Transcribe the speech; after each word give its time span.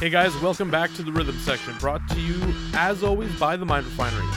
Hey 0.00 0.10
guys, 0.10 0.32
welcome 0.36 0.70
back 0.70 0.94
to 0.94 1.02
the 1.02 1.10
Rhythm 1.10 1.36
Section, 1.40 1.76
brought 1.78 2.08
to 2.10 2.20
you, 2.20 2.40
as 2.72 3.02
always, 3.02 3.36
by 3.36 3.56
the 3.56 3.66
Mind 3.66 3.84
Refinery. 3.84 4.28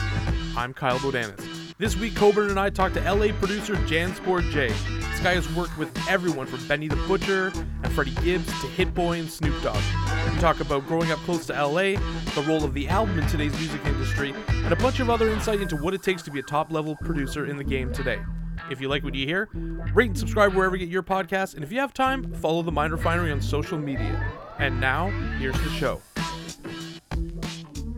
I'm 0.56 0.74
Kyle 0.74 0.98
Bodanis. 0.98 1.76
This 1.78 1.96
week, 1.96 2.16
Coburn 2.16 2.50
and 2.50 2.58
I 2.58 2.68
talked 2.68 2.94
to 2.96 3.00
LA 3.00 3.32
producer 3.32 3.74
Jansport 3.86 4.50
J. 4.50 4.70
This 4.70 5.20
guy 5.20 5.34
has 5.34 5.48
worked 5.54 5.78
with 5.78 5.96
everyone 6.08 6.48
from 6.48 6.66
Benny 6.66 6.88
the 6.88 6.96
Butcher 7.06 7.52
and 7.84 7.92
Freddie 7.92 8.10
Gibbs 8.24 8.48
to 8.60 8.66
Hit 8.66 8.92
Boy 8.92 9.20
and 9.20 9.30
Snoop 9.30 9.54
Dogg. 9.62 9.80
We 10.34 10.40
talk 10.40 10.58
about 10.58 10.84
growing 10.88 11.12
up 11.12 11.20
close 11.20 11.46
to 11.46 11.52
LA, 11.52 11.94
the 12.34 12.44
role 12.44 12.64
of 12.64 12.74
the 12.74 12.88
album 12.88 13.20
in 13.20 13.28
today's 13.28 13.56
music 13.56 13.86
industry, 13.86 14.34
and 14.48 14.72
a 14.72 14.76
bunch 14.76 14.98
of 14.98 15.10
other 15.10 15.28
insight 15.28 15.60
into 15.60 15.76
what 15.76 15.94
it 15.94 16.02
takes 16.02 16.22
to 16.22 16.32
be 16.32 16.40
a 16.40 16.42
top 16.42 16.72
level 16.72 16.96
producer 16.96 17.46
in 17.46 17.56
the 17.56 17.62
game 17.62 17.92
today. 17.92 18.18
If 18.68 18.80
you 18.80 18.88
like 18.88 19.04
what 19.04 19.14
you 19.14 19.26
hear, 19.26 19.48
rate 19.94 20.08
and 20.08 20.18
subscribe 20.18 20.54
wherever 20.54 20.74
you 20.74 20.86
get 20.86 20.92
your 20.92 21.04
podcasts, 21.04 21.54
and 21.54 21.62
if 21.62 21.70
you 21.70 21.78
have 21.78 21.94
time, 21.94 22.34
follow 22.34 22.62
the 22.62 22.72
Mind 22.72 22.92
Refinery 22.92 23.30
on 23.30 23.40
social 23.40 23.78
media. 23.78 24.28
And 24.62 24.80
now, 24.80 25.08
here's 25.40 25.60
the 25.60 25.70
show. 25.70 26.00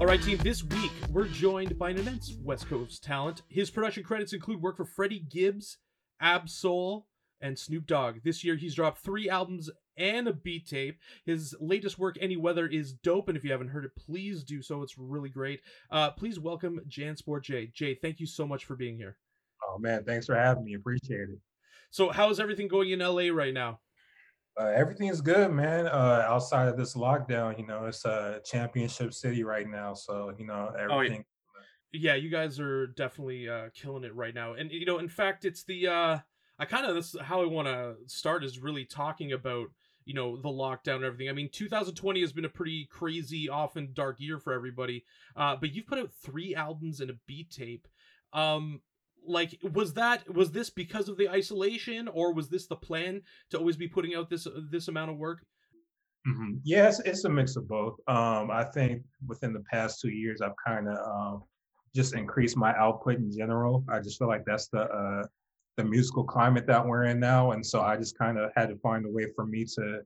All 0.01 0.07
right, 0.07 0.23
team, 0.23 0.39
this 0.39 0.65
week 0.65 0.93
we're 1.11 1.29
joined 1.29 1.79
by 1.79 1.91
an 1.91 1.99
immense 1.99 2.39
West 2.43 2.71
Coast 2.71 3.05
talent. 3.05 3.43
His 3.51 3.69
production 3.71 4.03
credits 4.03 4.33
include 4.33 4.63
work 4.63 4.79
for 4.79 4.87
Freddie 4.87 5.27
Gibbs, 5.31 5.77
Ab-Soul, 6.23 7.07
and 7.39 7.59
Snoop 7.59 7.87
Dogg. 7.87 8.21
This 8.25 8.43
year 8.43 8.57
he's 8.57 8.77
dropped 8.77 9.05
three 9.05 9.29
albums 9.29 9.69
and 9.99 10.27
a 10.27 10.33
beat 10.33 10.67
tape. 10.67 10.99
His 11.27 11.55
latest 11.61 11.99
work, 11.99 12.17
Any 12.19 12.39
Weather, 12.39 12.67
is 12.67 12.95
dope, 12.95 13.29
and 13.29 13.37
if 13.37 13.45
you 13.45 13.53
haven't 13.53 13.69
heard 13.69 13.85
it, 13.85 13.95
please 13.95 14.43
do 14.43 14.63
so. 14.63 14.81
It's 14.81 14.97
really 14.97 15.29
great. 15.29 15.61
Uh, 15.91 16.13
please 16.13 16.41
welcome 16.41 16.81
Jansport 16.89 17.43
J. 17.43 17.71
Jay, 17.75 17.95
thank 17.95 18.21
you 18.21 18.27
so 18.27 18.47
much 18.47 18.65
for 18.65 18.75
being 18.75 18.97
here. 18.97 19.19
Oh 19.69 19.77
man, 19.77 20.03
thanks 20.05 20.25
for 20.25 20.35
having 20.35 20.65
me. 20.65 20.73
Appreciate 20.73 21.29
it. 21.29 21.39
So, 21.91 22.11
how 22.11 22.31
is 22.31 22.41
everything 22.41 22.69
going 22.69 22.89
in 22.89 23.01
LA 23.01 23.29
right 23.31 23.53
now? 23.53 23.81
Uh, 24.59 24.67
everything's 24.67 25.21
good, 25.21 25.51
man. 25.51 25.87
Uh, 25.87 26.25
outside 26.29 26.69
of 26.69 26.77
this 26.77 26.95
lockdown, 26.95 27.59
you 27.59 27.67
know, 27.67 27.87
it's 27.87 28.05
a 28.05 28.41
championship 28.45 29.13
city 29.13 29.43
right 29.43 29.69
now, 29.69 29.95
so 29.95 30.33
you 30.39 30.47
know 30.47 30.73
everything. 30.79 31.25
Oh, 31.57 31.61
yeah. 31.93 32.13
yeah, 32.13 32.15
you 32.15 32.31
guys 32.31 32.61
are 32.61 32.87
definitely 32.89 33.49
uh, 33.49 33.71
killing 33.75 34.05
it 34.05 34.15
right 34.15 34.35
now, 34.35 34.55
and 34.55 34.71
you 34.71 34.87
know, 34.87 34.99
in 34.99 35.09
fact, 35.09 35.45
it's 35.45 35.65
the 35.65 35.89
uh, 35.89 36.19
I 36.59 36.65
kind 36.67 36.87
of 36.87 36.95
this 36.95 37.17
how 37.21 37.43
I 37.43 37.47
want 37.47 37.67
to 37.67 37.97
start 38.07 38.45
is 38.45 38.61
really 38.61 38.85
talking 38.85 39.33
about 39.33 39.69
you 40.05 40.15
know 40.15 40.37
the 40.37 40.49
lockdown 40.49 40.97
and 40.97 41.05
everything. 41.05 41.29
I 41.29 41.33
mean, 41.33 41.49
2020 41.53 42.21
has 42.21 42.33
been 42.33 42.45
a 42.45 42.49
pretty 42.51 42.87
crazy, 42.91 43.49
often 43.49 43.91
dark 43.93 44.21
year 44.21 44.39
for 44.39 44.53
everybody. 44.53 45.05
Uh, 45.37 45.57
but 45.57 45.75
you've 45.75 45.87
put 45.87 45.99
out 45.99 46.13
three 46.23 46.55
albums 46.55 47.01
and 47.01 47.11
a 47.11 47.15
beat 47.27 47.51
tape. 47.51 47.89
Um, 48.33 48.81
like 49.27 49.59
was 49.73 49.95
that 49.95 50.33
was 50.33 50.51
this 50.51 50.71
because 50.71 51.09
of 51.09 51.17
the 51.17 51.29
isolation 51.29 52.09
or 52.09 52.33
was 52.33 52.49
this 52.49 52.67
the 52.67 52.77
plan 52.77 53.23
to 53.51 53.59
always 53.59 53.77
be 53.77 53.89
putting 53.89 54.15
out 54.15 54.29
this 54.31 54.47
this 54.71 54.89
amount 54.89 55.11
of 55.11 55.17
work? 55.17 55.45
Mm-hmm. 56.27 56.55
yes 56.65 57.01
it's 57.05 57.25
a 57.25 57.29
mix 57.29 57.57
of 57.57 57.69
both. 57.69 57.97
Um 58.09 58.51
i 58.51 58.65
think 58.65 59.03
within 59.27 59.53
the 59.53 59.65
past 59.71 60.01
two 60.01 60.11
years 60.11 60.41
i've 60.41 60.57
kind 60.67 60.89
of 60.89 60.97
um 61.07 61.43
just 61.95 62.15
increased 62.15 62.57
my 62.57 62.75
output 62.77 63.17
in 63.17 63.31
general. 63.31 63.85
I 63.89 64.01
just 64.01 64.19
feel 64.19 64.29
like 64.29 64.45
that's 64.45 64.69
the 64.69 64.83
uh 64.83 65.23
the 65.77 65.85
musical 65.85 66.25
climate 66.25 66.67
that 66.67 66.85
we're 66.87 67.05
in 67.05 67.19
now 67.19 67.51
and 67.51 67.67
so 67.67 67.81
i 67.83 67.97
just 67.97 68.17
kind 68.17 68.39
of 68.39 68.51
had 68.57 68.69
to 68.69 68.77
find 68.77 69.05
a 69.05 69.11
way 69.11 69.27
for 69.35 69.45
me 69.45 69.65
to 69.65 70.01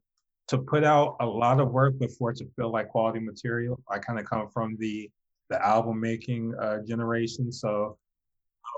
to 0.49 0.59
put 0.59 0.83
out 0.83 1.17
a 1.21 1.27
lot 1.27 1.61
of 1.61 1.71
work 1.71 1.99
before 1.99 2.31
it 2.31 2.39
to 2.39 2.47
feel 2.57 2.73
like 2.73 2.89
quality 2.89 3.21
material. 3.21 3.81
I 3.91 3.99
kind 3.99 4.19
of 4.19 4.25
come 4.25 4.49
from 4.49 4.77
the 4.79 5.11
the 5.51 5.65
album 5.65 5.99
making 5.99 6.55
uh, 6.61 6.79
generation 6.87 7.51
so 7.51 7.97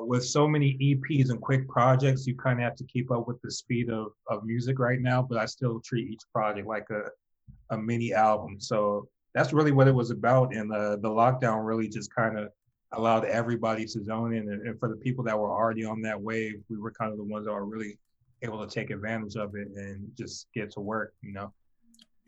with 0.07 0.25
so 0.25 0.47
many 0.49 0.77
EPs 0.79 1.31
and 1.31 1.41
quick 1.41 1.69
projects, 1.69 2.27
you 2.27 2.35
kind 2.37 2.59
of 2.59 2.65
have 2.65 2.77
to 2.77 2.85
keep 2.85 3.11
up 3.11 3.27
with 3.27 3.41
the 3.43 3.51
speed 3.51 3.91
of, 3.91 4.13
of 4.29 4.45
music 4.45 4.79
right 4.79 5.01
now. 5.01 5.23
But 5.23 5.39
I 5.39 5.47
still 5.47 5.81
treat 5.81 6.11
each 6.11 6.23
project 6.33 6.67
like 6.67 6.87
a, 6.91 7.05
a 7.75 7.79
mini 7.79 8.13
album. 8.13 8.61
So 8.61 9.09
that's 9.35 9.53
really 9.53 9.73
what 9.73 9.89
it 9.89 9.95
was 9.95 10.11
about. 10.11 10.55
And 10.55 10.71
the, 10.71 10.99
the 11.01 11.09
lockdown 11.09 11.65
really 11.65 11.89
just 11.89 12.15
kind 12.15 12.39
of 12.39 12.51
allowed 12.93 13.25
everybody 13.25 13.85
to 13.87 14.05
zone 14.05 14.35
in. 14.35 14.51
And, 14.51 14.67
and 14.67 14.79
for 14.79 14.89
the 14.89 14.97
people 14.97 15.25
that 15.25 15.39
were 15.39 15.51
already 15.51 15.85
on 15.85 16.03
that 16.03 16.21
wave, 16.21 16.63
we 16.69 16.79
were 16.79 16.91
kind 16.91 17.13
of 17.13 17.19
the 17.19 17.25
ones 17.25 17.47
that 17.47 17.53
were 17.53 17.65
really 17.67 17.99
able 18.43 18.67
to 18.67 18.73
take 18.73 18.91
advantage 18.91 19.37
of 19.37 19.55
it 19.55 19.69
and 19.77 20.11
just 20.17 20.47
get 20.55 20.71
to 20.73 20.81
work, 20.81 21.15
you 21.23 21.33
know? 21.33 21.53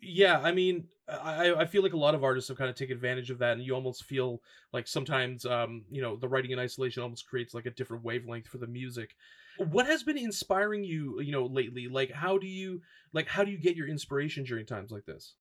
yeah 0.03 0.41
i 0.41 0.53
mean 0.53 0.85
I, 1.23 1.61
I 1.61 1.65
feel 1.67 1.83
like 1.83 1.93
a 1.93 1.99
lot 1.99 2.15
of 2.15 2.25
artists 2.25 2.49
have 2.49 2.59
kind 2.59 2.71
of 2.71 2.77
taken 2.77 2.97
advantage 2.97 3.31
of 3.31 3.39
that 3.39 3.53
and 3.53 3.63
you 3.63 3.75
almost 3.75 4.05
feel 4.05 4.43
like 4.73 4.87
sometimes 4.87 5.45
um 5.47 5.85
you 5.91 6.03
know 6.03 6.17
the 6.17 6.29
writing 6.29 6.51
in 6.51 6.59
isolation 6.59 7.03
almost 7.03 7.27
creates 7.27 7.55
like 7.55 7.67
a 7.67 7.71
different 7.71 8.05
wavelength 8.05 8.47
for 8.47 8.59
the 8.59 8.67
music. 8.67 9.17
What 9.59 9.87
has 9.87 10.03
been 10.03 10.19
inspiring 10.19 10.85
you 10.85 11.21
you 11.21 11.33
know 11.33 11.47
lately? 11.47 11.89
Like 11.89 12.11
how 12.11 12.39
do 12.39 12.47
you 12.47 12.83
like 13.13 13.29
how 13.29 13.45
do 13.45 13.51
you 13.51 13.59
get 13.59 13.77
your 13.77 13.89
inspiration 13.89 14.45
during 14.45 14.67
times 14.67 14.91
like 14.91 15.05
this? 15.05 15.35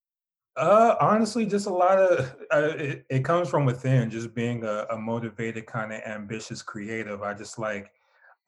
Uh 0.57 0.95
honestly 0.99 1.45
just 1.45 1.67
a 1.67 1.73
lot 1.73 1.97
of 1.97 2.35
uh, 2.51 2.73
it, 2.77 3.05
it 3.09 3.25
comes 3.25 3.49
from 3.49 3.65
within 3.65 4.09
just 4.09 4.33
being 4.33 4.63
a, 4.63 4.85
a 4.89 4.97
motivated 4.97 5.65
kind 5.65 5.93
of 5.93 6.01
ambitious 6.01 6.61
creative. 6.61 7.21
I 7.21 7.33
just 7.33 7.57
like 7.59 7.91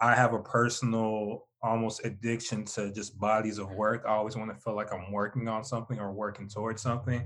i 0.02 0.16
have 0.16 0.34
a 0.34 0.42
personal 0.42 1.48
almost 1.64 2.06
addiction 2.06 2.66
to 2.66 2.92
just 2.92 3.18
bodies 3.18 3.58
of 3.58 3.72
work. 3.72 4.04
I 4.06 4.12
always 4.12 4.36
want 4.36 4.54
to 4.54 4.62
feel 4.62 4.76
like 4.76 4.94
I'm 4.94 5.12
working 5.12 5.48
on 5.48 5.64
something 5.64 6.00
or 6.00 6.12
working 6.12 6.50
towards 6.50 6.82
something. 6.82 7.24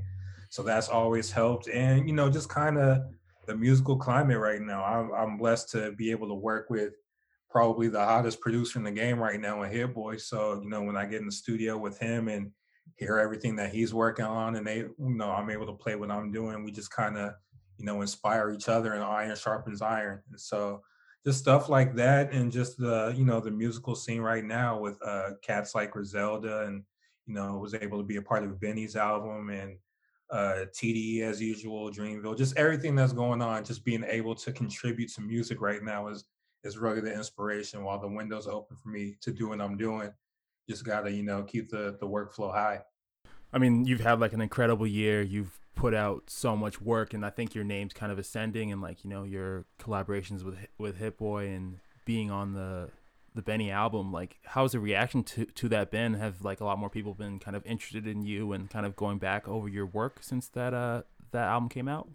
So 0.50 0.64
that's 0.64 0.88
always 0.88 1.32
helped. 1.32 1.68
And, 1.68 2.08
you 2.08 2.14
know, 2.14 2.30
just 2.30 2.48
kind 2.48 2.78
of 2.78 3.02
the 3.48 3.56
musical 3.56 3.98
climate 3.98 4.38
right 4.38 4.62
now. 4.62 4.84
I'm, 4.84 5.12
I'm 5.12 5.38
blessed 5.38 5.72
to 5.72 5.92
be 5.94 6.12
able 6.12 6.28
to 6.28 6.36
work 6.36 6.70
with 6.70 6.94
probably 7.50 7.88
the 7.88 8.04
hottest 8.04 8.40
producer 8.40 8.78
in 8.78 8.86
the 8.86 8.92
game 8.92 9.20
right 9.20 9.40
now 9.40 9.64
in 9.64 9.72
Hit 9.72 9.94
Boy. 9.94 10.18
So, 10.18 10.62
you 10.62 10.70
know, 10.70 10.84
when 10.84 10.96
I 10.96 11.06
get 11.06 11.22
in 11.22 11.26
the 11.26 11.32
studio 11.32 11.78
with 11.78 11.98
him 11.98 12.28
and 12.28 12.52
hear 12.96 13.18
everything 13.18 13.56
that 13.56 13.74
he's 13.74 13.94
working 13.94 14.26
on 14.26 14.56
and 14.56 14.68
they, 14.68 14.78
you 14.78 14.94
know, 15.00 15.32
I'm 15.32 15.50
able 15.50 15.66
to 15.66 15.74
play 15.74 15.96
what 15.96 16.12
I'm 16.12 16.32
doing, 16.32 16.64
we 16.64 16.72
just 16.72 16.92
kind 16.92 17.18
of, 17.18 17.34
you 17.78 17.86
know, 17.86 18.02
inspire 18.02 18.52
each 18.52 18.70
other 18.70 18.94
and 18.94 19.04
iron 19.04 19.36
sharpens 19.36 19.82
iron. 19.82 20.22
And 20.30 20.40
so, 20.40 20.82
just 21.28 21.40
stuff 21.40 21.68
like 21.68 21.94
that 21.94 22.32
and 22.32 22.54
just 22.54 22.78
the 22.78 23.14
you 23.18 23.26
know 23.26 23.42
the 23.42 23.52
musical 23.52 23.96
scene 23.96 24.22
right 24.22 24.46
now 24.46 24.80
with 24.80 24.98
uh 25.06 25.32
cats 25.42 25.76
like 25.76 25.92
Griselda 25.92 26.62
and 26.62 26.84
you 27.26 27.34
know 27.34 27.58
was 27.58 27.74
able 27.74 27.98
to 27.98 28.04
be 28.06 28.16
a 28.16 28.22
part 28.22 28.46
of 28.46 28.62
Benny's 28.62 28.96
album 28.96 29.50
and 29.50 29.78
uh 30.32 30.68
TDE 30.74 31.24
as 31.24 31.42
usual 31.42 31.92
Dreamville 31.92 32.38
just 32.38 32.56
everything 32.56 32.96
that's 32.96 33.12
going 33.12 33.42
on 33.42 33.66
just 33.66 33.84
being 33.84 34.06
able 34.08 34.36
to 34.36 34.54
contribute 34.54 35.12
to 35.16 35.22
music 35.22 35.60
right 35.60 35.84
now 35.84 36.08
is 36.08 36.24
is 36.64 36.78
really 36.78 37.02
the 37.02 37.14
inspiration. 37.14 37.84
While 37.84 38.00
the 38.00 38.08
windows 38.08 38.48
open 38.48 38.78
for 38.78 38.88
me 38.88 39.18
to 39.20 39.34
do 39.34 39.50
what 39.50 39.60
I'm 39.60 39.76
doing 39.76 40.14
just 40.70 40.86
got 40.86 41.02
to 41.02 41.12
you 41.12 41.24
know 41.24 41.44
keep 41.44 41.70
the 41.70 41.98
the 42.00 42.08
workflow 42.08 42.54
high. 42.54 42.84
I 43.52 43.58
mean 43.58 43.84
you've 43.84 44.00
had 44.00 44.22
like 44.22 44.32
an 44.32 44.40
incredible 44.40 44.88
year. 44.88 45.24
You've 45.24 45.60
put 45.78 45.94
out 45.94 46.30
so 46.30 46.58
much 46.58 46.82
work, 46.82 47.14
and 47.14 47.26
I 47.26 47.30
think 47.30 47.56
your 47.56 47.64
name's 47.64 47.94
kind 47.94 48.12
of 48.12 48.20
ascending, 48.20 48.72
and 48.72 48.82
like 48.82 49.06
you 49.06 49.10
know 49.10 49.24
your 49.24 49.66
collaborations 49.80 50.44
with 50.44 50.58
with 50.78 50.98
Hit 50.98 51.18
Boy 51.18 51.48
and 51.48 51.80
being 52.04 52.30
on 52.30 52.54
the 52.54 52.90
the 53.34 53.42
Benny 53.42 53.72
album. 53.72 54.12
Like, 54.12 54.40
how's 54.44 54.74
the 54.74 54.80
reaction 54.80 55.24
to 55.24 55.46
to 55.46 55.70
that 55.70 55.92
been? 55.92 56.16
Have 56.16 56.44
like 56.44 56.60
a 56.60 56.66
lot 56.66 56.80
more 56.80 56.90
people 56.90 57.14
been 57.14 57.40
kind 57.40 57.56
of 57.56 57.66
interested 57.66 58.06
in 58.08 58.24
you 58.24 58.52
and 58.52 58.70
kind 58.70 58.86
of 58.86 58.96
going 58.98 59.20
back 59.20 59.48
over 59.48 59.70
your 59.70 59.86
work 59.86 60.18
since 60.22 60.50
that 60.50 60.74
uh 60.74 61.04
that 61.32 61.48
album 61.48 61.70
came 61.70 61.88
out? 61.88 62.10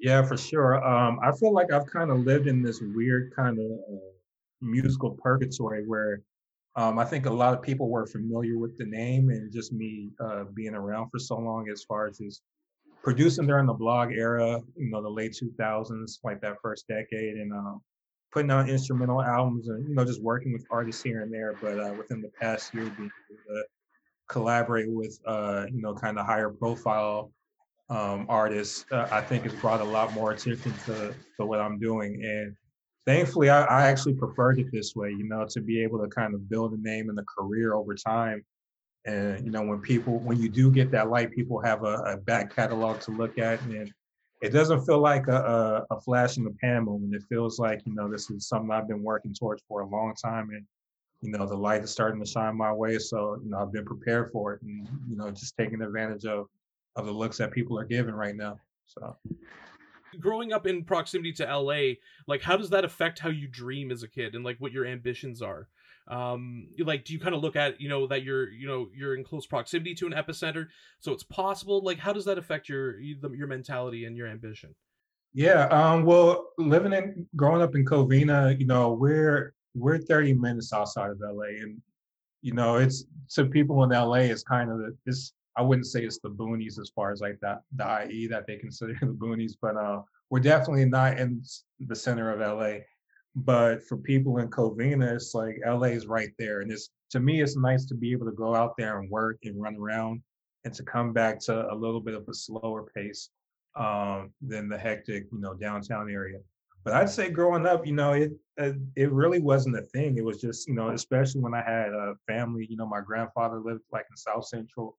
Yeah, 0.00 0.22
for 0.22 0.36
sure. 0.36 0.84
Um, 0.84 1.20
I 1.22 1.30
feel 1.32 1.52
like 1.52 1.72
I've 1.72 1.86
kind 1.86 2.10
of 2.10 2.20
lived 2.20 2.48
in 2.48 2.62
this 2.62 2.80
weird 2.80 3.32
kind 3.36 3.58
of 3.58 3.64
uh, 3.64 3.96
musical 4.60 5.16
purgatory 5.22 5.86
where 5.86 6.22
um, 6.76 6.98
I 6.98 7.04
think 7.04 7.26
a 7.26 7.30
lot 7.30 7.54
of 7.54 7.62
people 7.62 7.88
were 7.88 8.06
familiar 8.06 8.58
with 8.58 8.76
the 8.76 8.86
name 8.86 9.30
and 9.30 9.52
just 9.52 9.72
me 9.72 10.10
uh, 10.18 10.44
being 10.54 10.74
around 10.74 11.10
for 11.10 11.20
so 11.20 11.38
long 11.38 11.68
as 11.70 11.84
far 11.84 12.08
as 12.08 12.18
just 12.18 12.42
producing 13.04 13.46
during 13.46 13.66
the 13.66 13.72
blog 13.72 14.12
era, 14.12 14.60
you 14.76 14.90
know, 14.90 15.02
the 15.02 15.08
late 15.08 15.32
2000s, 15.32 16.18
like 16.24 16.40
that 16.40 16.56
first 16.62 16.88
decade, 16.88 17.36
and 17.36 17.52
um, 17.52 17.80
putting 18.32 18.50
out 18.50 18.68
instrumental 18.68 19.22
albums 19.22 19.68
and, 19.68 19.86
you 19.86 19.94
know, 19.94 20.04
just 20.04 20.22
working 20.22 20.52
with 20.52 20.66
artists 20.70 21.02
here 21.02 21.22
and 21.22 21.32
there. 21.32 21.54
But 21.60 21.78
uh, 21.78 21.94
within 21.96 22.22
the 22.22 22.30
past 22.40 22.72
year, 22.74 22.84
being 22.96 23.10
able 23.30 23.42
to 23.46 23.64
collaborate 24.28 24.90
with, 24.90 25.20
uh, 25.26 25.66
you 25.70 25.82
know, 25.82 25.94
kind 25.94 26.18
of 26.18 26.24
higher 26.24 26.48
profile 26.48 27.30
um, 27.90 28.24
artists, 28.30 28.86
uh, 28.90 29.06
I 29.12 29.20
think 29.20 29.44
has 29.44 29.52
brought 29.52 29.82
a 29.82 29.84
lot 29.84 30.14
more 30.14 30.32
attention 30.32 30.72
to, 30.86 31.14
to 31.36 31.46
what 31.46 31.60
I'm 31.60 31.78
doing. 31.78 32.24
And 32.24 32.56
thankfully, 33.06 33.50
I, 33.50 33.64
I 33.64 33.86
actually 33.86 34.14
preferred 34.14 34.58
it 34.58 34.72
this 34.72 34.96
way, 34.96 35.10
you 35.10 35.28
know, 35.28 35.46
to 35.50 35.60
be 35.60 35.82
able 35.82 35.98
to 35.98 36.08
kind 36.08 36.34
of 36.34 36.48
build 36.48 36.72
a 36.72 36.80
name 36.80 37.10
and 37.10 37.18
a 37.18 37.24
career 37.24 37.74
over 37.74 37.94
time 37.94 38.42
and 39.06 39.44
you 39.44 39.50
know, 39.50 39.62
when 39.62 39.80
people, 39.80 40.18
when 40.20 40.40
you 40.40 40.48
do 40.48 40.70
get 40.70 40.90
that 40.92 41.10
light, 41.10 41.30
people 41.30 41.60
have 41.60 41.84
a, 41.84 41.96
a 42.06 42.16
back 42.16 42.54
catalog 42.54 43.00
to 43.00 43.10
look 43.10 43.38
at, 43.38 43.60
and 43.62 43.92
it 44.40 44.50
doesn't 44.50 44.84
feel 44.84 44.98
like 44.98 45.26
a, 45.28 45.86
a, 45.90 45.94
a, 45.94 46.00
flash 46.00 46.36
in 46.36 46.44
the 46.44 46.54
pan 46.60 46.84
moment. 46.84 47.14
It 47.14 47.22
feels 47.28 47.58
like 47.58 47.82
you 47.86 47.94
know 47.94 48.10
this 48.10 48.30
is 48.30 48.48
something 48.48 48.70
I've 48.70 48.88
been 48.88 49.02
working 49.02 49.34
towards 49.34 49.62
for 49.68 49.80
a 49.80 49.86
long 49.86 50.14
time, 50.14 50.50
and 50.50 50.64
you 51.20 51.30
know 51.30 51.46
the 51.46 51.56
light 51.56 51.82
is 51.82 51.90
starting 51.90 52.22
to 52.22 52.26
shine 52.26 52.56
my 52.56 52.72
way. 52.72 52.98
So 52.98 53.38
you 53.42 53.50
know 53.50 53.58
I've 53.58 53.72
been 53.72 53.84
prepared 53.84 54.30
for 54.32 54.54
it, 54.54 54.62
and 54.62 54.88
you 55.08 55.16
know 55.16 55.30
just 55.30 55.56
taking 55.56 55.82
advantage 55.82 56.24
of 56.24 56.46
of 56.96 57.06
the 57.06 57.12
looks 57.12 57.38
that 57.38 57.50
people 57.50 57.78
are 57.78 57.84
giving 57.84 58.14
right 58.14 58.36
now. 58.36 58.58
So 58.86 59.16
growing 60.18 60.52
up 60.52 60.66
in 60.66 60.84
proximity 60.84 61.32
to 61.32 61.44
LA, 61.44 61.94
like 62.26 62.40
how 62.40 62.56
does 62.56 62.70
that 62.70 62.84
affect 62.84 63.18
how 63.18 63.28
you 63.28 63.48
dream 63.48 63.90
as 63.90 64.02
a 64.02 64.08
kid 64.08 64.34
and 64.34 64.44
like 64.44 64.56
what 64.58 64.72
your 64.72 64.86
ambitions 64.86 65.42
are? 65.42 65.68
Um 66.08 66.68
like 66.78 67.04
do 67.04 67.14
you 67.14 67.18
kind 67.18 67.34
of 67.34 67.40
look 67.40 67.56
at 67.56 67.80
you 67.80 67.88
know 67.88 68.06
that 68.06 68.22
you're 68.22 68.50
you 68.50 68.66
know 68.66 68.88
you're 68.94 69.16
in 69.16 69.24
close 69.24 69.46
proximity 69.46 69.94
to 69.94 70.06
an 70.06 70.12
epicenter? 70.12 70.68
So 71.00 71.12
it's 71.12 71.22
possible 71.22 71.82
like 71.82 71.98
how 71.98 72.12
does 72.12 72.24
that 72.26 72.38
affect 72.38 72.68
your 72.68 73.00
your 73.00 73.46
mentality 73.46 74.04
and 74.04 74.16
your 74.16 74.28
ambition? 74.28 74.74
Yeah 75.32 75.66
um 75.66 76.04
well 76.04 76.50
living 76.58 76.92
in 76.92 77.26
growing 77.36 77.62
up 77.62 77.74
in 77.74 77.84
covina 77.84 78.58
you 78.58 78.66
know 78.66 78.92
we're 78.92 79.54
we're 79.74 79.98
30 79.98 80.34
minutes 80.34 80.72
outside 80.72 81.10
of 81.10 81.20
la 81.20 81.42
and 81.42 81.80
you 82.42 82.52
know 82.52 82.76
it's 82.76 83.04
to 83.30 83.46
people 83.46 83.82
in 83.82 83.90
la 83.90 84.14
it's 84.14 84.44
kind 84.44 84.70
of 84.70 84.80
this 85.04 85.32
i 85.56 85.62
wouldn't 85.62 85.86
say 85.86 86.04
it's 86.04 86.20
the 86.20 86.30
boonies 86.30 86.78
as 86.78 86.90
far 86.94 87.10
as 87.10 87.20
like 87.20 87.38
that 87.40 87.62
the 87.74 88.06
ie 88.12 88.28
that 88.28 88.46
they 88.46 88.56
consider 88.56 88.94
the 89.00 89.06
boonies 89.06 89.54
but 89.60 89.76
uh 89.76 90.00
we're 90.30 90.40
definitely 90.40 90.84
not 90.84 91.18
in 91.18 91.42
the 91.80 91.96
center 91.96 92.30
of 92.30 92.38
la 92.38 92.78
but 93.36 93.84
for 93.84 93.96
people 93.96 94.38
in 94.38 94.48
Covina, 94.48 95.14
it's 95.14 95.34
like 95.34 95.60
LA 95.66 95.88
is 95.88 96.06
right 96.06 96.30
there. 96.38 96.60
And 96.60 96.70
it's 96.70 96.90
to 97.10 97.20
me, 97.20 97.42
it's 97.42 97.56
nice 97.56 97.84
to 97.86 97.94
be 97.94 98.12
able 98.12 98.26
to 98.26 98.32
go 98.32 98.54
out 98.54 98.76
there 98.76 98.98
and 99.00 99.10
work 99.10 99.38
and 99.44 99.60
run 99.60 99.76
around 99.76 100.22
and 100.64 100.72
to 100.74 100.82
come 100.82 101.12
back 101.12 101.38
to 101.40 101.72
a 101.72 101.74
little 101.74 102.00
bit 102.00 102.14
of 102.14 102.28
a 102.28 102.34
slower 102.34 102.84
pace 102.94 103.30
um, 103.76 104.32
than 104.40 104.68
the 104.68 104.78
hectic, 104.78 105.26
you 105.32 105.40
know, 105.40 105.54
downtown 105.54 106.10
area. 106.10 106.38
But 106.84 106.94
I'd 106.94 107.10
say 107.10 107.30
growing 107.30 107.66
up, 107.66 107.86
you 107.86 107.94
know, 107.94 108.12
it 108.12 108.32
it 108.94 109.10
really 109.10 109.40
wasn't 109.40 109.78
a 109.78 109.82
thing. 109.82 110.16
It 110.16 110.24
was 110.24 110.40
just, 110.40 110.68
you 110.68 110.74
know, 110.74 110.90
especially 110.90 111.40
when 111.40 111.54
I 111.54 111.62
had 111.62 111.88
a 111.88 112.14
family. 112.26 112.66
You 112.68 112.76
know, 112.76 112.86
my 112.86 113.00
grandfather 113.00 113.58
lived 113.58 113.82
like 113.90 114.06
in 114.10 114.16
South 114.16 114.46
Central, 114.46 114.96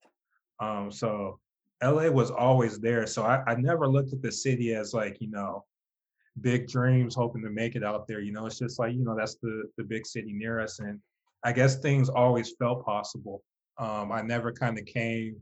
um, 0.58 0.90
so 0.90 1.38
LA 1.82 2.08
was 2.08 2.30
always 2.30 2.80
there. 2.80 3.06
So 3.06 3.22
I, 3.22 3.42
I 3.46 3.54
never 3.54 3.86
looked 3.86 4.12
at 4.12 4.20
the 4.20 4.32
city 4.32 4.74
as 4.74 4.94
like, 4.94 5.18
you 5.20 5.30
know, 5.30 5.64
big 6.40 6.68
dreams, 6.68 7.14
hoping 7.14 7.42
to 7.42 7.50
make 7.50 7.76
it 7.76 7.84
out 7.84 8.06
there. 8.06 8.20
You 8.20 8.32
know, 8.32 8.46
it's 8.46 8.58
just 8.58 8.78
like, 8.78 8.94
you 8.94 9.04
know, 9.04 9.16
that's 9.16 9.36
the 9.36 9.64
the 9.76 9.84
big 9.84 10.06
city 10.06 10.32
near 10.32 10.60
us. 10.60 10.78
And 10.78 11.00
I 11.44 11.52
guess 11.52 11.76
things 11.76 12.08
always 12.08 12.54
felt 12.58 12.84
possible. 12.84 13.42
Um, 13.78 14.10
I 14.10 14.22
never 14.22 14.52
kind 14.52 14.78
of 14.78 14.86
came 14.86 15.36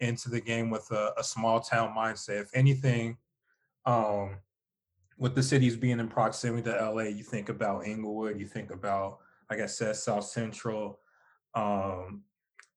into 0.00 0.30
the 0.30 0.40
game 0.40 0.70
with 0.70 0.88
a, 0.90 1.12
a 1.16 1.24
small 1.24 1.60
town 1.60 1.94
mindset. 1.96 2.42
If 2.42 2.50
anything, 2.54 3.16
um, 3.86 4.36
with 5.18 5.34
the 5.34 5.42
cities 5.42 5.76
being 5.76 6.00
in 6.00 6.08
proximity 6.08 6.62
to 6.64 6.90
LA, 6.90 7.02
you 7.02 7.22
think 7.22 7.48
about 7.48 7.86
Inglewood, 7.86 8.40
you 8.40 8.46
think 8.46 8.70
about, 8.70 9.18
like 9.50 9.60
I 9.60 9.66
said, 9.66 9.96
South 9.96 10.24
Central, 10.24 10.98
um, 11.54 12.22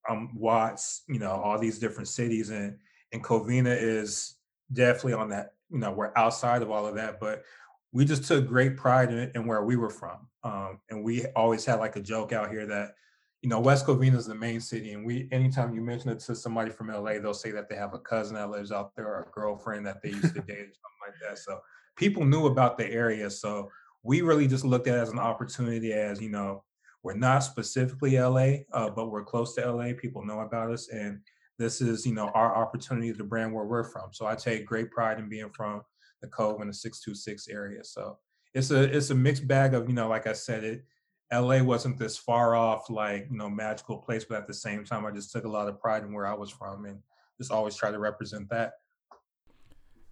um, 0.10 0.30
Watts, 0.36 1.04
you 1.07 1.19
know, 1.19 1.31
all 1.31 1.57
these 1.57 1.80
different 1.80 2.07
cities, 2.07 2.50
and 2.50 2.78
and 3.12 3.24
Covina 3.24 3.75
is 3.75 4.36
definitely 4.71 5.13
on 5.13 5.30
that 5.30 5.54
you 5.72 5.80
know 5.80 5.92
we're 5.92 6.12
outside 6.16 6.62
of 6.62 6.72
all 6.72 6.86
of 6.86 6.96
that 6.96 7.20
but 7.20 7.44
we 7.92 8.04
just 8.04 8.26
took 8.26 8.46
great 8.46 8.76
pride 8.76 9.12
in, 9.12 9.32
in 9.36 9.48
where 9.48 9.64
we 9.64 9.76
were 9.76 9.90
from 9.90 10.28
um, 10.44 10.80
and 10.90 11.04
we 11.04 11.26
always 11.36 11.66
had 11.66 11.80
like 11.80 11.96
a 11.96 12.02
joke 12.02 12.34
out 12.34 12.50
here 12.50 12.66
that 12.66 12.96
you 13.42 13.50
know 13.50 13.60
west 13.60 13.86
covina 13.86 14.16
is 14.16 14.26
the 14.26 14.36
main 14.36 14.60
city 14.60 14.94
and 14.94 15.06
we 15.06 15.28
anytime 15.32 15.74
you 15.74 15.82
mention 15.82 16.10
it 16.10 16.20
to 16.20 16.36
somebody 16.36 16.72
from 16.72 16.90
la 16.90 17.04
they'll 17.04 17.34
say 17.34 17.52
that 17.52 17.70
they 17.70 17.76
have 17.76 17.94
a 17.94 18.00
cousin 18.00 18.36
that 18.36 18.50
lives 18.50 18.72
out 18.72 18.96
there 18.96 19.08
or 19.08 19.22
a 19.22 19.32
girlfriend 19.32 19.86
that 19.86 20.02
they 20.02 20.10
used 20.10 20.34
to 20.34 20.42
date 20.48 20.58
or 20.58 20.74
something 20.74 21.04
like 21.06 21.16
that 21.22 21.38
so 21.38 21.60
people 21.96 22.26
knew 22.26 22.48
about 22.48 22.78
the 22.78 22.90
area 22.92 23.30
so 23.30 23.70
we 24.04 24.22
really 24.22 24.48
just 24.48 24.66
looked 24.66 24.88
at 24.88 24.96
it 24.96 25.02
as 25.02 25.10
an 25.10 25.20
opportunity 25.20 25.94
as 25.94 26.22
you 26.22 26.30
know 26.30 26.64
we're 27.04 27.14
not 27.14 27.40
specifically 27.40 28.18
la 28.20 28.54
uh, 28.74 28.90
but 28.90 29.10
we're 29.12 29.24
close 29.24 29.54
to 29.56 29.72
la 29.72 29.92
people 29.98 30.26
know 30.26 30.42
about 30.42 30.72
us 30.72 30.90
and 30.90 31.20
this 31.57 31.81
is 31.81 32.06
you 32.06 32.13
know 32.13 32.30
our 32.34 32.56
opportunity 32.56 33.13
to 33.13 33.24
brand 33.24 33.54
where 33.54 33.66
we're 33.66 33.84
from. 33.84 34.10
So 34.12 34.25
i 34.25 34.36
take 34.36 34.66
great 34.66 34.92
pride 34.92 35.19
in 35.19 35.30
being 35.30 35.50
from 35.50 35.81
the 36.22 36.28
cove 36.28 36.62
and 36.62 36.69
the 36.69 36.74
626 36.74 37.48
area. 37.50 37.84
So 37.84 38.18
it's 38.56 38.72
a 38.72 38.84
it's 38.84 39.10
a 39.10 39.16
mixed 39.16 39.48
bag 39.48 39.74
of 39.74 39.88
you 39.88 39.94
know 39.94 40.07
like 40.07 40.25
i 40.25 40.34
said 40.34 40.63
it 40.63 40.86
la 41.31 41.62
wasn't 41.62 42.00
this 42.00 42.18
far 42.18 42.56
off 42.56 42.90
like 42.90 43.28
you 43.30 43.38
know 43.38 43.50
magical 43.50 43.98
place 43.98 44.24
but 44.24 44.38
at 44.38 44.48
the 44.48 44.54
same 44.54 44.86
time 44.86 45.06
i 45.06 45.12
just 45.12 45.31
took 45.31 45.44
a 45.44 45.50
lot 45.50 45.68
of 45.68 45.80
pride 45.80 46.04
in 46.04 46.13
where 46.13 46.25
i 46.25 46.34
was 46.34 46.50
from 46.50 46.86
and 46.86 47.00
just 47.38 47.52
always 47.52 47.75
try 47.75 47.92
to 47.92 48.00
represent 48.00 48.50
that. 48.50 48.74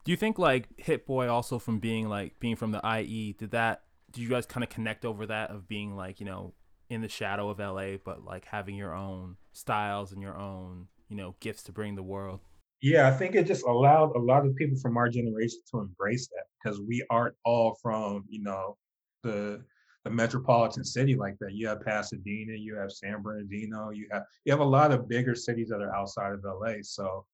Do 0.04 0.12
you 0.12 0.18
think 0.18 0.38
like 0.38 0.68
hit 0.78 1.06
boy 1.06 1.30
also 1.30 1.58
from 1.58 1.80
being 1.80 2.10
like 2.10 2.38
being 2.40 2.58
from 2.58 2.72
the 2.72 2.82
ie 2.86 3.34
did 3.40 3.52
that 3.52 3.84
did 4.12 4.22
you 4.22 4.28
guys 4.28 4.46
kind 4.46 4.64
of 4.64 4.70
connect 4.70 5.06
over 5.06 5.26
that 5.28 5.50
of 5.50 5.68
being 5.68 5.96
like 5.96 6.20
you 6.20 6.26
know 6.26 6.54
in 6.90 7.02
the 7.02 7.10
shadow 7.10 7.50
of 7.50 7.60
la 7.60 7.98
but 8.04 8.24
like 8.24 8.46
having 8.46 8.76
your 8.76 8.94
own 8.94 9.38
styles 9.52 10.12
and 10.12 10.22
your 10.22 10.38
own 10.38 10.88
you 11.10 11.16
know 11.16 11.36
gifts 11.40 11.64
to 11.64 11.72
bring 11.72 11.96
the 11.96 12.04
world. 12.04 12.40
Yeah 12.82 13.08
i 13.08 13.12
think 13.12 13.36
it 13.36 13.48
just 13.48 13.66
allowed 13.66 14.16
a 14.16 14.20
lot 14.20 14.46
of 14.46 14.56
people 14.56 14.78
from 14.78 14.98
our 14.98 15.10
generation 15.10 15.60
to 15.72 15.80
embrace 15.80 16.28
that 16.28 16.46
because 16.64 16.80
we 16.82 17.04
aren't 17.10 17.36
all 17.46 17.78
from 17.82 18.26
you 18.28 18.42
know 18.44 18.78
the 19.24 19.64
the 20.04 20.10
metropolitan 20.10 20.84
city 20.84 21.16
like 21.16 21.38
that. 21.40 21.54
You 21.54 21.68
have 21.70 21.82
pasadena 21.82 22.54
you 22.54 22.76
have 22.76 22.92
san 22.92 23.22
bernardino 23.22 23.92
you 23.92 24.08
have 24.12 24.24
you 24.44 24.52
have 24.52 24.60
a 24.60 24.66
lot 24.66 24.92
of 24.92 25.08
bigger 25.08 25.36
cities 25.36 25.70
that 25.70 25.82
are 25.82 25.96
outside 25.96 26.34
of 26.34 26.44
la 26.44 26.74
so 26.82 27.26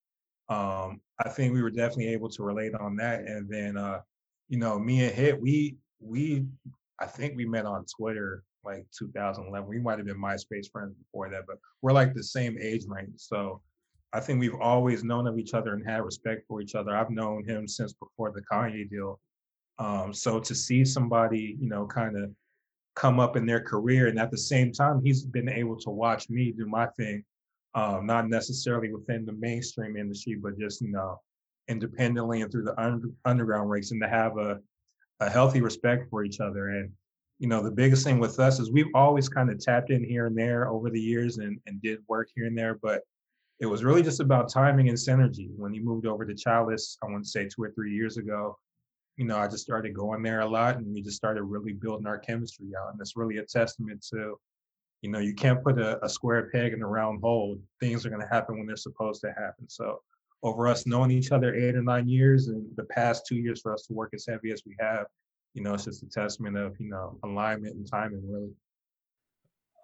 um 0.49 1.01
i 1.25 1.29
think 1.29 1.53
we 1.53 1.61
were 1.63 1.71
definitely 1.71 2.09
able 2.09 2.29
to 2.29 2.43
relate 2.43 2.73
on 2.75 2.95
that. 2.97 3.21
And 3.21 3.49
then 3.49 3.77
uh 3.77 4.01
you 4.49 4.57
know 4.57 4.77
me 4.79 5.03
and 5.03 5.13
hit 5.13 5.39
we 5.39 5.77
we 5.99 6.45
i 6.99 7.05
think 7.05 7.35
we 7.35 7.45
met 7.45 7.65
on 7.65 7.85
twitter 7.85 8.43
like 8.65 8.85
2011 8.97 9.67
we 9.67 9.79
might 9.79 9.97
have 9.97 10.07
been 10.07 10.17
myspace 10.17 10.69
friends 10.71 10.94
before 10.95 11.29
that 11.29 11.44
but 11.47 11.57
we're 11.81 11.91
like 11.91 12.13
the 12.13 12.23
same 12.23 12.57
age 12.59 12.83
range 12.88 13.13
so 13.15 13.61
I 14.11 14.19
think 14.19 14.39
we've 14.39 14.59
always 14.59 15.03
known 15.03 15.27
of 15.27 15.38
each 15.38 15.53
other 15.53 15.73
and 15.73 15.88
had 15.88 16.03
respect 16.03 16.47
for 16.47 16.61
each 16.61 16.73
other. 16.73 16.95
I've 16.95 17.11
known 17.11 17.44
him 17.47 17.67
since 17.67 17.94
before 17.94 18.31
the 18.31 18.41
Kanye 18.41 18.89
deal. 18.89 19.19
Um, 19.77 20.13
so 20.13 20.39
to 20.39 20.56
see 20.56 20.83
somebody, 20.83 21.57
you 21.59 21.69
know, 21.69 21.85
kind 21.85 22.17
of 22.17 22.31
come 22.95 23.19
up 23.19 23.38
in 23.38 23.45
their 23.45 23.61
career, 23.61 24.07
and 24.07 24.19
at 24.19 24.31
the 24.31 24.38
same 24.38 24.71
time, 24.71 25.01
he's 25.03 25.23
been 25.25 25.47
able 25.47 25.77
to 25.77 25.89
watch 25.91 26.29
me 26.29 26.51
do 26.51 26.65
my 26.65 26.88
thing, 26.97 27.23
um, 27.75 28.06
not 28.06 28.27
necessarily 28.27 28.91
within 28.91 29.25
the 29.25 29.33
mainstream 29.33 29.95
industry, 29.95 30.35
but 30.35 30.57
just 30.59 30.81
you 30.81 30.91
know, 30.91 31.21
independently 31.67 32.41
and 32.41 32.51
through 32.51 32.63
the 32.63 32.81
under, 32.81 33.09
underground 33.25 33.69
ranks, 33.69 33.91
and 33.91 34.01
to 34.01 34.09
have 34.09 34.38
a 34.38 34.59
a 35.21 35.29
healthy 35.29 35.61
respect 35.61 36.09
for 36.09 36.23
each 36.23 36.39
other. 36.39 36.69
And 36.69 36.91
you 37.39 37.47
know, 37.47 37.63
the 37.63 37.71
biggest 37.71 38.03
thing 38.03 38.19
with 38.19 38.38
us 38.39 38.59
is 38.59 38.69
we've 38.69 38.94
always 38.94 39.30
kind 39.30 39.50
of 39.50 39.59
tapped 39.59 39.91
in 39.91 40.03
here 40.03 40.27
and 40.27 40.38
there 40.38 40.68
over 40.69 40.89
the 40.89 41.01
years 41.01 41.38
and 41.38 41.59
and 41.65 41.81
did 41.81 42.00
work 42.07 42.30
here 42.36 42.45
and 42.45 42.57
there, 42.57 42.75
but 42.75 43.01
it 43.59 43.65
was 43.65 43.83
really 43.83 44.03
just 44.03 44.19
about 44.19 44.51
timing 44.51 44.89
and 44.89 44.97
synergy. 44.97 45.50
When 45.57 45.74
he 45.74 45.80
moved 45.80 46.06
over 46.06 46.25
to 46.25 46.33
Chalice, 46.33 46.97
I 47.01 47.07
want 47.07 47.24
to 47.24 47.30
say 47.30 47.45
two 47.45 47.63
or 47.63 47.71
three 47.71 47.94
years 47.94 48.18
ago, 48.18 48.57
you 49.18 49.25
know, 49.25 49.38
I 49.38 49.47
just 49.47 49.63
started 49.63 49.94
going 49.94 50.24
there 50.24 50.41
a 50.41 50.47
lot 50.47 50.77
and 50.77 50.94
we 50.94 51.01
just 51.01 51.18
started 51.18 51.44
really 51.44 51.74
building 51.74 52.07
our 52.07 52.18
chemistry 52.18 52.68
out. 52.80 52.94
And 52.94 53.02
it's 53.02 53.18
really 53.18 53.37
a 53.37 53.44
testament 53.44 54.06
to, 54.11 54.40
you 55.02 55.09
know, 55.09 55.19
you 55.19 55.33
can't 55.33 55.61
put 55.61 55.78
a, 55.78 56.04
a 56.04 56.07
square 56.07 56.49
peg 56.54 56.71
in 56.71 56.81
a 56.81 56.87
round 56.87 57.19
hole. 57.21 57.59
Things 57.81 58.06
are 58.06 58.09
going 58.09 58.21
to 58.21 58.33
happen 58.33 58.57
when 58.57 58.66
they're 58.66 58.78
supposed 58.78 59.21
to 59.21 59.33
happen. 59.33 59.68
So 59.68 59.99
over 60.42 60.69
us 60.69 60.85
knowing 60.85 61.11
each 61.11 61.33
other 61.33 61.54
eight 61.54 61.75
or 61.75 61.83
nine 61.83 62.07
years 62.07 62.47
and 62.47 62.66
the 62.78 62.85
past 62.85 63.25
two 63.28 63.35
years 63.35 63.59
for 63.59 63.73
us 63.73 63.85
to 63.87 63.94
work 63.94 64.11
as 64.13 64.25
heavy 64.25 64.52
as 64.52 64.63
we 64.66 64.75
have, 64.80 65.06
you 65.53 65.63
know, 65.63 65.73
it's 65.73 65.85
just 65.85 66.03
a 66.03 66.09
testament 66.09 66.57
of, 66.57 66.75
you 66.79 66.89
know, 66.89 67.18
alignment 67.23 67.75
and 67.75 67.89
timing 67.89 68.21
really 68.29 68.51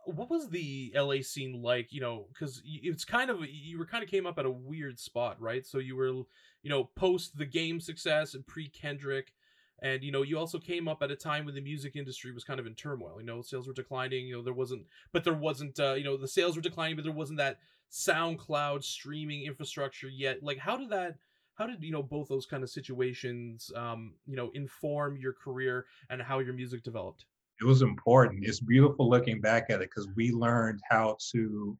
what 0.06 0.30
was 0.30 0.50
the 0.50 0.94
LA 0.96 1.22
scene 1.22 1.62
like? 1.62 1.92
You 1.92 2.02
know, 2.02 2.28
because 2.32 2.62
it's 2.66 3.06
kind 3.06 3.30
of 3.30 3.40
you 3.48 3.78
were 3.78 3.86
kind 3.86 4.04
of 4.04 4.10
came 4.10 4.26
up 4.26 4.40
at 4.40 4.46
a 4.46 4.52
weird 4.52 5.00
spot, 5.00 5.40
right? 5.42 5.66
So 5.66 5.80
you 5.80 5.96
were, 5.96 6.08
you 6.08 6.70
know, 6.70 6.86
post 6.96 7.38
the 7.38 7.46
game 7.46 7.80
success 7.80 8.34
and 8.34 8.46
pre 8.46 8.70
Kendrick, 8.70 9.34
and 9.82 10.04
you 10.04 10.12
know 10.12 10.22
you 10.22 10.38
also 10.38 10.60
came 10.60 10.88
up 10.88 11.02
at 11.02 11.12
a 11.12 11.16
time 11.16 11.46
when 11.46 11.56
the 11.56 11.62
music 11.62 11.96
industry 11.96 12.32
was 12.32 12.44
kind 12.44 12.60
of 12.60 12.68
in 12.68 12.76
turmoil. 12.76 13.16
You 13.20 13.26
know, 13.26 13.42
sales 13.42 13.68
were 13.68 13.74
declining. 13.74 14.28
You 14.28 14.38
know, 14.38 14.44
there 14.44 14.54
wasn't, 14.54 14.84
but 15.12 15.24
there 15.24 15.34
wasn't, 15.34 15.80
uh, 15.80 15.94
you 15.94 16.04
know, 16.04 16.18
the 16.18 16.28
sales 16.28 16.56
were 16.56 16.62
declining, 16.62 16.96
but 16.96 17.04
there 17.04 17.14
wasn't 17.14 17.40
that 17.40 17.60
SoundCloud 17.92 18.84
streaming 18.84 19.44
infrastructure 19.44 20.10
yet. 20.10 20.44
Like, 20.44 20.60
how 20.60 20.78
did 20.78 20.90
that? 20.92 21.16
How 21.56 21.66
did 21.66 21.84
you 21.84 21.92
know 21.92 22.04
both 22.04 22.28
those 22.28 22.46
kind 22.46 22.64
of 22.64 22.70
situations, 22.70 23.72
um, 23.76 24.14
you 24.26 24.36
know, 24.36 24.52
inform 24.54 25.18
your 25.18 25.34
career 25.34 25.86
and 26.10 26.22
how 26.22 26.40
your 26.40 26.54
music 26.54 26.84
developed? 26.84 27.26
it 27.62 27.66
was 27.66 27.82
important. 27.82 28.46
It's 28.46 28.60
beautiful 28.60 29.10
looking 29.10 29.40
back 29.40 29.70
at 29.70 29.82
it 29.82 29.90
because 29.90 30.08
we 30.16 30.32
learned 30.32 30.82
how 30.90 31.18
to 31.32 31.78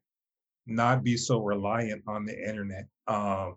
not 0.66 1.04
be 1.04 1.16
so 1.16 1.40
reliant 1.40 2.02
on 2.06 2.24
the 2.24 2.36
internet. 2.36 2.86
Um, 3.06 3.56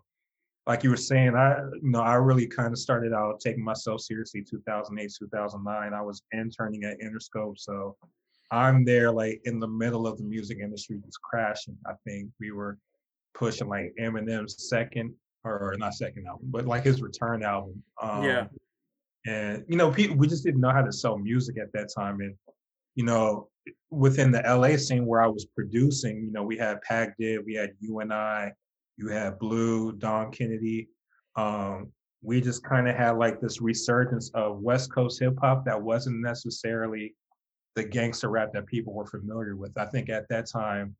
like 0.66 0.84
you 0.84 0.90
were 0.90 0.96
saying, 0.96 1.34
I 1.34 1.58
you 1.82 1.90
know 1.90 2.02
I 2.02 2.14
really 2.14 2.46
kind 2.46 2.72
of 2.72 2.78
started 2.78 3.12
out 3.12 3.40
taking 3.40 3.64
myself 3.64 4.02
seriously 4.02 4.44
2008, 4.48 5.10
2009. 5.18 5.94
I 5.94 6.02
was 6.02 6.22
interning 6.32 6.84
at 6.84 7.00
Interscope, 7.00 7.58
so 7.58 7.96
I'm 8.50 8.84
there 8.84 9.10
like 9.10 9.40
in 9.44 9.58
the 9.58 9.68
middle 9.68 10.06
of 10.06 10.18
the 10.18 10.24
music 10.24 10.58
industry 10.62 11.00
just 11.04 11.20
crashing. 11.22 11.76
I 11.86 11.92
think 12.06 12.30
we 12.38 12.52
were 12.52 12.78
pushing 13.34 13.68
like 13.68 13.94
Eminem's 13.98 14.68
second 14.68 15.14
or 15.44 15.74
not 15.78 15.94
second 15.94 16.26
album, 16.26 16.46
but 16.50 16.66
like 16.66 16.84
his 16.84 17.00
return 17.00 17.42
album. 17.42 17.82
Um, 18.00 18.24
yeah 18.24 18.46
and 19.26 19.64
you 19.68 19.76
know 19.76 19.90
people 19.90 20.16
we 20.16 20.26
just 20.26 20.44
didn't 20.44 20.60
know 20.60 20.70
how 20.70 20.82
to 20.82 20.92
sell 20.92 21.18
music 21.18 21.58
at 21.58 21.72
that 21.72 21.90
time 21.94 22.20
and 22.20 22.34
you 22.94 23.04
know 23.04 23.48
within 23.90 24.30
the 24.30 24.42
la 24.46 24.76
scene 24.76 25.04
where 25.04 25.20
i 25.20 25.26
was 25.26 25.46
producing 25.54 26.24
you 26.24 26.32
know 26.32 26.42
we 26.42 26.56
had 26.56 26.80
Pac 26.82 27.16
Div 27.18 27.42
we 27.44 27.54
had 27.54 27.72
U-N-I 27.80 28.52
you 28.96 29.08
had 29.08 29.38
Blu 29.38 29.92
dom 29.92 30.30
kennedy 30.30 30.88
um, 31.36 31.92
we 32.22 32.40
just 32.40 32.64
kind 32.64 32.88
of 32.88 32.96
had 32.96 33.12
like 33.12 33.40
this 33.40 33.60
resurgence 33.60 34.30
of 34.34 34.60
west 34.60 34.92
coast 34.92 35.20
hip 35.20 35.36
hop 35.40 35.64
that 35.64 35.80
wasn't 35.80 36.20
necessarily 36.20 37.14
the 37.76 37.84
gangster 37.84 38.28
rap 38.28 38.52
that 38.52 38.66
people 38.66 38.92
were 38.92 39.06
familiar 39.06 39.54
with. 39.56 39.72
I 39.78 39.86
think 39.86 40.10
at 40.10 40.28
that 40.28 40.46
time, 40.50 40.96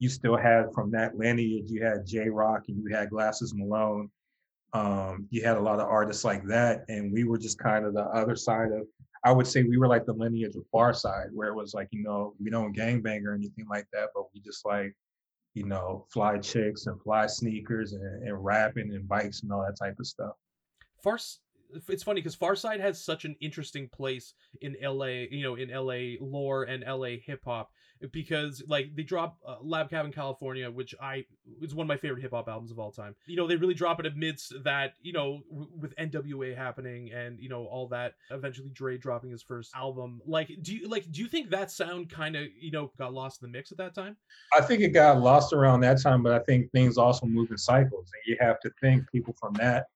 you 0.00 0.08
still 0.08 0.36
had 0.36 0.72
from 0.74 0.90
that 0.90 1.16
lineage, 1.16 1.70
you 1.70 1.84
had 1.84 2.06
Jay 2.06 2.28
Rock 2.28 2.64
and 2.68 2.82
you 2.82 2.94
had 2.94 3.10
Glasses 3.10 3.54
Malone. 3.54 4.10
Um, 4.72 5.26
you 5.30 5.44
had 5.44 5.58
a 5.58 5.60
lot 5.60 5.78
of 5.78 5.88
artists 5.88 6.24
like 6.24 6.44
that, 6.46 6.84
and 6.88 7.12
we 7.12 7.24
were 7.24 7.38
just 7.38 7.58
kind 7.58 7.84
of 7.84 7.94
the 7.94 8.04
other 8.04 8.34
side 8.34 8.72
of. 8.72 8.86
I 9.22 9.32
would 9.32 9.46
say 9.46 9.62
we 9.62 9.76
were 9.76 9.88
like 9.88 10.06
the 10.06 10.14
lineage 10.14 10.56
of 10.56 10.64
Pharcyde, 10.72 11.32
where 11.32 11.48
it 11.48 11.54
was 11.54 11.74
like 11.74 11.88
you 11.90 12.02
know 12.02 12.34
we 12.42 12.50
don't 12.50 12.74
gangbang 12.74 13.24
or 13.24 13.34
anything 13.34 13.66
like 13.68 13.86
that, 13.92 14.08
but 14.14 14.24
we 14.32 14.40
just 14.40 14.64
like 14.64 14.96
you 15.54 15.66
know 15.66 16.06
fly 16.10 16.38
chicks 16.38 16.86
and 16.86 17.00
fly 17.02 17.26
sneakers 17.26 17.92
and, 17.92 18.22
and 18.26 18.44
rapping 18.44 18.94
and 18.94 19.06
bikes 19.06 19.42
and 19.42 19.52
all 19.52 19.60
that 19.62 19.76
type 19.76 19.96
of 19.98 20.06
stuff. 20.06 20.32
Farce 21.02 21.40
it's 21.88 22.02
funny 22.02 22.20
because 22.20 22.36
Pharcyde 22.36 22.80
has 22.80 23.04
such 23.04 23.24
an 23.24 23.36
interesting 23.40 23.88
place 23.88 24.34
in 24.60 24.76
LA, 24.82 25.26
you 25.30 25.42
know, 25.42 25.56
in 25.56 25.70
LA 25.70 26.16
lore 26.20 26.64
and 26.64 26.84
LA 26.86 27.16
hip 27.24 27.40
hop 27.44 27.70
because 28.12 28.62
like 28.66 28.94
they 28.94 29.02
drop 29.02 29.36
uh, 29.46 29.56
Lab 29.62 29.90
Cabin 29.90 30.12
California, 30.12 30.70
which 30.70 30.94
I 31.00 31.24
is 31.60 31.74
one 31.74 31.84
of 31.84 31.88
my 31.88 31.96
favorite 31.96 32.22
hip 32.22 32.32
hop 32.32 32.48
albums 32.48 32.70
of 32.70 32.78
all 32.78 32.90
time. 32.90 33.14
You 33.26 33.36
know, 33.36 33.46
they 33.46 33.56
really 33.56 33.74
drop 33.74 34.00
it 34.00 34.06
amidst 34.06 34.54
that, 34.64 34.94
you 35.02 35.12
know, 35.12 35.42
w- 35.50 35.70
with 35.78 35.94
NWA 35.96 36.56
happening 36.56 37.12
and 37.12 37.38
you 37.38 37.48
know 37.48 37.66
all 37.66 37.86
that. 37.88 38.14
Eventually, 38.30 38.70
Dre 38.70 38.96
dropping 38.96 39.30
his 39.30 39.42
first 39.42 39.72
album. 39.74 40.20
Like, 40.26 40.50
do 40.62 40.74
you 40.74 40.88
like 40.88 41.10
do 41.10 41.20
you 41.20 41.28
think 41.28 41.50
that 41.50 41.70
sound 41.70 42.10
kind 42.10 42.36
of 42.36 42.46
you 42.58 42.70
know 42.70 42.90
got 42.98 43.12
lost 43.12 43.42
in 43.42 43.50
the 43.50 43.56
mix 43.56 43.70
at 43.70 43.78
that 43.78 43.94
time? 43.94 44.16
I 44.52 44.60
think 44.60 44.80
it 44.80 44.90
got 44.90 45.20
lost 45.20 45.52
around 45.52 45.80
that 45.80 46.00
time, 46.00 46.22
but 46.22 46.32
I 46.32 46.38
think 46.40 46.70
things 46.72 46.96
also 46.96 47.26
move 47.26 47.50
in 47.50 47.58
cycles, 47.58 48.10
and 48.14 48.22
you 48.26 48.36
have 48.40 48.60
to 48.60 48.70
think 48.80 49.10
people 49.10 49.34
from 49.38 49.54
that 49.54 49.86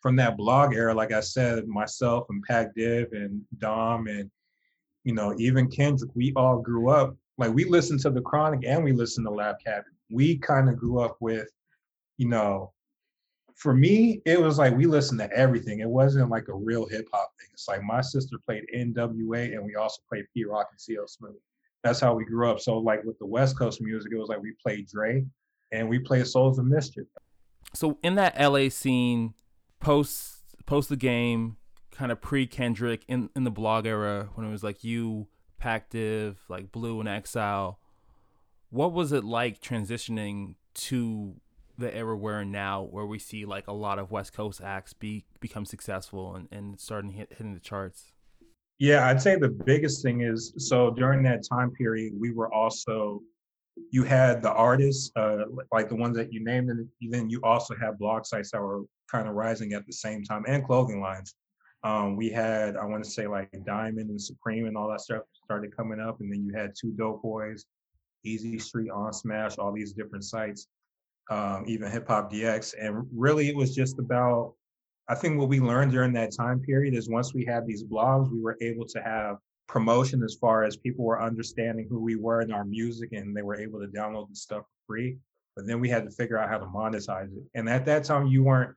from 0.00 0.16
that 0.16 0.38
blog 0.38 0.74
era, 0.74 0.94
like 0.94 1.12
I 1.12 1.20
said, 1.20 1.68
myself 1.68 2.26
and 2.30 2.42
Pac 2.42 2.74
Div 2.74 3.12
and 3.12 3.42
Dom 3.58 4.06
and 4.06 4.30
you 5.04 5.14
know 5.14 5.34
even 5.38 5.68
Kendrick, 5.68 6.10
we 6.14 6.32
all 6.36 6.58
grew 6.58 6.88
up 6.88 7.16
like 7.40 7.54
we 7.54 7.64
listened 7.64 8.00
to 8.00 8.10
the 8.10 8.20
Chronic 8.20 8.64
and 8.66 8.84
we 8.84 8.92
listened 8.92 9.26
to 9.26 9.30
Lab 9.30 9.56
Cabin. 9.64 9.92
We 10.10 10.36
kind 10.38 10.68
of 10.68 10.76
grew 10.76 11.00
up 11.00 11.16
with, 11.20 11.48
you 12.18 12.28
know, 12.28 12.72
for 13.56 13.74
me 13.74 14.20
it 14.26 14.40
was 14.40 14.58
like 14.58 14.76
we 14.76 14.84
listened 14.84 15.20
to 15.20 15.32
everything. 15.32 15.80
It 15.80 15.88
wasn't 15.88 16.30
like 16.30 16.48
a 16.48 16.54
real 16.54 16.86
hip 16.86 17.08
hop 17.12 17.32
thing. 17.40 17.48
It's 17.54 17.66
like 17.66 17.82
my 17.82 18.02
sister 18.02 18.36
played 18.46 18.64
NWA 18.76 19.54
and 19.54 19.64
we 19.64 19.74
also 19.74 20.02
played 20.06 20.26
Pete 20.34 20.48
Rock 20.48 20.68
and 20.70 20.80
CL 20.80 21.08
Smooth. 21.08 21.34
That's 21.82 21.98
how 21.98 22.14
we 22.14 22.26
grew 22.26 22.48
up. 22.50 22.60
So 22.60 22.76
like 22.76 23.02
with 23.04 23.18
the 23.18 23.26
West 23.26 23.58
Coast 23.58 23.80
music, 23.80 24.12
it 24.12 24.18
was 24.18 24.28
like 24.28 24.42
we 24.42 24.52
played 24.62 24.86
Dre 24.86 25.24
and 25.72 25.88
we 25.88 25.98
played 25.98 26.26
Souls 26.26 26.58
of 26.58 26.66
Mischief. 26.66 27.06
So 27.72 27.98
in 28.02 28.16
that 28.16 28.38
LA 28.38 28.68
scene, 28.68 29.32
post 29.80 30.40
post 30.66 30.90
the 30.90 30.96
game, 30.96 31.56
kind 31.90 32.12
of 32.12 32.20
pre 32.20 32.46
Kendrick 32.46 33.02
in 33.08 33.30
in 33.34 33.44
the 33.44 33.50
blog 33.50 33.86
era 33.86 34.28
when 34.34 34.46
it 34.46 34.50
was 34.50 34.62
like 34.62 34.84
you, 34.84 35.28
Pac 35.60 35.90
Div, 35.90 36.38
like 36.48 36.72
Blu 36.72 36.98
and 36.98 37.08
Exile. 37.08 37.78
What 38.70 38.92
was 38.92 39.12
it 39.12 39.24
like 39.24 39.60
transitioning 39.60 40.56
to 40.74 41.34
the 41.78 41.94
era 41.94 42.16
we're 42.16 42.40
in 42.40 42.50
now, 42.50 42.82
where 42.82 43.06
we 43.06 43.18
see 43.18 43.44
like 43.44 43.66
a 43.68 43.72
lot 43.72 43.98
of 43.98 44.10
West 44.10 44.32
Coast 44.32 44.60
acts 44.60 44.92
be 44.92 45.24
become 45.38 45.64
successful 45.64 46.34
and, 46.34 46.48
and 46.50 46.80
starting 46.80 47.12
hit, 47.12 47.28
hitting 47.30 47.54
the 47.54 47.60
charts? 47.60 48.12
Yeah, 48.78 49.06
I'd 49.06 49.20
say 49.20 49.36
the 49.36 49.48
biggest 49.48 50.02
thing 50.02 50.22
is 50.22 50.52
so 50.56 50.90
during 50.90 51.22
that 51.24 51.44
time 51.48 51.70
period, 51.72 52.14
we 52.18 52.32
were 52.32 52.52
also 52.52 53.20
you 53.90 54.04
had 54.04 54.42
the 54.42 54.52
artists, 54.52 55.10
uh, 55.16 55.44
like 55.72 55.88
the 55.88 55.96
ones 55.96 56.16
that 56.16 56.32
you 56.32 56.44
named, 56.44 56.70
and 56.70 56.88
then 57.00 57.30
you 57.30 57.40
also 57.42 57.74
had 57.80 57.98
blog 57.98 58.24
sites 58.24 58.50
that 58.52 58.60
were 58.60 58.82
kind 59.10 59.28
of 59.28 59.34
rising 59.34 59.72
at 59.72 59.86
the 59.86 59.92
same 59.92 60.22
time, 60.22 60.44
and 60.46 60.64
clothing 60.64 61.00
lines. 61.00 61.34
Um, 61.82 62.16
we 62.16 62.30
had, 62.30 62.76
I 62.76 62.84
want 62.84 63.04
to 63.04 63.10
say, 63.10 63.26
like 63.26 63.50
Diamond 63.64 64.10
and 64.10 64.20
Supreme 64.20 64.66
and 64.66 64.76
all 64.76 64.90
that 64.90 65.00
stuff 65.00 65.22
started 65.44 65.74
coming 65.74 66.00
up, 66.00 66.20
and 66.20 66.32
then 66.32 66.44
you 66.44 66.52
had 66.54 66.74
Two 66.78 66.92
Dope 66.92 67.22
Boys, 67.22 67.64
Easy 68.24 68.58
Street, 68.58 68.90
On 68.90 69.12
Smash, 69.12 69.56
all 69.56 69.72
these 69.72 69.92
different 69.92 70.24
sites, 70.24 70.68
um, 71.30 71.64
even 71.66 71.90
Hip 71.90 72.06
Hop 72.08 72.30
DX, 72.30 72.74
and 72.78 73.06
really 73.14 73.48
it 73.48 73.56
was 73.56 73.74
just 73.74 73.98
about. 73.98 74.54
I 75.08 75.16
think 75.16 75.40
what 75.40 75.48
we 75.48 75.58
learned 75.58 75.90
during 75.90 76.12
that 76.12 76.32
time 76.32 76.60
period 76.60 76.94
is 76.94 77.08
once 77.08 77.34
we 77.34 77.44
had 77.44 77.66
these 77.66 77.82
blogs, 77.82 78.30
we 78.30 78.40
were 78.40 78.56
able 78.60 78.86
to 78.86 79.02
have 79.02 79.38
promotion 79.70 80.22
as 80.24 80.34
far 80.34 80.64
as 80.64 80.76
people 80.76 81.04
were 81.04 81.22
understanding 81.22 81.86
who 81.88 82.00
we 82.00 82.16
were 82.16 82.40
and 82.40 82.52
our 82.52 82.64
music 82.64 83.10
and 83.12 83.36
they 83.36 83.42
were 83.42 83.54
able 83.54 83.80
to 83.80 83.86
download 83.86 84.28
the 84.28 84.34
stuff 84.34 84.62
for 84.62 84.94
free. 84.94 85.16
But 85.54 85.66
then 85.66 85.80
we 85.80 85.88
had 85.88 86.04
to 86.04 86.10
figure 86.10 86.38
out 86.38 86.48
how 86.48 86.58
to 86.58 86.66
monetize 86.66 87.32
it. 87.36 87.44
And 87.54 87.68
at 87.68 87.86
that 87.86 88.02
time, 88.02 88.26
you 88.26 88.42
weren't, 88.42 88.74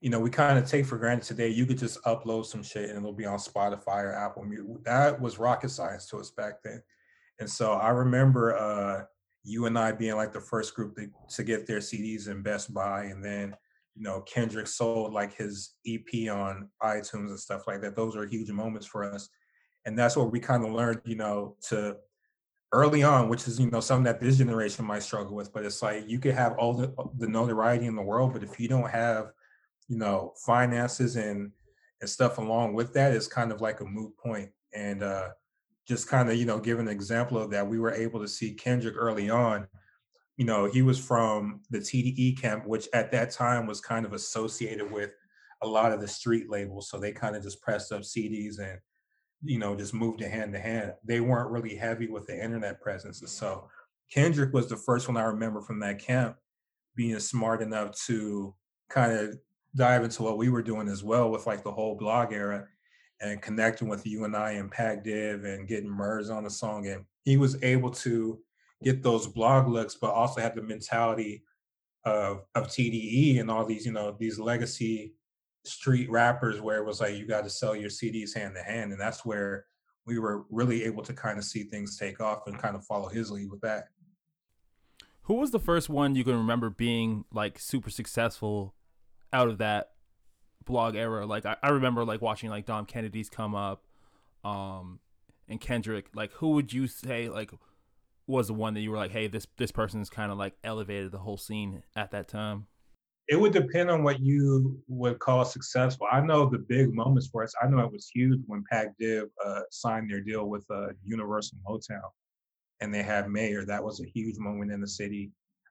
you 0.00 0.10
know, 0.10 0.20
we 0.20 0.30
kind 0.30 0.58
of 0.58 0.68
take 0.68 0.86
for 0.86 0.98
granted 0.98 1.26
today, 1.26 1.48
you 1.48 1.66
could 1.66 1.78
just 1.78 2.02
upload 2.04 2.46
some 2.46 2.62
shit 2.62 2.88
and 2.88 2.98
it'll 2.98 3.12
be 3.12 3.26
on 3.26 3.38
Spotify 3.38 4.04
or 4.04 4.14
Apple 4.14 4.44
Music. 4.44 4.84
That 4.84 5.20
was 5.20 5.38
rocket 5.38 5.70
science 5.70 6.06
to 6.08 6.18
us 6.18 6.30
back 6.30 6.62
then. 6.62 6.82
And 7.38 7.48
so 7.48 7.72
I 7.72 7.90
remember 7.90 8.56
uh, 8.56 9.04
U-N-I 9.44 9.92
being 9.92 10.16
like 10.16 10.32
the 10.32 10.40
first 10.40 10.74
group 10.74 10.96
to, 10.96 11.08
to 11.36 11.42
get 11.42 11.66
their 11.66 11.78
CDs 11.78 12.28
in 12.28 12.42
Best 12.42 12.72
Buy. 12.72 13.04
And 13.04 13.24
then, 13.24 13.54
you 13.94 14.02
know, 14.02 14.20
Kendrick 14.22 14.66
sold 14.66 15.12
like 15.12 15.34
his 15.34 15.74
EP 15.86 16.30
on 16.30 16.68
iTunes 16.82 17.28
and 17.28 17.40
stuff 17.40 17.66
like 17.66 17.82
that. 17.82 17.96
Those 17.96 18.16
are 18.16 18.26
huge 18.26 18.50
moments 18.50 18.86
for 18.86 19.04
us 19.04 19.28
and 19.84 19.98
that's 19.98 20.16
what 20.16 20.30
we 20.30 20.40
kind 20.40 20.64
of 20.64 20.72
learned 20.72 21.00
you 21.04 21.16
know 21.16 21.56
to 21.68 21.96
early 22.72 23.02
on 23.02 23.28
which 23.28 23.48
is 23.48 23.58
you 23.58 23.70
know 23.70 23.80
something 23.80 24.04
that 24.04 24.20
this 24.20 24.38
generation 24.38 24.84
might 24.84 25.02
struggle 25.02 25.34
with 25.34 25.52
but 25.52 25.64
it's 25.64 25.82
like 25.82 26.04
you 26.08 26.18
could 26.18 26.34
have 26.34 26.56
all 26.58 26.72
the, 26.72 26.92
the 27.18 27.26
notoriety 27.26 27.86
in 27.86 27.96
the 27.96 28.02
world 28.02 28.32
but 28.32 28.42
if 28.42 28.60
you 28.60 28.68
don't 28.68 28.90
have 28.90 29.32
you 29.90 29.98
know 29.98 30.32
finances 30.44 31.16
and 31.16 31.50
and 32.00 32.08
stuff 32.08 32.38
along 32.38 32.72
with 32.72 32.94
that 32.94 33.12
is 33.12 33.28
kind 33.28 33.52
of 33.52 33.60
like 33.60 33.80
a 33.80 33.84
moot 33.84 34.16
point 34.16 34.48
and 34.72 35.02
uh 35.02 35.28
just 35.86 36.08
kind 36.08 36.30
of 36.30 36.36
you 36.36 36.46
know 36.46 36.58
give 36.58 36.78
an 36.78 36.88
example 36.88 37.36
of 37.36 37.50
that 37.50 37.66
we 37.66 37.78
were 37.78 37.92
able 37.92 38.20
to 38.20 38.28
see 38.28 38.54
kendrick 38.54 38.94
early 38.96 39.28
on 39.28 39.66
you 40.38 40.46
know 40.46 40.64
he 40.64 40.80
was 40.80 40.98
from 40.98 41.60
the 41.70 41.78
tde 41.78 42.40
camp 42.40 42.66
which 42.66 42.88
at 42.94 43.12
that 43.12 43.30
time 43.30 43.66
was 43.66 43.80
kind 43.80 44.06
of 44.06 44.14
associated 44.14 44.90
with 44.90 45.10
a 45.62 45.66
lot 45.66 45.92
of 45.92 46.00
the 46.00 46.08
street 46.08 46.48
labels 46.48 46.88
so 46.88 46.98
they 46.98 47.12
kind 47.12 47.36
of 47.36 47.42
just 47.42 47.60
pressed 47.60 47.92
up 47.92 48.00
cds 48.00 48.58
and 48.58 48.78
you 49.42 49.58
know, 49.58 49.74
just 49.74 49.94
moved 49.94 50.20
it 50.20 50.30
hand 50.30 50.52
to 50.52 50.58
hand. 50.58 50.92
They 51.04 51.20
weren't 51.20 51.50
really 51.50 51.74
heavy 51.74 52.08
with 52.08 52.26
the 52.26 52.42
internet 52.42 52.80
presence. 52.80 53.22
So 53.26 53.68
Kendrick 54.12 54.52
was 54.52 54.68
the 54.68 54.76
first 54.76 55.08
one 55.08 55.16
I 55.16 55.22
remember 55.22 55.60
from 55.60 55.80
that 55.80 55.98
camp 55.98 56.36
being 56.94 57.18
smart 57.20 57.62
enough 57.62 57.98
to 58.06 58.54
kind 58.90 59.12
of 59.12 59.38
dive 59.74 60.04
into 60.04 60.22
what 60.22 60.38
we 60.38 60.48
were 60.48 60.62
doing 60.62 60.88
as 60.88 61.04
well 61.04 61.30
with 61.30 61.46
like 61.46 61.62
the 61.62 61.72
whole 61.72 61.94
blog 61.94 62.32
era 62.32 62.66
and 63.20 63.42
connecting 63.42 63.88
with 63.88 64.06
U-N-I 64.06 64.52
and 64.52 64.70
Pac 64.70 65.04
Div 65.04 65.44
and 65.44 65.68
getting 65.68 65.90
Murs 65.90 66.30
on 66.30 66.44
the 66.44 66.50
song. 66.50 66.86
And 66.86 67.04
he 67.24 67.36
was 67.36 67.62
able 67.62 67.90
to 67.90 68.40
get 68.82 69.02
those 69.02 69.26
blog 69.26 69.68
looks, 69.68 69.94
but 69.94 70.10
also 70.10 70.40
had 70.40 70.54
the 70.54 70.62
mentality 70.62 71.44
of 72.04 72.42
of 72.54 72.68
TDE 72.68 73.40
and 73.40 73.50
all 73.50 73.64
these, 73.64 73.84
you 73.84 73.92
know, 73.92 74.16
these 74.18 74.38
legacy 74.38 75.14
street 75.64 76.10
rappers 76.10 76.60
where 76.60 76.78
it 76.78 76.86
was 76.86 77.00
like 77.00 77.14
you 77.16 77.26
got 77.26 77.44
to 77.44 77.50
sell 77.50 77.76
your 77.76 77.90
CDs 77.90 78.34
hand 78.34 78.54
to 78.54 78.62
hand, 78.62 78.92
and 78.92 79.00
that's 79.00 79.24
where 79.24 79.66
we 80.06 80.18
were 80.18 80.44
really 80.50 80.84
able 80.84 81.02
to 81.02 81.12
kind 81.12 81.38
of 81.38 81.44
see 81.44 81.64
things 81.64 81.98
take 81.98 82.20
off 82.20 82.46
and 82.46 82.58
kind 82.58 82.74
of 82.74 82.84
follow 82.84 83.08
his 83.08 83.30
lead 83.30 83.50
with 83.50 83.60
that. 83.60 83.88
Who 85.22 85.34
was 85.34 85.50
the 85.50 85.60
first 85.60 85.88
one 85.88 86.14
you 86.14 86.24
can 86.24 86.36
remember 86.36 86.70
being 86.70 87.24
like 87.30 87.58
super 87.58 87.90
successful 87.90 88.74
out 89.32 89.48
of 89.48 89.58
that 89.58 89.90
blog 90.64 90.96
era? 90.96 91.26
Like 91.26 91.46
I, 91.46 91.56
I 91.62 91.70
remember 91.70 92.04
like 92.04 92.20
watching 92.20 92.50
like 92.50 92.66
Dom 92.66 92.86
Kennedy's 92.86 93.28
come 93.28 93.54
up, 93.54 93.84
um, 94.44 95.00
and 95.48 95.60
Kendrick. 95.60 96.06
Like 96.14 96.32
who 96.32 96.50
would 96.50 96.72
you 96.72 96.86
say 96.86 97.28
like 97.28 97.50
was 98.26 98.46
the 98.46 98.54
one 98.54 98.74
that 98.74 98.80
you 98.80 98.90
were 98.90 98.96
like, 98.96 99.12
hey, 99.12 99.26
this 99.26 99.46
this 99.56 99.72
person's 99.72 100.10
kind 100.10 100.30
of 100.30 100.38
like 100.38 100.54
elevated 100.64 101.12
the 101.12 101.18
whole 101.18 101.36
scene 101.36 101.82
at 101.96 102.10
that 102.12 102.28
time? 102.28 102.66
it 103.30 103.38
would 103.38 103.52
depend 103.52 103.88
on 103.88 104.02
what 104.02 104.18
you 104.20 104.82
would 104.88 105.20
call 105.20 105.44
successful. 105.44 106.08
I 106.10 106.20
know 106.20 106.50
the 106.50 106.58
big 106.58 106.92
moments 106.92 107.28
for 107.28 107.44
us. 107.44 107.54
I 107.62 107.68
know 107.68 107.78
it 107.78 107.92
was 107.92 108.10
huge 108.12 108.40
when 108.48 108.64
Pac 108.68 108.88
Div 108.98 109.28
uh, 109.46 109.60
signed 109.70 110.10
their 110.10 110.20
deal 110.20 110.48
with 110.48 110.64
uh, 110.68 110.88
Universal 111.04 111.58
Motown, 111.64 112.10
and 112.80 112.92
they 112.92 113.04
had 113.04 113.30
Mayor. 113.30 113.64
That 113.64 113.84
was 113.84 114.00
a 114.00 114.10
huge 114.12 114.36
moment 114.38 114.72
in 114.72 114.80
the 114.80 114.88
city. 114.88 115.30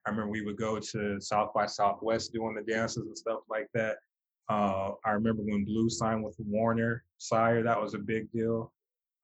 I 0.10 0.12
remember 0.12 0.32
we 0.32 0.42
would 0.42 0.58
go 0.58 0.80
to 0.80 1.22
South 1.22 1.54
by 1.54 1.68
Southwest 1.68 2.34
doing 2.34 2.56
the 2.56 2.72
dances 2.72 3.06
and 3.06 3.16
stuff 3.16 3.42
like 3.48 3.68
that. 3.76 3.98
Uh, 4.50 4.94
I 5.06 5.12
remember 5.12 5.44
when 5.44 5.66
Blu 5.66 5.88
signed 5.88 6.24
with 6.24 6.36
Warner 6.40 7.04
Sire. 7.20 7.62
That 7.62 7.80
was 7.80 7.94
a 7.94 8.00
big 8.00 8.32
deal. 8.32 8.74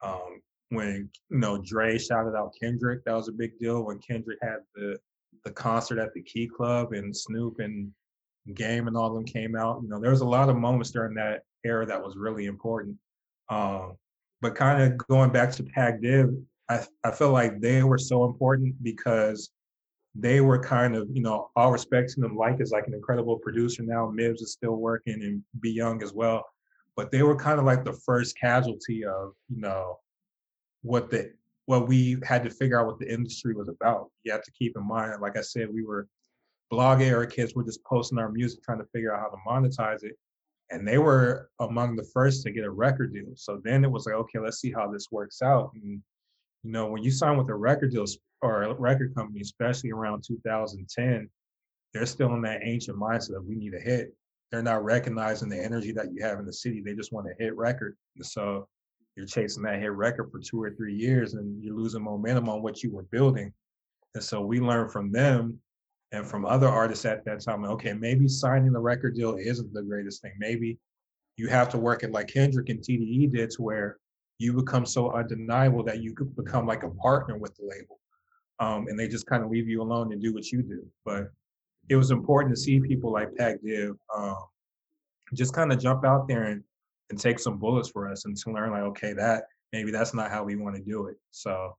Um, 0.03 0.41
when 0.69 1.09
you 1.31 1.39
know 1.39 1.57
Dre 1.57 1.97
shouted 1.97 2.37
out 2.37 2.53
Kendrick, 2.61 3.03
that 3.05 3.15
was 3.15 3.29
a 3.29 3.31
big 3.31 3.57
deal. 3.57 3.83
When 3.83 3.97
Kendrick 3.97 4.37
had 4.43 4.57
the 4.75 4.99
the 5.43 5.51
concert 5.51 5.97
at 5.97 6.13
the 6.13 6.21
Key 6.21 6.47
Club 6.47 6.93
and 6.93 7.15
Snoop 7.15 7.59
and 7.59 7.91
Game 8.53 8.87
and 8.87 8.95
all 8.95 9.07
of 9.07 9.15
them 9.15 9.25
came 9.25 9.55
out. 9.55 9.81
You 9.81 9.89
know, 9.89 9.99
there 9.99 10.11
was 10.11 10.21
a 10.21 10.27
lot 10.27 10.49
of 10.49 10.55
moments 10.55 10.91
during 10.91 11.15
that 11.15 11.41
era 11.63 11.87
that 11.87 12.03
was 12.03 12.15
really 12.15 12.45
important. 12.45 12.95
Um, 13.49 13.93
but 14.39 14.53
kind 14.53 14.83
of 14.83 14.99
going 15.07 15.31
back 15.31 15.51
to 15.53 15.63
Pac 15.63 15.99
Div, 16.01 16.29
I, 16.69 16.85
I 17.03 17.09
feel 17.09 17.31
like 17.31 17.59
they 17.59 17.81
were 17.81 17.97
so 17.97 18.25
important 18.25 18.75
because 18.83 19.49
they 20.15 20.39
were 20.39 20.60
kind 20.60 20.95
of, 20.95 21.10
you 21.12 21.22
know, 21.22 21.50
all 21.55 21.72
respect 21.72 22.12
to 22.12 22.22
them. 22.22 22.38
Lyke 22.38 22.62
is 22.62 22.72
like 22.72 22.88
an 22.88 22.93
incredible 22.93 23.38
producer 23.38 23.84
now. 23.84 24.10
Mibs 24.10 24.41
is 24.41 24.53
still 24.53 24.77
working 24.77 25.22
and 25.22 25.43
Be 25.60 25.72
Young 25.72 26.01
as 26.01 26.13
well. 26.13 26.45
But 26.95 27.12
they 27.12 27.22
were 27.22 27.36
kind 27.36 27.60
of 27.60 27.65
like 27.65 27.84
the 27.84 28.00
first 28.05 28.39
casualty 28.39 29.03
of, 29.03 29.34
you 29.50 29.60
know, 29.60 30.00
what 30.84 31.10
the 31.10 31.34
what 31.65 31.88
we 31.88 32.17
had 32.24 32.43
to 32.43 32.50
figure 32.50 32.79
out 32.79 32.86
what 32.86 33.00
the 33.00 33.12
industry 33.12 33.53
was 33.53 33.67
about. 33.67 34.10
You 34.24 34.31
have 34.31 34.43
to 34.43 34.51
keep 34.51 34.77
in 34.77 34.88
mind, 34.88 35.19
like 35.19 35.36
I 35.36 35.41
said, 35.41 35.74
we 35.74 35.84
were 35.84 36.07
blog 36.69 37.01
era 37.01 37.27
kids. 37.27 37.53
We're 37.55 37.63
just 37.63 37.84
posting 37.84 38.19
our 38.19 38.31
music, 38.31 38.63
trying 38.63 38.79
to 38.79 38.86
figure 38.93 39.13
out 39.13 39.22
how 39.22 39.29
to 39.29 39.38
monetize 39.48 40.03
it. 40.03 40.15
And 40.72 40.88
they 40.88 40.98
were 40.98 41.50
among 41.60 41.95
the 41.95 42.07
first 42.13 42.43
to 42.43 42.51
get 42.51 42.63
a 42.63 42.69
record 42.69 43.13
deal. 43.13 43.34
So 43.36 43.62
then 43.63 43.84
it 43.84 43.91
was 43.91 44.05
like, 44.05 44.15
okay, 44.15 44.39
let's 44.39 44.60
see 44.60 44.72
how 44.72 44.89
this 44.91 45.12
works 45.12 45.41
out. 45.41 45.72
And 45.74 46.01
you 46.63 46.72
know, 46.72 46.88
when 46.88 47.03
you 47.03 47.12
sign 47.12 47.38
with 47.38 47.50
a 47.50 47.55
record 47.55 47.91
deal 47.91 48.05
or 48.45 48.75
record 48.75 49.15
company, 49.15 49.41
especially 49.41 49.91
around 49.91 50.23
2010, 50.23 51.29
they're 51.93 52.05
still 52.05 52.33
in 52.33 52.41
that 52.41 52.61
ancient 52.63 52.97
mindset 52.97 53.33
that 53.33 53.45
we 53.45 53.55
need 53.55 53.73
a 53.73 53.79
hit. 53.79 54.13
They're 54.51 54.61
not 54.61 54.83
recognizing 54.83 55.49
the 55.49 55.63
energy 55.63 55.91
that 55.93 56.13
you 56.13 56.23
have 56.23 56.39
in 56.39 56.45
the 56.45 56.53
city. 56.53 56.81
They 56.81 56.93
just 56.93 57.11
want 57.11 57.27
a 57.27 57.43
hit 57.43 57.55
record. 57.55 57.95
So 58.21 58.67
you're 59.15 59.25
chasing 59.25 59.63
that 59.63 59.79
hit 59.79 59.91
record 59.91 60.29
for 60.31 60.39
two 60.39 60.61
or 60.61 60.71
three 60.71 60.93
years 60.93 61.33
and 61.33 61.63
you're 61.63 61.75
losing 61.75 62.03
momentum 62.03 62.49
on 62.49 62.61
what 62.61 62.83
you 62.83 62.91
were 62.91 63.03
building. 63.03 63.53
And 64.13 64.23
so 64.23 64.41
we 64.41 64.59
learned 64.59 64.91
from 64.91 65.11
them 65.11 65.59
and 66.11 66.25
from 66.25 66.45
other 66.45 66.67
artists 66.67 67.05
at 67.05 67.25
that 67.25 67.41
time, 67.41 67.65
okay, 67.65 67.93
maybe 67.93 68.27
signing 68.27 68.71
the 68.71 68.79
record 68.79 69.15
deal 69.15 69.35
isn't 69.35 69.73
the 69.73 69.83
greatest 69.83 70.21
thing. 70.21 70.33
Maybe 70.37 70.77
you 71.37 71.47
have 71.47 71.69
to 71.69 71.77
work 71.77 72.03
it 72.03 72.11
like 72.11 72.27
Kendrick 72.27 72.69
and 72.69 72.79
TDE 72.79 73.31
did 73.31 73.51
to 73.51 73.61
where 73.61 73.97
you 74.37 74.53
become 74.53 74.85
so 74.85 75.11
undeniable 75.11 75.83
that 75.83 76.01
you 76.01 76.13
could 76.13 76.35
become 76.35 76.65
like 76.65 76.83
a 76.83 76.89
partner 76.89 77.37
with 77.37 77.55
the 77.55 77.63
label. 77.63 77.99
Um, 78.59 78.88
and 78.88 78.97
they 78.97 79.07
just 79.07 79.25
kind 79.27 79.43
of 79.43 79.50
leave 79.50 79.67
you 79.67 79.81
alone 79.81 80.13
and 80.13 80.21
do 80.21 80.33
what 80.33 80.51
you 80.51 80.62
do. 80.62 80.85
But 81.03 81.29
it 81.89 81.95
was 81.95 82.12
important 82.12 82.55
to 82.55 82.59
see 82.59 82.79
people 82.79 83.12
like 83.12 83.35
Pac 83.35 83.62
Div 83.63 83.95
um, 84.15 84.38
just 85.33 85.53
kind 85.53 85.71
of 85.71 85.79
jump 85.79 86.05
out 86.05 86.27
there 86.27 86.43
and, 86.43 86.63
and 87.09 87.19
take 87.19 87.39
some 87.39 87.57
bullets 87.57 87.89
for 87.89 88.09
us 88.09 88.25
and 88.25 88.35
to 88.38 88.51
learn 88.51 88.71
like, 88.71 88.83
okay, 88.83 89.13
that 89.13 89.43
maybe 89.74 89.91
that's 89.91 90.13
not 90.13 90.31
how 90.31 90.43
we 90.43 90.55
want 90.55 90.75
to 90.75 90.81
do 90.81 91.07
it. 91.07 91.17
So 91.31 91.75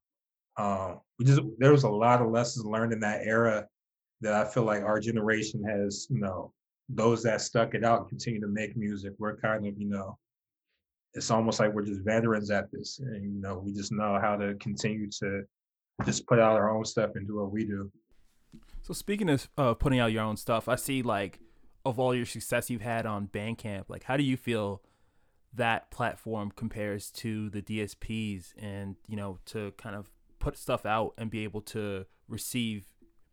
um, 0.56 1.00
we 1.18 1.24
just 1.24 1.40
there 1.58 1.72
was 1.72 1.84
a 1.84 1.88
lot 1.88 2.20
of 2.20 2.30
lessons 2.30 2.66
learned 2.66 2.92
in 2.92 3.00
that 3.00 3.22
era 3.24 3.66
that 4.20 4.32
I 4.32 4.44
feel 4.44 4.64
like 4.64 4.82
our 4.82 5.00
generation 5.00 5.62
has, 5.64 6.06
you 6.10 6.18
know, 6.18 6.52
those 6.88 7.22
that 7.24 7.40
stuck 7.40 7.74
it 7.74 7.84
out 7.84 8.08
continue 8.08 8.40
to 8.40 8.48
make 8.48 8.76
music. 8.76 9.12
We're 9.18 9.36
kind 9.36 9.66
of, 9.66 9.78
you 9.78 9.88
know, 9.88 10.18
it's 11.14 11.30
almost 11.30 11.60
like 11.60 11.72
we're 11.72 11.84
just 11.84 12.02
veterans 12.02 12.50
at 12.50 12.70
this. 12.70 13.00
And, 13.00 13.34
you 13.34 13.40
know, 13.40 13.58
we 13.58 13.72
just 13.72 13.92
know 13.92 14.18
how 14.20 14.36
to 14.36 14.54
continue 14.54 15.10
to 15.20 15.42
just 16.04 16.26
put 16.26 16.38
out 16.38 16.52
our 16.52 16.74
own 16.74 16.84
stuff 16.84 17.10
and 17.14 17.26
do 17.26 17.36
what 17.36 17.50
we 17.50 17.64
do. 17.64 17.90
So 18.82 18.92
speaking 18.94 19.28
of 19.28 19.48
uh, 19.56 19.74
putting 19.74 19.98
out 19.98 20.12
your 20.12 20.22
own 20.22 20.36
stuff, 20.36 20.68
I 20.68 20.76
see 20.76 21.02
like 21.02 21.40
of 21.84 21.98
all 21.98 22.14
your 22.14 22.26
success 22.26 22.68
you've 22.68 22.82
had 22.82 23.06
on 23.06 23.28
Bandcamp, 23.28 23.84
like 23.88 24.04
how 24.04 24.16
do 24.16 24.22
you 24.22 24.36
feel 24.36 24.82
that 25.54 25.90
platform 25.90 26.52
compares 26.54 27.10
to 27.10 27.48
the 27.50 27.62
DSPs 27.62 28.52
and, 28.58 28.96
you 29.06 29.16
know, 29.16 29.38
to 29.46 29.72
kind 29.78 29.96
of 29.96 30.10
put 30.38 30.56
stuff 30.56 30.84
out 30.84 31.14
and 31.16 31.30
be 31.30 31.44
able 31.44 31.62
to 31.62 32.04
receive 32.28 32.84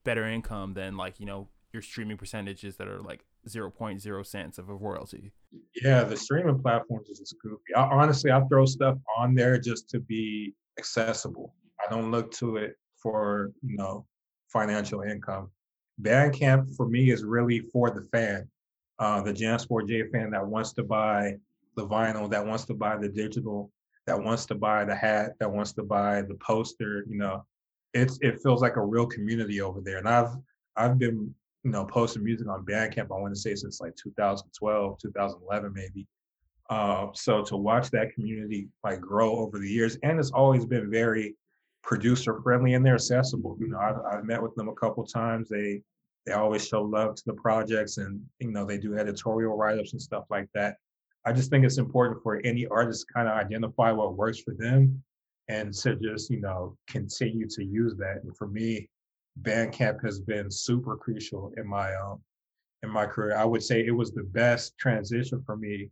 better 0.03 0.27
income 0.27 0.73
than 0.73 0.95
like, 0.95 1.19
you 1.19 1.25
know, 1.25 1.49
your 1.73 1.81
streaming 1.81 2.17
percentages 2.17 2.77
that 2.77 2.87
are 2.87 3.01
like 3.01 3.25
0.0 3.47 4.25
cents 4.25 4.57
of 4.57 4.69
a 4.69 4.75
royalty. 4.75 5.33
Yeah, 5.75 6.03
the 6.03 6.15
streaming 6.15 6.59
platforms 6.59 7.09
is 7.09 7.19
just 7.19 7.35
goofy. 7.41 7.73
I, 7.75 7.81
honestly, 7.81 8.31
I 8.31 8.41
throw 8.45 8.65
stuff 8.65 8.97
on 9.17 9.35
there 9.35 9.57
just 9.59 9.89
to 9.89 9.99
be 9.99 10.53
accessible. 10.77 11.53
I 11.85 11.89
don't 11.89 12.11
look 12.11 12.31
to 12.33 12.57
it 12.57 12.75
for, 12.97 13.51
you 13.61 13.77
know, 13.77 14.05
financial 14.47 15.01
income. 15.01 15.49
Bandcamp 16.01 16.75
for 16.75 16.87
me 16.87 17.11
is 17.11 17.23
really 17.23 17.59
for 17.71 17.91
the 17.91 18.01
fan, 18.01 18.47
uh, 18.99 19.21
the 19.21 19.33
JanSport 19.33 19.87
J 19.87 20.09
fan 20.09 20.31
that 20.31 20.45
wants 20.45 20.73
to 20.73 20.83
buy 20.83 21.35
the 21.75 21.87
vinyl, 21.87 22.29
that 22.29 22.45
wants 22.45 22.65
to 22.65 22.73
buy 22.73 22.97
the 22.97 23.09
digital, 23.09 23.71
that 24.07 24.21
wants 24.21 24.45
to 24.47 24.55
buy 24.55 24.85
the 24.85 24.95
hat, 24.95 25.33
that 25.39 25.51
wants 25.51 25.73
to 25.73 25.83
buy 25.83 26.21
the 26.21 26.35
poster. 26.35 27.05
You 27.09 27.17
know, 27.17 27.45
it's 27.93 28.17
it 28.21 28.41
feels 28.41 28.61
like 28.61 28.75
a 28.75 28.85
real 28.85 29.05
community 29.05 29.61
over 29.61 29.81
there. 29.81 29.97
And 29.97 30.07
I've 30.07 30.35
I've 30.75 30.97
been 30.97 31.33
you 31.63 31.71
know, 31.71 31.85
posting 31.85 32.23
music 32.23 32.47
on 32.47 32.65
Bandcamp, 32.65 33.07
I 33.11 33.19
want 33.19 33.33
to 33.33 33.39
say 33.39 33.55
since 33.55 33.79
like 33.79 33.95
2012, 33.95 34.99
2011, 34.99 35.73
maybe. 35.73 36.07
Uh, 36.69 37.07
so 37.13 37.43
to 37.43 37.57
watch 37.57 37.89
that 37.91 38.13
community 38.13 38.67
like 38.83 38.99
grow 38.99 39.35
over 39.37 39.59
the 39.59 39.69
years, 39.69 39.97
and 40.03 40.19
it's 40.19 40.31
always 40.31 40.65
been 40.65 40.89
very 40.89 41.35
producer 41.83 42.39
friendly 42.41 42.73
and 42.73 42.85
they're 42.85 42.95
accessible. 42.95 43.57
You 43.59 43.67
know, 43.67 43.77
I've, 43.77 43.97
I've 44.11 44.25
met 44.25 44.41
with 44.41 44.55
them 44.55 44.69
a 44.69 44.73
couple 44.75 45.05
times. 45.05 45.49
They 45.49 45.81
they 46.25 46.31
always 46.31 46.65
show 46.65 46.81
love 46.81 47.15
to 47.15 47.23
the 47.25 47.33
projects, 47.33 47.97
and 47.97 48.21
you 48.39 48.51
know, 48.51 48.65
they 48.65 48.77
do 48.77 48.97
editorial 48.97 49.57
write 49.57 49.77
ups 49.77 49.91
and 49.91 50.01
stuff 50.01 50.23
like 50.29 50.47
that. 50.53 50.77
I 51.25 51.33
just 51.33 51.49
think 51.49 51.65
it's 51.65 51.77
important 51.77 52.23
for 52.23 52.41
any 52.43 52.65
artist 52.67 53.05
to 53.07 53.13
kind 53.13 53.27
of 53.27 53.35
identify 53.35 53.91
what 53.91 54.15
works 54.15 54.39
for 54.39 54.53
them 54.53 55.03
and 55.49 55.73
to 55.73 55.95
just 55.95 56.29
you 56.29 56.39
know 56.39 56.77
continue 56.87 57.47
to 57.49 57.63
use 57.63 57.95
that. 57.97 58.21
And 58.23 58.35
for 58.37 58.47
me, 58.47 58.89
Bandcamp 59.41 60.03
has 60.03 60.19
been 60.19 60.49
super 60.49 60.95
crucial 60.95 61.51
in 61.57 61.67
my 61.67 61.93
um 61.95 62.21
in 62.83 62.89
my 62.89 63.05
career. 63.05 63.37
I 63.37 63.45
would 63.45 63.63
say 63.63 63.85
it 63.85 63.95
was 63.95 64.11
the 64.11 64.23
best 64.23 64.77
transition 64.77 65.43
for 65.45 65.57
me 65.57 65.89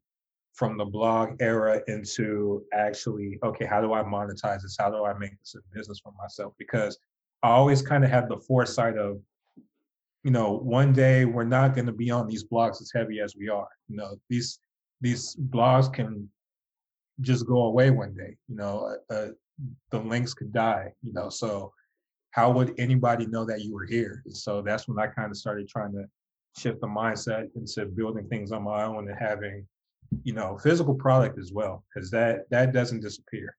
from 0.54 0.78
the 0.78 0.86
blog 0.86 1.42
era 1.42 1.82
into 1.88 2.64
actually 2.74 3.40
okay, 3.44 3.66
how 3.66 3.82
do 3.82 3.94
I 3.94 4.04
monetize 4.04 4.62
this? 4.62 4.76
How 4.80 4.90
do 4.90 5.06
I 5.06 5.18
make 5.18 5.38
this 5.40 5.56
a 5.56 5.76
business 5.76 6.00
for 6.00 6.14
myself? 6.18 6.54
Because 6.58 6.98
I 7.44 7.50
always 7.50 7.82
kind 7.82 8.04
of 8.04 8.10
had 8.10 8.30
the 8.30 8.38
foresight 8.38 8.98
of, 8.98 9.20
you 10.24 10.32
know, 10.32 10.58
one 10.58 10.94
day 10.94 11.26
we're 11.26 11.44
not 11.44 11.74
going 11.74 11.88
to 11.88 11.94
be 11.94 12.12
on 12.12 12.28
these 12.28 12.44
blogs 12.44 12.82
as 12.82 12.92
heavy 12.94 13.20
as 13.20 13.36
we 13.36 13.50
are. 13.50 13.70
You 13.88 13.98
know, 13.98 14.16
these 14.30 14.60
these 15.00 15.36
blogs 15.36 15.92
can 15.92 16.30
just 17.22 17.48
go 17.48 17.64
away 17.64 17.90
one 17.90 18.14
day. 18.14 18.36
You 18.48 18.56
know, 18.56 18.96
uh, 19.10 19.14
uh, 19.14 19.28
the 19.92 20.00
links 20.00 20.34
could 20.34 20.54
die. 20.54 20.94
You 21.02 21.14
know, 21.14 21.30
so 21.30 21.74
how 22.32 22.52
would 22.52 22.74
anybody 22.78 23.26
know 23.26 23.46
that 23.46 23.62
you 23.62 23.74
were 23.74 23.86
here? 23.86 24.24
So 24.30 24.62
that's 24.62 24.88
when 24.88 25.00
I 25.00 25.08
kind 25.08 25.32
of 25.32 25.38
started 25.38 25.68
trying 25.68 25.94
to 25.94 26.06
shift 26.58 26.82
the 26.82 26.88
mindset 26.88 27.50
into 27.56 27.86
building 27.86 28.28
things 28.28 28.52
on 28.52 28.64
my 28.64 28.84
own 28.84 29.10
and 29.10 29.18
having, 29.20 29.66
you 30.24 30.34
know, 30.34 30.58
physical 30.58 30.96
product 30.96 31.40
as 31.40 31.52
well, 31.52 31.84
because 31.94 32.12
that 32.12 32.50
that 32.50 32.74
doesn't 32.74 33.02
disappear. 33.02 33.56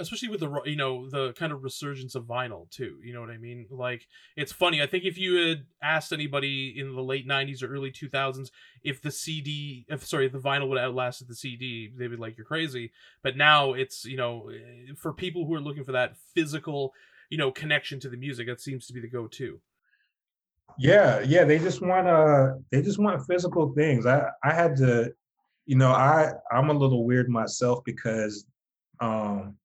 Especially 0.00 0.28
with 0.28 0.40
the 0.40 0.60
you 0.64 0.76
know 0.76 1.10
the 1.10 1.32
kind 1.32 1.52
of 1.52 1.64
resurgence 1.64 2.14
of 2.14 2.24
vinyl 2.24 2.70
too. 2.70 2.98
You 3.02 3.12
know 3.12 3.20
what 3.20 3.30
I 3.30 3.36
mean? 3.36 3.66
Like 3.68 4.06
it's 4.36 4.52
funny. 4.52 4.80
I 4.80 4.86
think 4.86 5.04
if 5.04 5.18
you 5.18 5.48
had 5.48 5.66
asked 5.82 6.12
anybody 6.12 6.74
in 6.78 6.94
the 6.94 7.02
late 7.02 7.26
'90s 7.26 7.62
or 7.62 7.66
early 7.66 7.90
2000s 7.90 8.50
if 8.84 9.02
the 9.02 9.10
CD, 9.10 9.86
if 9.88 10.06
sorry, 10.06 10.26
if 10.26 10.32
the 10.32 10.38
vinyl 10.38 10.68
would 10.68 10.78
outlast 10.78 11.26
the 11.26 11.34
CD, 11.34 11.90
they'd 11.96 12.08
be 12.08 12.16
like, 12.16 12.36
"You're 12.36 12.46
crazy." 12.46 12.92
But 13.22 13.36
now 13.36 13.72
it's 13.72 14.04
you 14.04 14.16
know 14.16 14.50
eh, 14.50 14.92
for 14.96 15.12
people 15.12 15.46
who 15.46 15.54
are 15.54 15.60
looking 15.60 15.84
for 15.84 15.92
that 15.92 16.16
physical 16.34 16.94
you 17.28 17.38
know 17.38 17.50
connection 17.50 17.98
to 18.00 18.08
the 18.08 18.16
music 18.16 18.46
that 18.46 18.60
seems 18.60 18.86
to 18.86 18.92
be 18.92 19.00
the 19.00 19.08
go-to 19.08 19.60
yeah 20.78 21.20
yeah 21.20 21.44
they 21.44 21.58
just 21.58 21.82
want 21.82 22.06
uh 22.06 22.54
they 22.70 22.82
just 22.82 22.98
want 22.98 23.24
physical 23.26 23.72
things. 23.74 24.06
I 24.06 24.28
i 24.42 24.52
had 24.52 24.76
to 24.76 25.12
you 25.66 25.76
know 25.76 25.92
i 25.92 26.32
i'm 26.52 26.70
a 26.70 26.72
little 26.72 27.04
weird 27.04 27.28
myself 27.28 27.84
because 27.84 28.46
um 29.00 29.56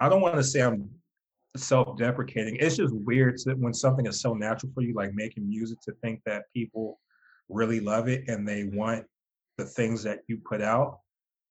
i 0.00 0.08
don't 0.08 0.22
want 0.22 0.36
to 0.36 0.44
say 0.44 0.62
i'm 0.62 0.88
self-deprecating. 1.56 2.56
It's 2.60 2.76
just 2.76 2.94
weird 2.94 3.38
to, 3.38 3.54
when 3.54 3.74
something 3.74 4.06
is 4.06 4.20
so 4.20 4.34
natural 4.34 4.72
for 4.72 4.82
you 4.82 4.94
like 4.94 5.14
making 5.14 5.48
music 5.48 5.80
to 5.82 5.92
think 6.02 6.20
that 6.24 6.44
people 6.54 7.00
really 7.48 7.80
love 7.80 8.08
it 8.08 8.28
and 8.28 8.46
they 8.46 8.64
want 8.64 9.04
the 9.58 9.64
things 9.64 10.02
that 10.04 10.20
you 10.28 10.38
put 10.38 10.62
out. 10.62 11.00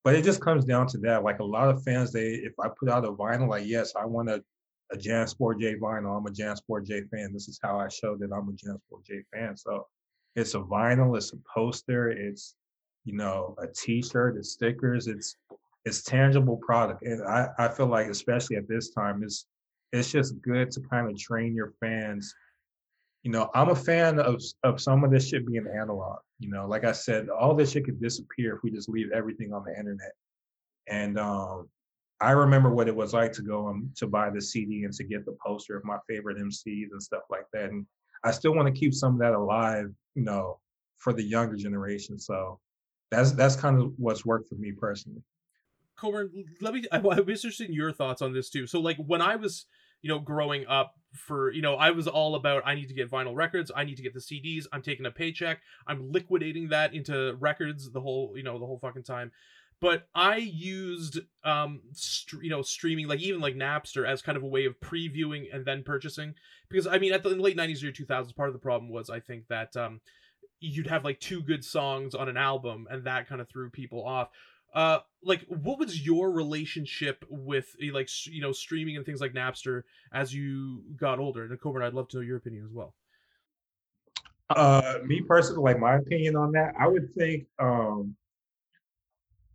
But 0.04 0.16
it 0.16 0.24
just 0.24 0.42
comes 0.42 0.64
down 0.64 0.88
to 0.88 0.98
that 1.00 1.24
like 1.24 1.40
a 1.40 1.44
lot 1.44 1.70
of 1.70 1.84
fans 1.84 2.12
they 2.12 2.30
if 2.30 2.54
i 2.60 2.68
put 2.80 2.90
out 2.90 3.06
a 3.06 3.12
vinyl 3.12 3.50
like 3.50 3.68
yes 3.68 3.94
i 4.00 4.06
want 4.06 4.30
to 4.30 4.44
a 4.92 4.98
JanSport 4.98 5.60
J 5.60 5.76
vinyl. 5.76 6.18
I'm 6.18 6.26
a 6.26 6.30
JanSport 6.30 6.88
J 6.88 7.02
fan. 7.12 7.32
This 7.34 7.48
is 7.48 7.60
how 7.62 7.80
I 7.80 7.88
show 7.90 8.16
that 8.18 8.32
I'm 8.34 8.50
a 8.50 8.52
JanSport 8.54 9.06
J 9.06 9.24
fan. 9.34 9.56
So 9.56 9.88
it's 10.36 10.56
a 10.56 10.60
vinyl, 10.60 11.16
it's 11.18 11.34
a 11.34 11.38
poster, 11.54 12.10
it's 12.10 12.56
you 13.06 13.16
know 13.16 13.56
a 13.60 13.68
T-shirt, 13.68 14.38
it's 14.38 14.52
stickers, 14.52 15.08
it's 15.08 15.38
it's 15.86 16.04
tangible 16.04 16.58
product, 16.58 17.04
and 17.04 17.24
I 17.24 17.50
I 17.58 17.68
feel 17.70 17.88
like 17.88 18.08
especially 18.08 18.58
at 18.58 18.68
this 18.68 18.90
time, 18.92 19.24
it's 19.24 19.46
it's 19.92 20.12
just 20.12 20.42
good 20.42 20.72
to 20.72 20.82
kind 20.82 21.10
of 21.10 21.18
train 21.18 21.56
your 21.56 21.74
fans. 21.80 22.34
You 23.24 23.32
know, 23.32 23.50
I'm 23.54 23.70
a 23.70 23.76
fan 23.76 24.20
of 24.20 24.42
of 24.64 24.82
some 24.82 25.04
of 25.04 25.12
this 25.12 25.30
shit 25.30 25.48
being 25.48 25.68
analog. 25.68 26.20
You 26.40 26.50
know, 26.50 26.68
like 26.68 26.84
I 26.84 26.92
said, 26.92 27.30
all 27.30 27.56
this 27.56 27.72
shit 27.72 27.86
could 27.86 28.02
disappear 28.02 28.56
if 28.56 28.64
we 28.64 28.72
just 28.72 28.90
leave 28.90 29.12
everything 29.12 29.54
on 29.54 29.64
the 29.66 29.78
internet. 29.78 30.14
And 30.88 31.20
um, 31.20 31.70
I 32.22 32.32
remember 32.32 32.70
what 32.70 32.88
it 32.88 32.96
was 32.96 33.14
like 33.14 33.32
to 33.34 33.42
go 33.42 33.68
um, 33.68 33.92
to 33.96 34.08
buy 34.08 34.30
the 34.30 34.42
CD 34.42 34.84
and 34.84 34.94
to 34.94 35.04
get 35.04 35.26
the 35.26 35.38
poster 35.46 35.78
of 35.78 35.86
my 35.86 35.98
favorite 36.08 36.38
MCs 36.38 36.88
and 36.92 37.02
stuff 37.02 37.24
like 37.30 37.46
that. 37.54 37.72
And 37.72 37.86
I 38.24 38.32
still 38.32 38.54
want 38.54 38.74
to 38.74 38.78
keep 38.78 38.94
some 38.94 39.14
of 39.14 39.20
that 39.20 39.34
alive, 39.34 39.88
you 40.16 40.24
know, 40.24 40.60
for 40.98 41.14
the 41.14 41.24
younger 41.24 41.56
generation. 41.56 42.20
So 42.20 42.60
that's 43.10 43.32
that's 43.32 43.56
kind 43.56 43.82
of 43.82 43.94
what's 43.98 44.26
worked 44.26 44.50
for 44.50 44.56
me 44.56 44.72
personally. 44.72 45.24
Coburn, 45.96 46.32
let 46.62 46.74
me. 46.74 46.84
I'm 46.92 47.06
interested 47.06 47.68
in 47.68 47.74
your 47.74 47.92
thoughts 47.92 48.22
on 48.22 48.34
this 48.34 48.50
too. 48.50 48.68
So, 48.68 48.80
like 48.80 48.98
when 48.98 49.22
I 49.22 49.36
was, 49.38 49.66
you 50.02 50.10
know, 50.10 50.20
growing 50.20 50.68
up, 50.68 50.96
for 51.14 51.52
you 51.52 51.62
know, 51.62 51.76
I 51.76 51.92
was 51.92 52.08
all 52.08 52.36
about 52.36 52.64
I 52.66 52.76
need 52.76 52.88
to 52.88 52.94
get 52.94 53.10
vinyl 53.10 53.36
records, 53.36 53.72
I 53.76 53.84
need 53.84 53.98
to 53.98 54.04
get 54.04 54.14
the 54.14 54.20
CDs. 54.20 54.66
I'm 54.72 54.82
taking 54.82 55.06
a 55.06 55.12
paycheck, 55.12 55.62
I'm 55.88 56.12
liquidating 56.12 56.70
that 56.70 56.94
into 56.94 57.36
records 57.40 57.92
the 57.92 58.02
whole, 58.02 58.34
you 58.36 58.44
know, 58.44 58.60
the 58.60 58.66
whole 58.66 58.80
fucking 58.80 59.04
time. 59.04 59.32
But 59.82 60.08
I 60.14 60.38
used 60.38 61.20
um 61.44 61.82
st- 61.94 62.44
you 62.44 62.50
know 62.50 62.62
streaming 62.62 63.08
like 63.08 63.20
even 63.20 63.42
like 63.42 63.56
Napster 63.56 64.08
as 64.08 64.22
kind 64.22 64.38
of 64.38 64.44
a 64.44 64.48
way 64.48 64.66
of 64.66 64.80
previewing 64.80 65.54
and 65.54 65.66
then 65.66 65.84
purchasing. 65.84 66.36
Because 66.70 66.88
I 66.88 66.98
mean 66.98 67.14
at 67.14 67.24
the 67.24 67.30
late 67.30 67.58
90s 67.58 67.84
or 67.84 67.92
2000s 67.92 68.34
part 68.34 68.50
of 68.50 68.54
the 68.54 68.60
problem 68.60 68.92
was 68.92 69.10
I 69.10 69.20
think 69.20 69.48
that 69.48 69.76
um 69.78 70.02
you'd 70.60 70.88
have 70.88 71.06
like 71.06 71.20
two 71.20 71.42
good 71.42 71.64
songs 71.64 72.14
on 72.14 72.28
an 72.28 72.38
album 72.38 72.88
and 72.90 73.06
that 73.06 73.28
kind 73.28 73.42
of 73.42 73.50
threw 73.50 73.70
people 73.70 74.06
off. 74.06 74.30
Uh 74.74 75.00
like 75.24 75.46
what 75.48 75.80
was 75.80 76.06
your 76.06 76.32
relationship 76.32 77.26
with 77.30 77.76
eh, 77.82 77.90
like 77.94 78.10
you 78.26 78.42
know 78.42 78.52
streaming 78.52 78.98
and 78.98 79.06
things 79.06 79.22
like 79.22 79.34
napster 79.34 79.84
as 80.14 80.34
you 80.34 80.84
got 80.98 81.20
older? 81.20 81.44
And 81.44 81.60
Coburn, 81.60 81.84
i'd 81.84 81.94
love 81.94 82.10
to 82.10 82.18
know 82.18 82.24
your 82.24 82.38
opinion 82.38 82.66
as 82.66 82.72
well. 82.72 82.94
Uh 84.50 85.00
me 85.06 85.22
personally 85.22 85.74
like 85.74 85.80
my 85.80 85.98
opinion 85.98 86.36
on 86.36 86.52
that 86.54 86.74
i 86.80 86.88
would 86.88 87.14
think 87.14 87.46
um 87.60 88.16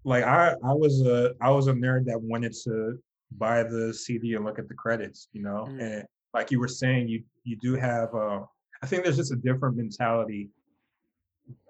like 0.05 0.25
i 0.25 0.55
i 0.64 0.73
was 0.73 1.01
a 1.03 1.35
i 1.40 1.51
was 1.51 1.67
a 1.67 1.73
nerd 1.73 2.05
that 2.05 2.21
wanted 2.21 2.53
to 2.53 2.99
buy 3.33 3.62
the 3.62 3.93
cd 3.93 4.35
and 4.35 4.45
look 4.45 4.59
at 4.59 4.69
the 4.69 4.75
credits 4.75 5.29
you 5.33 5.43
know 5.43 5.67
mm. 5.69 5.81
and 5.81 6.05
like 6.33 6.51
you 6.51 6.61
were 6.61 6.69
saying 6.69 7.09
you 7.09 7.23
you 7.43 7.57
do 7.57 7.75
have 7.75 8.14
uh 8.14 8.40
i 8.83 8.87
think 8.87 9.03
there's 9.03 9.17
just 9.17 9.33
a 9.33 9.37
different 9.37 9.77
mentality 9.77 10.49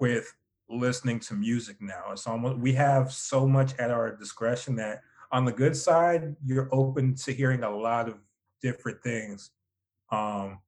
with 0.01 0.33
listening 0.69 1.21
to 1.21 1.35
music 1.35 1.77
now. 1.81 2.05
It's 2.13 2.27
almost 2.27 2.59
we 2.59 2.73
have 2.75 3.13
so 3.13 3.47
much 3.47 3.75
at 3.79 3.91
our 3.91 4.15
discretion 4.15 4.77
that 4.77 5.03
on 5.33 5.45
the 5.45 5.53
good 5.53 5.77
side, 5.77 6.37
you're 6.45 6.69
open 6.73 7.15
to 7.17 7.33
hearing 7.33 7.63
a 7.63 7.71
lot 7.71 8.09
of 8.09 8.17
different 8.63 9.03
things. 9.03 9.51
Um, 10.11 10.61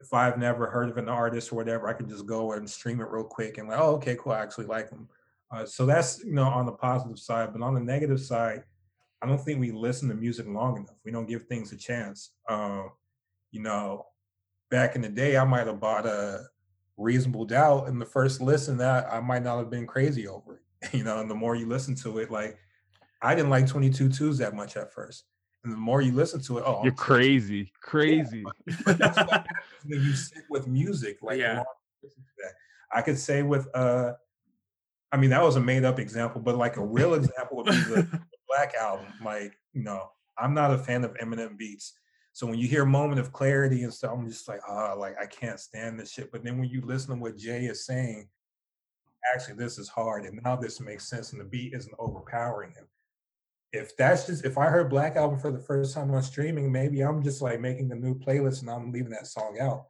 if 0.00 0.12
I've 0.12 0.38
never 0.38 0.66
heard 0.66 0.90
of 0.90 0.96
an 0.96 1.08
artist 1.08 1.52
or 1.52 1.56
whatever, 1.56 1.88
I 1.88 1.92
can 1.92 2.08
just 2.08 2.26
go 2.26 2.52
and 2.52 2.68
stream 2.68 3.00
it 3.00 3.08
real 3.08 3.24
quick 3.24 3.58
and 3.58 3.68
like, 3.68 3.80
oh, 3.80 3.94
okay, 3.96 4.16
cool, 4.18 4.32
I 4.32 4.40
actually 4.40 4.66
like 4.66 4.90
them. 4.90 5.08
Uh, 5.52 5.66
so 5.66 5.84
that's 5.84 6.24
you 6.24 6.32
know 6.32 6.44
on 6.44 6.66
the 6.66 6.72
positive 6.72 7.18
side, 7.18 7.52
but 7.52 7.62
on 7.62 7.74
the 7.74 7.80
negative 7.80 8.20
side, 8.20 8.64
I 9.20 9.26
don't 9.26 9.38
think 9.38 9.60
we 9.60 9.70
listen 9.70 10.08
to 10.08 10.14
music 10.14 10.46
long 10.48 10.78
enough. 10.78 10.96
We 11.04 11.12
don't 11.12 11.28
give 11.28 11.44
things 11.44 11.72
a 11.72 11.76
chance. 11.76 12.32
Uh, 12.48 12.84
you 13.50 13.60
know, 13.60 14.06
back 14.70 14.96
in 14.96 15.02
the 15.02 15.08
day, 15.08 15.36
I 15.36 15.44
might 15.44 15.66
have 15.66 15.78
bought 15.78 16.06
a 16.06 16.46
reasonable 16.96 17.44
doubt 17.44 17.88
and 17.88 18.00
the 18.00 18.06
first 18.06 18.40
listen 18.40 18.76
that 18.78 19.12
I 19.12 19.20
might 19.20 19.42
not 19.42 19.58
have 19.58 19.70
been 19.70 19.86
crazy 19.86 20.26
over 20.26 20.56
it. 20.56 20.58
You 20.92 21.04
know, 21.04 21.20
and 21.20 21.30
the 21.30 21.34
more 21.34 21.54
you 21.54 21.68
listen 21.68 21.94
to 21.96 22.18
it, 22.18 22.32
like 22.32 22.58
I 23.20 23.36
didn't 23.36 23.50
like 23.50 23.68
22 23.68 24.08
twos 24.08 24.38
that 24.38 24.54
much 24.54 24.76
at 24.76 24.92
first. 24.92 25.26
And 25.62 25.72
the 25.72 25.76
more 25.76 26.02
you 26.02 26.10
listen 26.10 26.40
to 26.42 26.58
it, 26.58 26.64
oh, 26.66 26.80
you're 26.82 26.92
crazy, 26.92 27.70
crazy. 27.80 28.42
Yeah. 28.66 28.76
But 28.84 28.98
that's 28.98 29.16
what 29.16 29.30
happens 29.30 29.84
when 29.84 30.02
you 30.02 30.12
sit 30.14 30.42
with 30.50 30.66
music. 30.66 31.18
Like, 31.22 31.38
yeah. 31.38 31.62
I 32.92 33.00
could 33.00 33.16
say 33.16 33.42
with, 33.42 33.68
uh, 33.76 34.14
I 35.12 35.18
mean, 35.18 35.30
that 35.30 35.42
was 35.42 35.56
a 35.56 35.60
made 35.60 35.84
up 35.84 35.98
example, 35.98 36.40
but 36.40 36.56
like 36.56 36.76
a 36.78 36.84
real 36.84 37.14
example 37.20 37.58
would 37.58 37.66
be 37.66 37.72
the, 37.72 38.20
Black 38.48 38.74
album. 38.74 39.06
Like, 39.24 39.56
you 39.72 39.82
know, 39.82 40.10
I'm 40.36 40.52
not 40.52 40.74
a 40.74 40.78
fan 40.78 41.04
of 41.04 41.14
Eminem 41.14 41.56
beats, 41.56 41.94
so 42.34 42.46
when 42.46 42.58
you 42.58 42.66
hear 42.66 42.84
moment 42.84 43.20
of 43.20 43.32
clarity 43.32 43.82
and 43.82 43.92
stuff, 43.92 44.12
I'm 44.14 44.28
just 44.28 44.48
like, 44.48 44.60
ah, 44.68 44.92
oh, 44.94 44.98
like 44.98 45.14
I 45.20 45.26
can't 45.26 45.60
stand 45.60 45.98
this 46.00 46.12
shit. 46.12 46.32
But 46.32 46.44
then 46.44 46.58
when 46.58 46.68
you 46.68 46.80
listen 46.80 47.14
to 47.14 47.20
what 47.20 47.36
Jay 47.36 47.66
is 47.66 47.84
saying, 47.84 48.28
actually 49.34 49.56
this 49.56 49.78
is 49.78 49.88
hard, 49.88 50.24
and 50.24 50.40
now 50.44 50.56
this 50.56 50.80
makes 50.80 51.08
sense, 51.08 51.32
and 51.32 51.40
the 51.40 51.44
beat 51.44 51.74
isn't 51.74 51.94
overpowering 51.98 52.72
him. 52.72 52.86
If 53.72 53.96
that's 53.96 54.26
just 54.26 54.44
if 54.44 54.58
I 54.58 54.66
heard 54.66 54.90
Black 54.90 55.16
Album 55.16 55.38
for 55.38 55.50
the 55.50 55.58
first 55.58 55.94
time 55.94 56.10
on 56.10 56.22
streaming, 56.22 56.70
maybe 56.70 57.00
I'm 57.00 57.22
just 57.22 57.40
like 57.40 57.60
making 57.60 57.90
a 57.92 57.94
new 57.94 58.14
playlist 58.14 58.60
and 58.60 58.70
I'm 58.70 58.92
leaving 58.92 59.12
that 59.12 59.26
song 59.26 59.58
out 59.60 59.86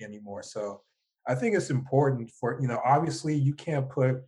anymore. 0.00 0.42
So 0.42 0.82
I 1.26 1.34
think 1.34 1.56
it's 1.56 1.70
important 1.70 2.30
for 2.30 2.60
you 2.60 2.68
know, 2.68 2.80
obviously 2.84 3.34
you 3.34 3.54
can't 3.54 3.88
put 3.88 4.22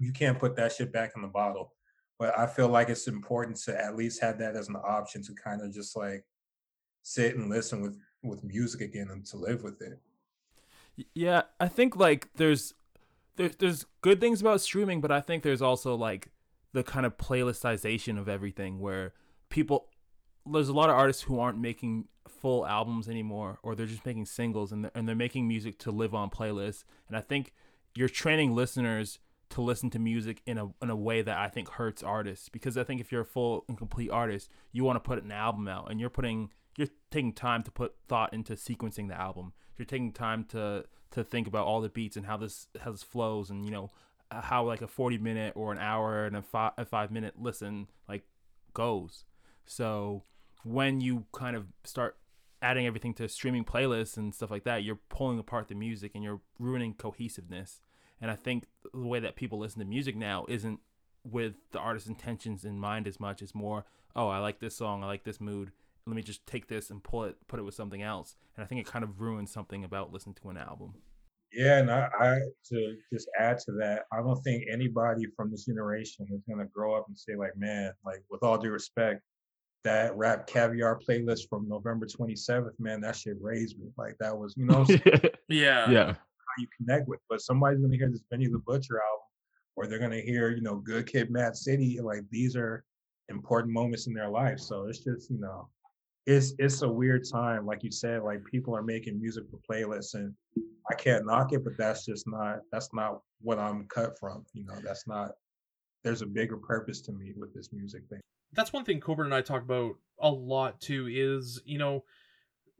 you 0.00 0.12
can't 0.12 0.38
put 0.38 0.56
that 0.56 0.72
shit 0.72 0.92
back 0.92 1.12
in 1.16 1.22
the 1.22 1.28
bottle. 1.28 1.72
But 2.18 2.38
I 2.38 2.46
feel 2.46 2.68
like 2.68 2.88
it's 2.88 3.08
important 3.08 3.56
to 3.64 3.80
at 3.80 3.96
least 3.96 4.20
have 4.22 4.38
that 4.38 4.56
as 4.56 4.68
an 4.68 4.76
option 4.76 5.22
to 5.24 5.34
kind 5.34 5.62
of 5.62 5.72
just 5.72 5.96
like 5.96 6.24
sit 7.02 7.36
and 7.36 7.50
listen 7.50 7.80
with 7.80 7.98
with 8.22 8.42
music 8.44 8.80
again 8.80 9.08
and 9.10 9.24
to 9.26 9.36
live 9.36 9.62
with 9.62 9.80
it. 9.82 10.00
Yeah, 11.14 11.42
I 11.60 11.68
think 11.68 11.96
like 11.96 12.28
there's 12.36 12.74
there's 13.36 13.56
there's 13.56 13.86
good 14.00 14.20
things 14.20 14.40
about 14.40 14.60
streaming, 14.60 15.00
but 15.00 15.10
I 15.10 15.20
think 15.20 15.42
there's 15.42 15.62
also 15.62 15.94
like 15.94 16.30
the 16.72 16.82
kind 16.82 17.06
of 17.06 17.16
playlistization 17.16 18.18
of 18.18 18.28
everything 18.28 18.80
where 18.80 19.12
people 19.48 19.88
there's 20.46 20.68
a 20.68 20.74
lot 20.74 20.90
of 20.90 20.96
artists 20.96 21.22
who 21.22 21.38
aren't 21.38 21.58
making 21.58 22.06
full 22.28 22.66
albums 22.66 23.08
anymore 23.08 23.58
or 23.62 23.74
they're 23.74 23.86
just 23.86 24.04
making 24.04 24.26
singles 24.26 24.72
and 24.72 24.84
they're, 24.84 24.92
and 24.94 25.08
they're 25.08 25.14
making 25.14 25.48
music 25.48 25.78
to 25.78 25.90
live 25.90 26.14
on 26.14 26.30
playlists 26.30 26.84
and 27.08 27.16
I 27.16 27.20
think 27.20 27.52
you're 27.94 28.08
training 28.08 28.54
listeners 28.54 29.18
to 29.50 29.62
listen 29.62 29.88
to 29.90 29.98
music 29.98 30.42
in 30.46 30.58
a 30.58 30.66
in 30.82 30.90
a 30.90 30.96
way 30.96 31.22
that 31.22 31.38
I 31.38 31.48
think 31.48 31.68
hurts 31.68 32.02
artists 32.02 32.48
because 32.48 32.76
I 32.76 32.84
think 32.84 33.00
if 33.00 33.12
you're 33.12 33.22
a 33.22 33.26
full 33.26 33.64
and 33.68 33.78
complete 33.78 34.10
artist 34.10 34.50
you 34.72 34.84
want 34.84 34.96
to 34.96 35.00
put 35.00 35.22
an 35.22 35.32
album 35.32 35.68
out 35.68 35.90
and 35.90 36.00
you're 36.00 36.10
putting 36.10 36.50
you're 36.76 36.88
taking 37.10 37.32
time 37.32 37.62
to 37.62 37.70
put 37.70 37.94
thought 38.08 38.32
into 38.32 38.54
sequencing 38.54 39.08
the 39.08 39.18
album. 39.18 39.52
You're 39.76 39.86
taking 39.86 40.12
time 40.12 40.44
to 40.50 40.84
to 41.12 41.24
think 41.24 41.46
about 41.46 41.66
all 41.66 41.80
the 41.80 41.88
beats 41.88 42.16
and 42.16 42.26
how 42.26 42.36
this 42.36 42.68
this 42.84 43.02
flows 43.02 43.50
and 43.50 43.64
you 43.64 43.70
know 43.70 43.90
how 44.30 44.64
like 44.64 44.82
a 44.82 44.88
40 44.88 45.18
minute 45.18 45.52
or 45.54 45.70
an 45.70 45.78
hour 45.78 46.26
and 46.26 46.36
a 46.36 46.42
five, 46.42 46.72
a 46.76 46.84
five 46.84 47.10
minute 47.10 47.34
listen 47.38 47.88
like 48.08 48.24
goes. 48.72 49.24
So 49.66 50.24
when 50.64 51.00
you 51.00 51.24
kind 51.32 51.56
of 51.56 51.66
start 51.84 52.16
adding 52.60 52.86
everything 52.86 53.14
to 53.14 53.28
streaming 53.28 53.64
playlists 53.64 54.16
and 54.16 54.34
stuff 54.34 54.50
like 54.50 54.64
that, 54.64 54.82
you're 54.82 54.98
pulling 55.08 55.38
apart 55.38 55.68
the 55.68 55.74
music 55.74 56.12
and 56.14 56.24
you're 56.24 56.40
ruining 56.58 56.94
cohesiveness. 56.94 57.80
And 58.20 58.30
I 58.30 58.36
think 58.36 58.64
the 58.92 59.06
way 59.06 59.20
that 59.20 59.36
people 59.36 59.58
listen 59.58 59.80
to 59.80 59.84
music 59.84 60.16
now 60.16 60.46
isn't 60.48 60.80
with 61.24 61.54
the 61.72 61.78
artist's 61.78 62.08
intentions 62.08 62.64
in 62.64 62.78
mind 62.78 63.06
as 63.06 63.20
much. 63.20 63.42
It's 63.42 63.54
more, 63.54 63.84
oh, 64.16 64.28
I 64.28 64.38
like 64.38 64.60
this 64.60 64.74
song, 64.74 65.04
I 65.04 65.06
like 65.06 65.24
this 65.24 65.40
mood, 65.40 65.72
let 66.06 66.16
me 66.16 66.22
just 66.22 66.46
take 66.46 66.68
this 66.68 66.90
and 66.90 67.02
pull 67.02 67.24
it, 67.24 67.36
put 67.48 67.60
it 67.60 67.64
with 67.64 67.74
something 67.74 68.02
else. 68.02 68.36
And 68.56 68.64
I 68.64 68.66
think 68.66 68.80
it 68.80 68.86
kind 68.86 69.04
of 69.04 69.20
ruins 69.20 69.52
something 69.52 69.84
about 69.84 70.12
listening 70.12 70.36
to 70.42 70.50
an 70.50 70.56
album. 70.56 70.94
Yeah, 71.52 71.78
and 71.78 71.90
I, 71.90 72.08
I 72.18 72.38
to 72.70 72.96
just 73.12 73.28
add 73.38 73.58
to 73.60 73.72
that, 73.78 74.04
I 74.12 74.16
don't 74.22 74.42
think 74.42 74.64
anybody 74.70 75.24
from 75.36 75.50
this 75.50 75.66
generation 75.66 76.26
is 76.32 76.40
gonna 76.48 76.66
grow 76.66 76.94
up 76.94 77.04
and 77.08 77.16
say 77.16 77.36
like, 77.36 77.56
man, 77.56 77.92
like 78.04 78.22
with 78.28 78.42
all 78.42 78.58
due 78.58 78.70
respect, 78.70 79.22
that 79.84 80.16
rap 80.16 80.46
caviar 80.46 80.98
playlist 80.98 81.48
from 81.48 81.68
November 81.68 82.06
27th, 82.06 82.78
man, 82.78 83.00
that 83.02 83.16
shit 83.16 83.36
raised 83.40 83.78
me. 83.78 83.88
Like 83.96 84.16
that 84.18 84.36
was, 84.36 84.54
you 84.56 84.64
know, 84.66 84.86
yeah, 85.48 85.90
yeah, 85.90 86.12
how 86.12 86.54
you 86.58 86.66
connect 86.76 87.08
with. 87.08 87.20
But 87.28 87.40
somebody's 87.40 87.80
gonna 87.80 87.96
hear 87.96 88.10
this 88.10 88.22
Benny 88.30 88.48
the 88.48 88.58
Butcher 88.58 89.00
album, 89.00 89.26
or 89.76 89.86
they're 89.86 89.98
gonna 89.98 90.20
hear, 90.20 90.50
you 90.50 90.62
know, 90.62 90.76
Good 90.76 91.06
Kid, 91.06 91.30
Mad 91.30 91.56
City. 91.56 92.00
Like 92.00 92.22
these 92.30 92.56
are 92.56 92.84
important 93.28 93.72
moments 93.72 94.06
in 94.06 94.14
their 94.14 94.28
life. 94.28 94.58
So 94.58 94.86
it's 94.86 95.04
just, 95.04 95.30
you 95.30 95.38
know, 95.38 95.68
it's 96.26 96.54
it's 96.58 96.82
a 96.82 96.88
weird 96.88 97.22
time 97.30 97.66
like 97.66 97.82
you 97.82 97.90
said 97.90 98.22
like 98.22 98.42
people 98.44 98.74
are 98.74 98.82
making 98.82 99.20
music 99.20 99.44
for 99.50 99.58
playlists 99.68 100.14
and 100.14 100.32
i 100.90 100.94
can't 100.94 101.26
knock 101.26 101.52
it 101.52 101.62
but 101.62 101.76
that's 101.76 102.06
just 102.06 102.26
not 102.26 102.60
that's 102.72 102.88
not 102.94 103.20
what 103.42 103.58
i'm 103.58 103.86
cut 103.88 104.18
from 104.18 104.44
you 104.54 104.64
know 104.64 104.74
that's 104.82 105.06
not 105.06 105.32
there's 106.02 106.22
a 106.22 106.26
bigger 106.26 106.56
purpose 106.56 107.00
to 107.02 107.12
me 107.12 107.32
with 107.36 107.52
this 107.54 107.72
music 107.72 108.02
thing 108.08 108.20
that's 108.54 108.72
one 108.72 108.84
thing 108.84 109.00
coburn 109.00 109.26
and 109.26 109.34
i 109.34 109.40
talk 109.40 109.62
about 109.62 109.96
a 110.18 110.30
lot 110.30 110.80
too 110.80 111.08
is 111.10 111.60
you 111.64 111.78
know 111.78 112.04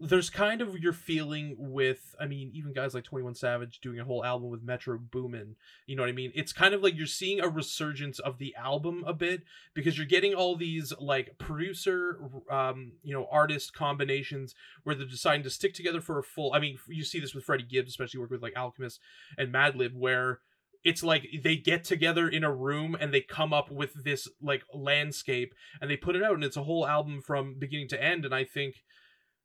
there's 0.01 0.29
kind 0.29 0.61
of 0.61 0.77
your 0.79 0.93
feeling 0.93 1.55
with 1.57 2.17
i 2.21 2.27
mean 2.27 2.51
even 2.53 2.73
guys 2.73 2.95
like 2.95 3.05
21 3.05 3.35
savage 3.35 3.79
doing 3.81 4.01
a 4.01 4.05
whole 4.05 4.25
album 4.25 4.51
with 4.51 4.63
metro 4.63 4.99
boomin 4.99 5.55
you 5.87 5.95
know 5.95 6.03
what 6.03 6.09
i 6.09 6.13
mean? 6.13 6.33
It's 6.35 6.53
kind 6.53 6.75
of 6.75 6.83
like 6.83 6.97
you're 6.97 7.07
seeing 7.07 7.41
a 7.41 7.49
resurgence 7.49 8.19
of 8.19 8.39
the 8.39 8.55
album 8.57 9.05
a 9.07 9.15
bit 9.15 9.43
because 9.73 9.97
you're 9.97 10.07
getting 10.07 10.35
all 10.35 10.57
these 10.57 10.93
like 10.99 11.39
producer 11.39 12.19
um 12.51 12.93
you 13.03 13.15
know 13.15 13.29
artist 13.31 13.73
combinations 13.73 14.55
where 14.83 14.95
they're 14.95 15.07
deciding 15.07 15.45
to 15.45 15.51
stick 15.51 15.75
together 15.75 16.01
for 16.01 16.19
a 16.19 16.25
full 16.25 16.53
i 16.53 16.59
mean 16.59 16.77
you 16.89 17.05
see 17.05 17.21
this 17.21 17.35
with 17.35 17.45
freddie 17.45 17.65
gibbs 17.65 17.91
especially 17.91 18.19
working 18.19 18.35
with 18.35 18.43
like 18.43 18.57
alchemist 18.57 19.01
and 19.39 19.55
madlib 19.55 19.95
where 19.95 20.41
it's 20.85 21.03
like 21.03 21.27
they 21.43 21.57
get 21.57 21.83
together 21.83 22.29
in 22.29 22.45
a 22.45 22.55
room 22.55 22.97
and 23.01 23.13
they 23.13 23.21
come 23.21 23.53
up 23.53 23.71
with 23.71 24.05
this 24.05 24.29
like 24.43 24.63
landscape 24.75 25.55
and 25.81 25.91
they 25.91 25.97
put 25.97 26.15
it 26.15 26.23
out 26.23 26.35
and 26.35 26.45
it's 26.45 26.57
a 26.57 26.63
whole 26.63 26.87
album 26.87 27.23
from 27.23 27.59
beginning 27.59 27.89
to 27.89 28.03
end 28.03 28.25
and 28.25 28.35
i 28.35 28.45
think 28.45 28.77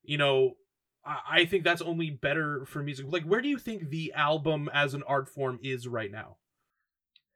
you 0.04 0.18
know, 0.18 0.54
I, 1.06 1.46
think 1.46 1.64
that's 1.64 1.82
only 1.82 2.10
better 2.10 2.66
for 2.66 2.84
music. 2.84 3.06
Like, 3.10 3.24
where 3.24 3.42
do 3.42 3.48
you 3.48 3.58
think 3.58 3.90
the 3.90 4.12
album 4.14 4.70
as 4.74 4.94
an 4.94 5.04
art 5.08 5.30
form 5.30 5.60
is 5.64 5.88
right 5.88 6.12
now? 6.12 6.38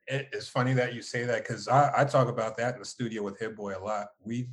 It's 0.07 0.49
funny 0.49 0.73
that 0.73 0.93
you 0.93 1.01
say 1.01 1.23
that 1.23 1.43
because 1.43 1.67
I, 1.67 1.91
I, 1.97 2.03
talk 2.03 2.27
about 2.27 2.57
that 2.57 2.73
in 2.73 2.79
the 2.79 2.85
studio 2.85 3.23
with 3.23 3.39
Hit 3.39 3.55
Boy 3.55 3.73
a 3.77 3.79
lot. 3.79 4.07
We 4.21 4.49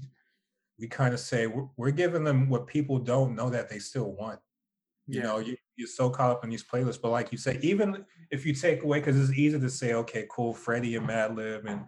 we 0.79 0.87
kind 0.87 1.13
of 1.13 1.19
say 1.19 1.49
we're, 1.49 1.67
we're, 1.77 1.91
giving 1.91 2.23
them 2.23 2.49
what 2.49 2.69
people 2.69 3.01
don't 3.01 3.35
know 3.35 3.51
that 3.51 3.69
they 3.69 3.81
still 3.81 4.13
want. 4.13 4.39
You 5.09 5.21
yeah. 5.21 5.27
know, 5.27 5.39
you, 5.39 5.57
you're 5.81 5.89
so 5.89 6.11
caught 6.11 6.31
up 6.31 6.45
in 6.45 6.51
these 6.51 6.65
playlists, 6.65 7.03
but 7.03 7.11
like 7.11 7.33
you 7.33 7.39
say, 7.39 7.59
even 7.63 8.05
if 8.31 8.47
you 8.47 8.55
take 8.55 8.85
away, 8.85 9.01
because 9.01 9.19
it's 9.19 9.39
easy 9.39 9.59
to 9.59 9.71
say, 9.71 9.95
okay, 9.95 10.27
cool, 10.31 10.55
Freddie 10.55 10.97
and 10.97 11.09
Madlib 11.09 11.67
and 11.67 11.83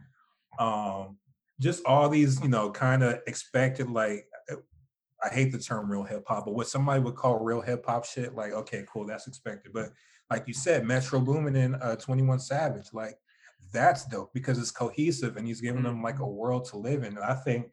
um, 0.59 1.19
just 1.61 1.85
all 1.87 2.09
these, 2.09 2.43
you 2.43 2.49
know, 2.49 2.71
kind 2.71 3.05
of 3.05 3.21
expected 3.29 3.91
like 3.91 4.27
I 5.25 5.29
hate 5.29 5.53
the 5.53 5.59
term 5.59 5.91
real 5.91 6.05
hip 6.05 6.25
hop, 6.27 6.47
but 6.47 6.55
what 6.55 6.69
somebody 6.69 7.01
would 7.03 7.17
call 7.17 7.39
real 7.39 7.61
hip 7.61 7.87
hop 7.87 8.05
shit, 8.05 8.35
like, 8.35 8.53
okay, 8.53 8.85
cool, 8.93 9.07
that's 9.07 9.29
expected. 9.29 9.73
But 9.73 9.91
like 10.31 10.49
you 10.49 10.55
said, 10.55 10.85
Metro 10.85 11.21
Boomin 11.21 11.57
and 11.57 11.77
uh, 11.83 11.97
21 11.97 12.41
Savage, 12.41 12.89
like 12.93 13.19
that's 13.73 14.07
dope 14.07 14.33
because 14.35 14.59
it's 14.59 14.73
cohesive 14.73 15.37
and 15.37 15.47
he's 15.47 15.61
giving 15.61 15.85
them 15.85 16.03
like 16.03 16.21
a 16.21 16.27
Mm-hmm. 16.27 16.27
world 16.27 16.65
to 16.71 16.79
live 16.79 17.05
in. 17.05 17.17
And 17.17 17.25
I 17.25 17.35
think 17.35 17.73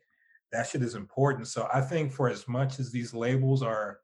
that 0.52 0.68
shit 0.68 0.84
is 0.84 0.96
important. 0.96 1.48
So 1.48 1.68
I 1.74 1.82
think 1.82 2.12
for 2.12 2.30
as 2.30 2.48
much 2.48 2.80
as 2.80 2.92
these 2.92 3.14
labels 3.14 3.64
are 3.64 4.00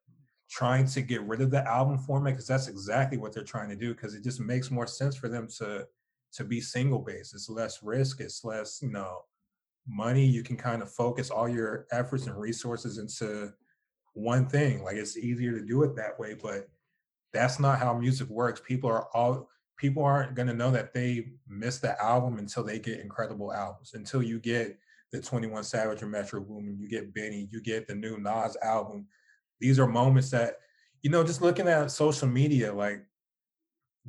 trying 0.49 0.85
to 0.87 1.01
get 1.01 1.21
rid 1.23 1.41
of 1.41 1.51
the 1.51 1.67
album 1.67 1.97
format, 1.97 2.33
because 2.33 2.47
that's 2.47 2.67
exactly 2.67 3.17
what 3.17 3.33
they're 3.33 3.43
trying 3.43 3.69
to 3.69 3.75
do, 3.75 3.93
because 3.93 4.13
it 4.13 4.23
just 4.23 4.39
makes 4.39 4.71
more 4.71 4.87
sense 4.87 5.15
for 5.15 5.29
them 5.29 5.47
to 5.59 5.85
to 6.33 6.43
be 6.43 6.59
single 6.59 6.99
based. 6.99 7.33
It's 7.33 7.49
less 7.49 7.81
risk, 7.81 8.19
it's 8.19 8.43
less, 8.43 8.81
you 8.81 8.91
know, 8.91 9.19
money. 9.87 10.25
You 10.25 10.43
can 10.43 10.57
kind 10.57 10.81
of 10.81 10.91
focus 10.91 11.29
all 11.29 11.47
your 11.47 11.87
efforts 11.91 12.27
and 12.27 12.37
resources 12.37 12.97
into 12.97 13.53
one 14.13 14.47
thing. 14.47 14.83
Like 14.83 14.97
it's 14.97 15.17
easier 15.17 15.57
to 15.57 15.65
do 15.65 15.83
it 15.83 15.95
that 15.95 16.19
way, 16.19 16.33
but 16.33 16.67
that's 17.33 17.59
not 17.59 17.79
how 17.79 17.93
music 17.93 18.29
works. 18.29 18.61
People 18.65 18.89
are 18.89 19.07
all 19.13 19.49
people 19.77 20.03
aren't 20.03 20.35
going 20.35 20.47
to 20.47 20.53
know 20.53 20.71
that 20.71 20.93
they 20.93 21.27
missed 21.47 21.81
the 21.81 22.01
album 22.01 22.37
until 22.37 22.63
they 22.63 22.79
get 22.79 22.99
incredible 22.99 23.53
albums. 23.53 23.91
Until 23.93 24.23
you 24.23 24.39
get 24.39 24.77
the 25.11 25.21
21 25.21 25.63
Savage 25.63 26.01
or 26.01 26.07
Metro 26.07 26.39
Boomin, 26.41 26.77
you 26.79 26.87
get 26.87 27.13
Benny, 27.13 27.49
you 27.51 27.61
get 27.61 27.87
the 27.87 27.95
new 27.95 28.17
Nas 28.17 28.57
album. 28.63 29.07
These 29.59 29.79
are 29.79 29.87
moments 29.87 30.29
that 30.31 30.57
you 31.05 31.11
know, 31.11 31.23
just 31.23 31.43
looking 31.43 31.67
at 31.67 31.91
social 31.91 32.27
media, 32.27 32.73
like 32.73 33.05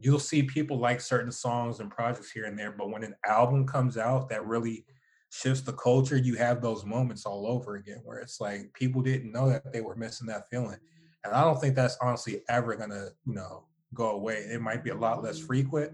you'll 0.00 0.18
see 0.18 0.42
people 0.42 0.78
like 0.78 0.98
certain 0.98 1.30
songs 1.30 1.78
and 1.80 1.90
projects 1.90 2.30
here 2.30 2.46
and 2.46 2.58
there, 2.58 2.72
but 2.72 2.90
when 2.90 3.04
an 3.04 3.14
album 3.26 3.66
comes 3.66 3.98
out 3.98 4.30
that 4.30 4.46
really 4.46 4.86
shifts 5.30 5.60
the 5.60 5.74
culture, 5.74 6.16
you 6.16 6.36
have 6.36 6.62
those 6.62 6.86
moments 6.86 7.26
all 7.26 7.46
over 7.46 7.76
again 7.76 8.00
where 8.02 8.18
it's 8.18 8.40
like 8.40 8.72
people 8.72 9.02
didn't 9.02 9.30
know 9.30 9.46
that 9.46 9.74
they 9.74 9.82
were 9.82 9.94
missing 9.94 10.26
that 10.26 10.48
feeling. 10.50 10.78
And 11.22 11.34
I 11.34 11.42
don't 11.42 11.60
think 11.60 11.74
that's 11.74 11.98
honestly 12.00 12.40
ever 12.48 12.74
gonna, 12.76 13.08
you 13.26 13.34
know, 13.34 13.66
go 13.92 14.12
away. 14.12 14.36
It 14.50 14.62
might 14.62 14.82
be 14.82 14.90
a 14.90 14.94
lot 14.96 15.22
less 15.22 15.38
frequent, 15.38 15.92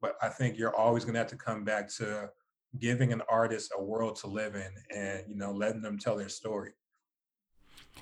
but 0.00 0.16
I 0.20 0.30
think 0.30 0.58
you're 0.58 0.74
always 0.74 1.04
gonna 1.04 1.18
have 1.18 1.28
to 1.28 1.36
come 1.36 1.62
back 1.64 1.88
to 1.98 2.28
giving 2.80 3.12
an 3.12 3.22
artist 3.30 3.72
a 3.78 3.80
world 3.80 4.16
to 4.16 4.26
live 4.26 4.56
in 4.56 4.72
and, 4.92 5.22
you 5.28 5.36
know, 5.36 5.52
letting 5.52 5.82
them 5.82 5.96
tell 5.96 6.16
their 6.16 6.28
story. 6.28 6.72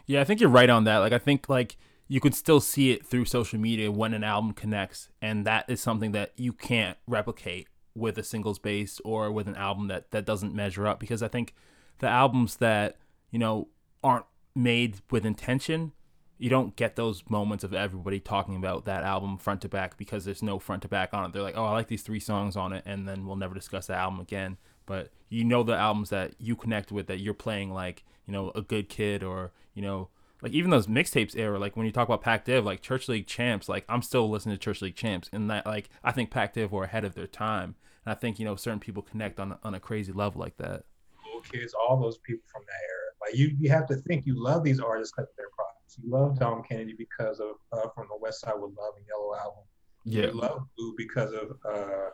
Yeah, 0.07 0.21
I 0.21 0.25
think 0.25 0.41
you're 0.41 0.51
right 0.51 0.71
on 0.71 0.85
that. 0.85 0.99
Like 0.99 1.13
I 1.13 1.19
think 1.19 1.49
like 1.49 1.77
you 2.09 2.21
can 2.21 2.33
still 2.33 2.61
see 2.61 2.91
it 2.93 3.07
through 3.07 3.27
social 3.27 3.59
media 3.59 3.93
when 3.93 4.15
an 4.15 4.25
album 4.25 4.53
connects 4.53 5.09
and 5.21 5.47
that 5.47 5.67
is 5.69 5.81
something 5.81 6.13
that 6.13 6.33
you 6.37 6.53
can't 6.53 6.97
replicate 7.07 7.69
with 7.95 8.17
a 8.17 8.23
singles 8.23 8.59
based 8.59 9.01
or 9.05 9.31
with 9.31 9.47
an 9.47 9.57
album 9.57 9.89
that 9.89 10.11
that 10.13 10.25
doesn't 10.25 10.55
measure 10.55 10.87
up 10.87 10.99
because 10.99 11.23
I 11.23 11.29
think 11.29 11.55
the 11.99 12.09
albums 12.09 12.57
that, 12.57 12.97
you 13.31 13.39
know, 13.39 13.69
aren't 14.03 14.27
made 14.55 15.01
with 15.11 15.27
intention, 15.27 15.93
you 16.39 16.49
don't 16.49 16.77
get 16.77 16.97
those 16.97 17.25
moments 17.29 17.65
of 17.65 17.75
everybody 17.75 18.21
talking 18.21 18.57
about 18.57 18.85
that 18.85 19.03
album 19.03 19.37
front 19.37 19.61
to 19.63 19.69
back 19.69 19.99
because 19.99 20.25
there's 20.25 20.43
no 20.43 20.59
front 20.59 20.83
to 20.83 20.89
back 20.89 21.13
on 21.13 21.25
it. 21.25 21.33
They're 21.33 21.43
like, 21.43 21.57
"Oh, 21.57 21.65
I 21.65 21.73
like 21.73 21.89
these 21.89 22.03
three 22.03 22.21
songs 22.21 22.57
on 22.57 22.73
it," 22.73 22.85
and 22.87 23.09
then 23.09 23.27
we'll 23.27 23.37
never 23.37 23.55
discuss 23.55 23.89
the 23.89 23.95
album 23.95 24.21
again. 24.21 24.57
But 24.87 25.11
you 25.29 25.45
know 25.45 25.63
the 25.63 25.77
albums 25.77 26.11
that 26.11 26.35
you 26.39 26.57
connect 26.57 26.93
with 26.93 27.09
that 27.09 27.19
you're 27.19 27.35
playing 27.35 27.73
like, 27.73 28.05
you 28.29 28.33
know, 28.33 28.53
a 28.55 28.63
good 28.63 28.89
kid 28.89 29.25
or, 29.25 29.53
you 29.75 29.83
know, 29.83 30.11
like 30.43 30.53
even 30.53 30.71
those 30.71 30.87
mixtapes 30.87 31.37
era, 31.37 31.59
like 31.59 31.77
when 31.77 31.87
you 31.87 31.93
talk 31.93 32.09
about 32.09 32.23
Pac 32.23 32.45
Div, 32.45 32.65
like 32.65 32.81
Church 32.81 33.09
League 33.09 33.27
Champs, 33.27 33.69
like 33.69 33.85
I'm 33.89 34.03
still 34.03 34.31
listening 34.31 34.57
to 34.57 34.61
Church 34.61 34.83
League 34.83 34.95
Champs, 34.95 35.29
and 35.33 35.51
that 35.51 35.67
like 35.67 35.89
I 36.05 36.13
think 36.13 36.31
Pac 36.31 36.55
Div 36.55 36.71
were 36.71 36.85
ahead 36.85 37.05
of 37.05 37.15
their 37.15 37.27
time, 37.27 37.75
and 38.05 38.13
I 38.13 38.15
think 38.15 38.39
you 38.39 38.45
know 38.45 38.55
certain 38.55 38.79
people 38.79 39.03
connect 39.03 39.41
on 39.41 39.59
on 39.65 39.75
a 39.75 39.81
crazy 39.81 40.13
level 40.13 40.41
like 40.41 40.57
that. 40.59 40.85
Cool 41.25 41.41
kids, 41.41 41.75
all 41.75 42.01
those 42.01 42.19
people 42.19 42.45
from 42.53 42.63
that 42.67 42.73
era. 42.73 43.09
Like 43.21 43.37
you, 43.37 43.57
you 43.59 43.69
have 43.71 43.89
to 43.89 43.97
think 43.97 44.27
you 44.27 44.41
love 44.41 44.63
these 44.63 44.79
artists 44.79 45.13
because 45.17 45.29
of 45.29 45.37
their 45.37 45.49
products. 45.57 45.99
You 46.01 46.09
love 46.09 46.39
Dom 46.39 46.63
Kennedy 46.63 46.95
because 46.97 47.41
of 47.41 47.57
uh, 47.73 47.89
from 47.95 48.07
the 48.09 48.19
West 48.21 48.41
Side 48.43 48.55
with 48.55 48.77
Love 48.79 48.95
and 48.97 49.07
Yellow 49.09 49.35
album. 49.35 49.65
Yeah. 50.05 50.27
You 50.27 50.41
love 50.41 50.69
Blu 50.77 50.95
because 50.97 51.33
of 51.33 51.59
uh, 51.69 52.11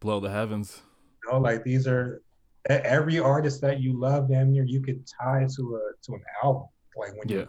Below 0.00 0.18
the 0.18 0.30
Heavens. 0.30 0.82
you 1.22 1.32
know, 1.32 1.38
like 1.38 1.62
these 1.62 1.86
are 1.86 2.22
every 2.68 3.18
artist 3.18 3.60
that 3.62 3.80
you 3.80 3.98
love. 3.98 4.28
Damn 4.28 4.52
near 4.52 4.64
you 4.64 4.80
could 4.80 5.04
tie 5.06 5.46
to 5.56 5.76
a 5.76 5.92
to 6.02 6.14
an 6.14 6.22
album. 6.42 6.64
Like 6.96 7.16
when 7.16 7.28
you 7.28 7.40
Yeah. 7.40 7.46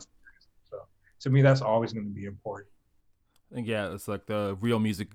so 0.69 0.77
to 1.21 1.29
me, 1.29 1.41
that's 1.41 1.61
always 1.61 1.93
going 1.93 2.05
to 2.05 2.13
be 2.13 2.25
important. 2.25 2.69
And 3.51 3.65
yeah, 3.65 3.93
it's 3.93 4.07
like 4.07 4.27
the 4.27 4.57
real 4.61 4.79
music, 4.79 5.09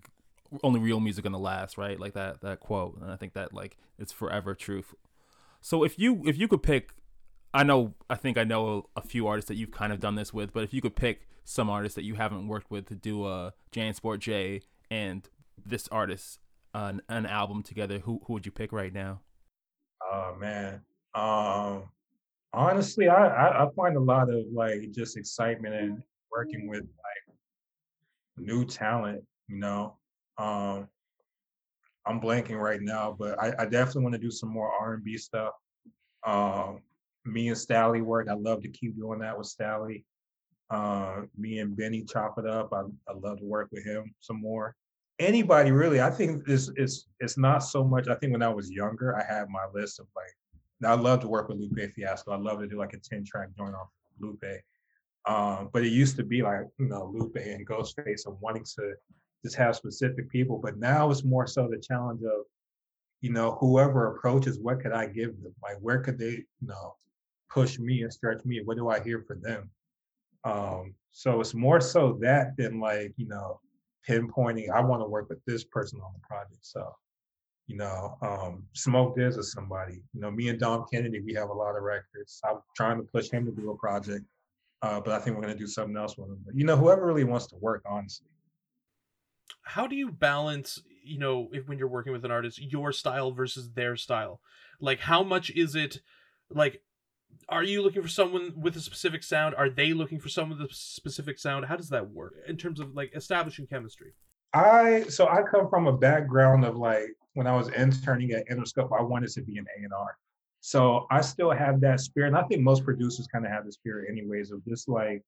only 0.62 0.80
real 0.80 1.00
music 1.00 1.24
gonna 1.24 1.38
last, 1.38 1.78
right? 1.78 1.98
Like 1.98 2.14
that 2.14 2.40
that 2.40 2.60
quote, 2.60 3.00
and 3.00 3.10
I 3.10 3.16
think 3.16 3.32
that 3.34 3.52
like 3.52 3.76
it's 3.98 4.12
forever 4.12 4.54
truth. 4.54 4.94
So 5.60 5.84
if 5.84 5.98
you 5.98 6.22
if 6.26 6.36
you 6.36 6.48
could 6.48 6.62
pick, 6.62 6.94
I 7.52 7.62
know 7.62 7.94
I 8.10 8.16
think 8.16 8.36
I 8.36 8.44
know 8.44 8.88
a, 8.96 9.02
few 9.02 9.26
artists 9.26 9.48
that 9.48 9.54
you've 9.54 9.70
kind 9.70 9.92
of 9.92 10.00
done 10.00 10.16
this 10.16 10.34
with, 10.34 10.52
but 10.52 10.64
if 10.64 10.74
you 10.74 10.80
could 10.80 10.96
pick 10.96 11.28
some 11.44 11.70
artists 11.70 11.94
that 11.94 12.04
you 12.04 12.14
haven't 12.14 12.48
worked 12.48 12.70
with 12.70 12.86
to 12.88 12.94
do 12.94 13.26
a 13.26 13.52
Jansport 13.72 14.18
J 14.18 14.62
and 14.90 15.28
this 15.64 15.88
artist 15.88 16.40
an, 16.74 17.02
an 17.08 17.26
album 17.26 17.62
together, 17.62 18.00
who 18.00 18.20
who 18.26 18.32
would 18.32 18.46
you 18.46 18.52
pick 18.52 18.72
right 18.72 18.92
now? 18.92 19.20
Oh 20.14 20.36
man. 20.38 20.80
Um 21.14 21.88
honestly 22.52 23.08
I, 23.08 23.26
I 23.26 23.64
I 23.64 23.68
find 23.74 23.96
a 23.96 24.00
lot 24.00 24.30
of 24.30 24.44
like 24.52 24.92
just 24.92 25.16
excitement 25.16 25.74
in 25.74 26.02
working 26.30 26.68
with 26.68 26.82
like 26.82 27.36
new 28.36 28.64
talent, 28.64 29.24
you 29.48 29.56
know. 29.56 29.96
Um 30.38 30.88
I'm 32.06 32.20
blanking 32.20 32.60
right 32.60 32.82
now, 32.82 33.16
but 33.18 33.42
I, 33.42 33.54
I 33.58 33.64
definitely 33.64 34.02
want 34.02 34.14
to 34.14 34.20
do 34.20 34.30
some 34.30 34.50
more 34.50 34.70
R 34.70 34.94
and 34.94 35.04
B 35.04 35.16
stuff. 35.16 35.54
Um 36.24 36.80
me 37.24 37.48
and 37.48 37.56
Stalley 37.56 38.02
work. 38.02 38.28
I 38.28 38.34
love 38.34 38.62
to 38.62 38.68
keep 38.68 38.96
doing 38.96 39.18
that 39.20 39.36
with 39.36 39.48
Stalley. 39.48 40.04
Uh, 40.70 41.22
me 41.36 41.58
and 41.58 41.76
Benny 41.76 42.04
chop 42.04 42.38
it 42.38 42.46
up. 42.46 42.72
I, 42.72 42.82
I 43.08 43.14
love 43.14 43.38
to 43.38 43.44
work 43.44 43.68
with 43.72 43.84
him 43.84 44.14
some 44.20 44.40
more 44.40 44.76
anybody 45.18 45.70
really. 45.70 46.00
I 46.00 46.10
think 46.10 46.44
this 46.44 46.70
is 46.76 47.06
it's 47.20 47.38
not 47.38 47.58
so 47.58 47.84
much. 47.84 48.08
I 48.08 48.14
think 48.14 48.32
when 48.32 48.42
I 48.42 48.48
was 48.48 48.70
younger, 48.70 49.16
I 49.16 49.24
had 49.24 49.48
my 49.48 49.66
list 49.72 50.00
of 50.00 50.06
like. 50.16 50.26
I 50.84 50.94
love 50.94 51.20
to 51.20 51.28
work 51.28 51.48
with 51.48 51.58
Lupe 51.58 51.92
Fiasco. 51.94 52.32
I 52.32 52.36
love 52.36 52.60
to 52.60 52.66
do 52.66 52.76
like 52.76 52.92
a 52.92 52.98
ten 52.98 53.24
track 53.24 53.48
joint 53.56 53.74
off 53.74 53.88
Lupe. 54.20 54.44
Um, 55.26 55.70
but 55.72 55.82
it 55.82 55.92
used 55.92 56.16
to 56.16 56.24
be 56.24 56.42
like 56.42 56.66
you 56.78 56.88
know 56.88 57.10
Lupe 57.14 57.36
and 57.36 57.66
Ghostface 57.66 58.26
and 58.26 58.36
wanting 58.40 58.64
to 58.76 58.94
just 59.42 59.56
have 59.56 59.76
specific 59.76 60.30
people. 60.30 60.58
But 60.58 60.78
now 60.78 61.10
it's 61.10 61.24
more 61.24 61.46
so 61.46 61.68
the 61.68 61.78
challenge 61.78 62.22
of 62.22 62.44
you 63.20 63.32
know 63.32 63.56
whoever 63.60 64.14
approaches, 64.14 64.58
what 64.58 64.80
could 64.80 64.92
I 64.92 65.06
give 65.06 65.40
them? 65.42 65.54
Like 65.62 65.78
where 65.80 66.00
could 66.00 66.18
they 66.18 66.44
you 66.60 66.66
know 66.66 66.96
push 67.48 67.78
me 67.78 68.02
and 68.02 68.12
stretch 68.12 68.44
me? 68.44 68.60
What 68.62 68.76
do 68.76 68.90
I 68.90 69.00
hear 69.00 69.24
for 69.26 69.36
them? 69.36 69.70
Um, 70.44 70.94
so 71.12 71.40
it's 71.40 71.54
more 71.54 71.80
so 71.80 72.18
that 72.20 72.56
than 72.58 72.80
like 72.80 73.14
you 73.16 73.26
know 73.26 73.60
pinpointing 74.08 74.70
I 74.70 74.80
want 74.80 75.02
to 75.02 75.08
work 75.08 75.28
with 75.28 75.44
this 75.46 75.64
person 75.64 76.00
on 76.00 76.12
the 76.14 76.20
project. 76.26 76.60
So, 76.62 76.94
you 77.66 77.76
know, 77.76 78.16
um, 78.22 78.64
Smoke 78.74 79.16
DZA 79.16 79.38
is 79.38 79.52
somebody. 79.52 80.02
You 80.12 80.20
know, 80.20 80.30
me 80.30 80.48
and 80.48 80.58
Dom 80.60 80.84
Kennedy, 80.92 81.20
we 81.20 81.34
have 81.34 81.50
a 81.50 81.54
lot 81.54 81.76
of 81.76 81.82
records. 81.82 82.40
I'm 82.44 82.58
trying 82.76 82.98
to 82.98 83.04
push 83.04 83.30
him 83.30 83.44
to 83.46 83.52
do 83.52 83.70
a 83.70 83.76
project, 83.76 84.24
uh, 84.82 85.00
but 85.00 85.12
I 85.12 85.18
think 85.20 85.36
we're 85.36 85.42
gonna 85.42 85.56
do 85.56 85.66
something 85.66 85.96
else 85.96 86.16
with 86.18 86.28
him. 86.28 86.40
But 86.44 86.54
you 86.56 86.64
know, 86.64 86.76
whoever 86.76 87.06
really 87.06 87.24
wants 87.24 87.46
to 87.48 87.56
work, 87.56 87.82
honestly. 87.86 88.28
how 89.62 89.86
do 89.86 89.96
you 89.96 90.10
balance 90.10 90.82
you 91.02 91.18
know 91.18 91.48
if 91.52 91.68
when 91.68 91.78
you're 91.78 91.88
working 91.88 92.12
with 92.12 92.24
an 92.24 92.30
artist 92.30 92.60
your 92.60 92.92
style 92.92 93.32
versus 93.32 93.70
their 93.72 93.96
style 93.96 94.40
like 94.80 95.00
how 95.00 95.22
much 95.22 95.50
is 95.50 95.74
it 95.74 96.00
like 96.50 96.82
are 97.48 97.62
you 97.62 97.82
looking 97.82 98.02
for 98.02 98.08
someone 98.08 98.52
with 98.56 98.76
a 98.76 98.80
specific 98.80 99.22
sound 99.22 99.54
are 99.56 99.70
they 99.70 99.92
looking 99.92 100.18
for 100.18 100.28
someone 100.28 100.58
with 100.58 100.70
a 100.70 100.74
specific 100.74 101.38
sound 101.38 101.64
how 101.66 101.76
does 101.76 101.88
that 101.88 102.10
work 102.10 102.34
in 102.48 102.56
terms 102.56 102.80
of 102.80 102.94
like 102.94 103.14
establishing 103.14 103.66
chemistry 103.66 104.12
I 104.54 105.02
so 105.08 105.26
I 105.26 105.42
come 105.42 105.68
from 105.68 105.88
a 105.88 105.96
background 105.96 106.64
of 106.64 106.76
like 106.76 107.08
when 107.34 107.48
I 107.48 107.56
was 107.56 107.68
interning 107.70 108.30
at 108.32 108.48
Interscope, 108.48 108.96
I 108.96 109.02
wanted 109.02 109.30
to 109.30 109.42
be 109.42 109.58
an 109.58 109.66
A 109.78 109.82
and 109.82 109.92
R. 109.92 110.16
So 110.60 111.06
I 111.10 111.20
still 111.20 111.50
have 111.50 111.80
that 111.82 112.00
spirit, 112.00 112.28
and 112.28 112.36
I 112.36 112.44
think 112.44 112.62
most 112.62 112.84
producers 112.84 113.26
kind 113.26 113.44
of 113.44 113.52
have 113.52 113.66
the 113.66 113.72
spirit, 113.72 114.08
anyways, 114.10 114.50
of 114.50 114.64
just 114.64 114.88
like 114.88 115.22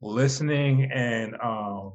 listening 0.00 0.90
and 0.92 1.36
um, 1.42 1.94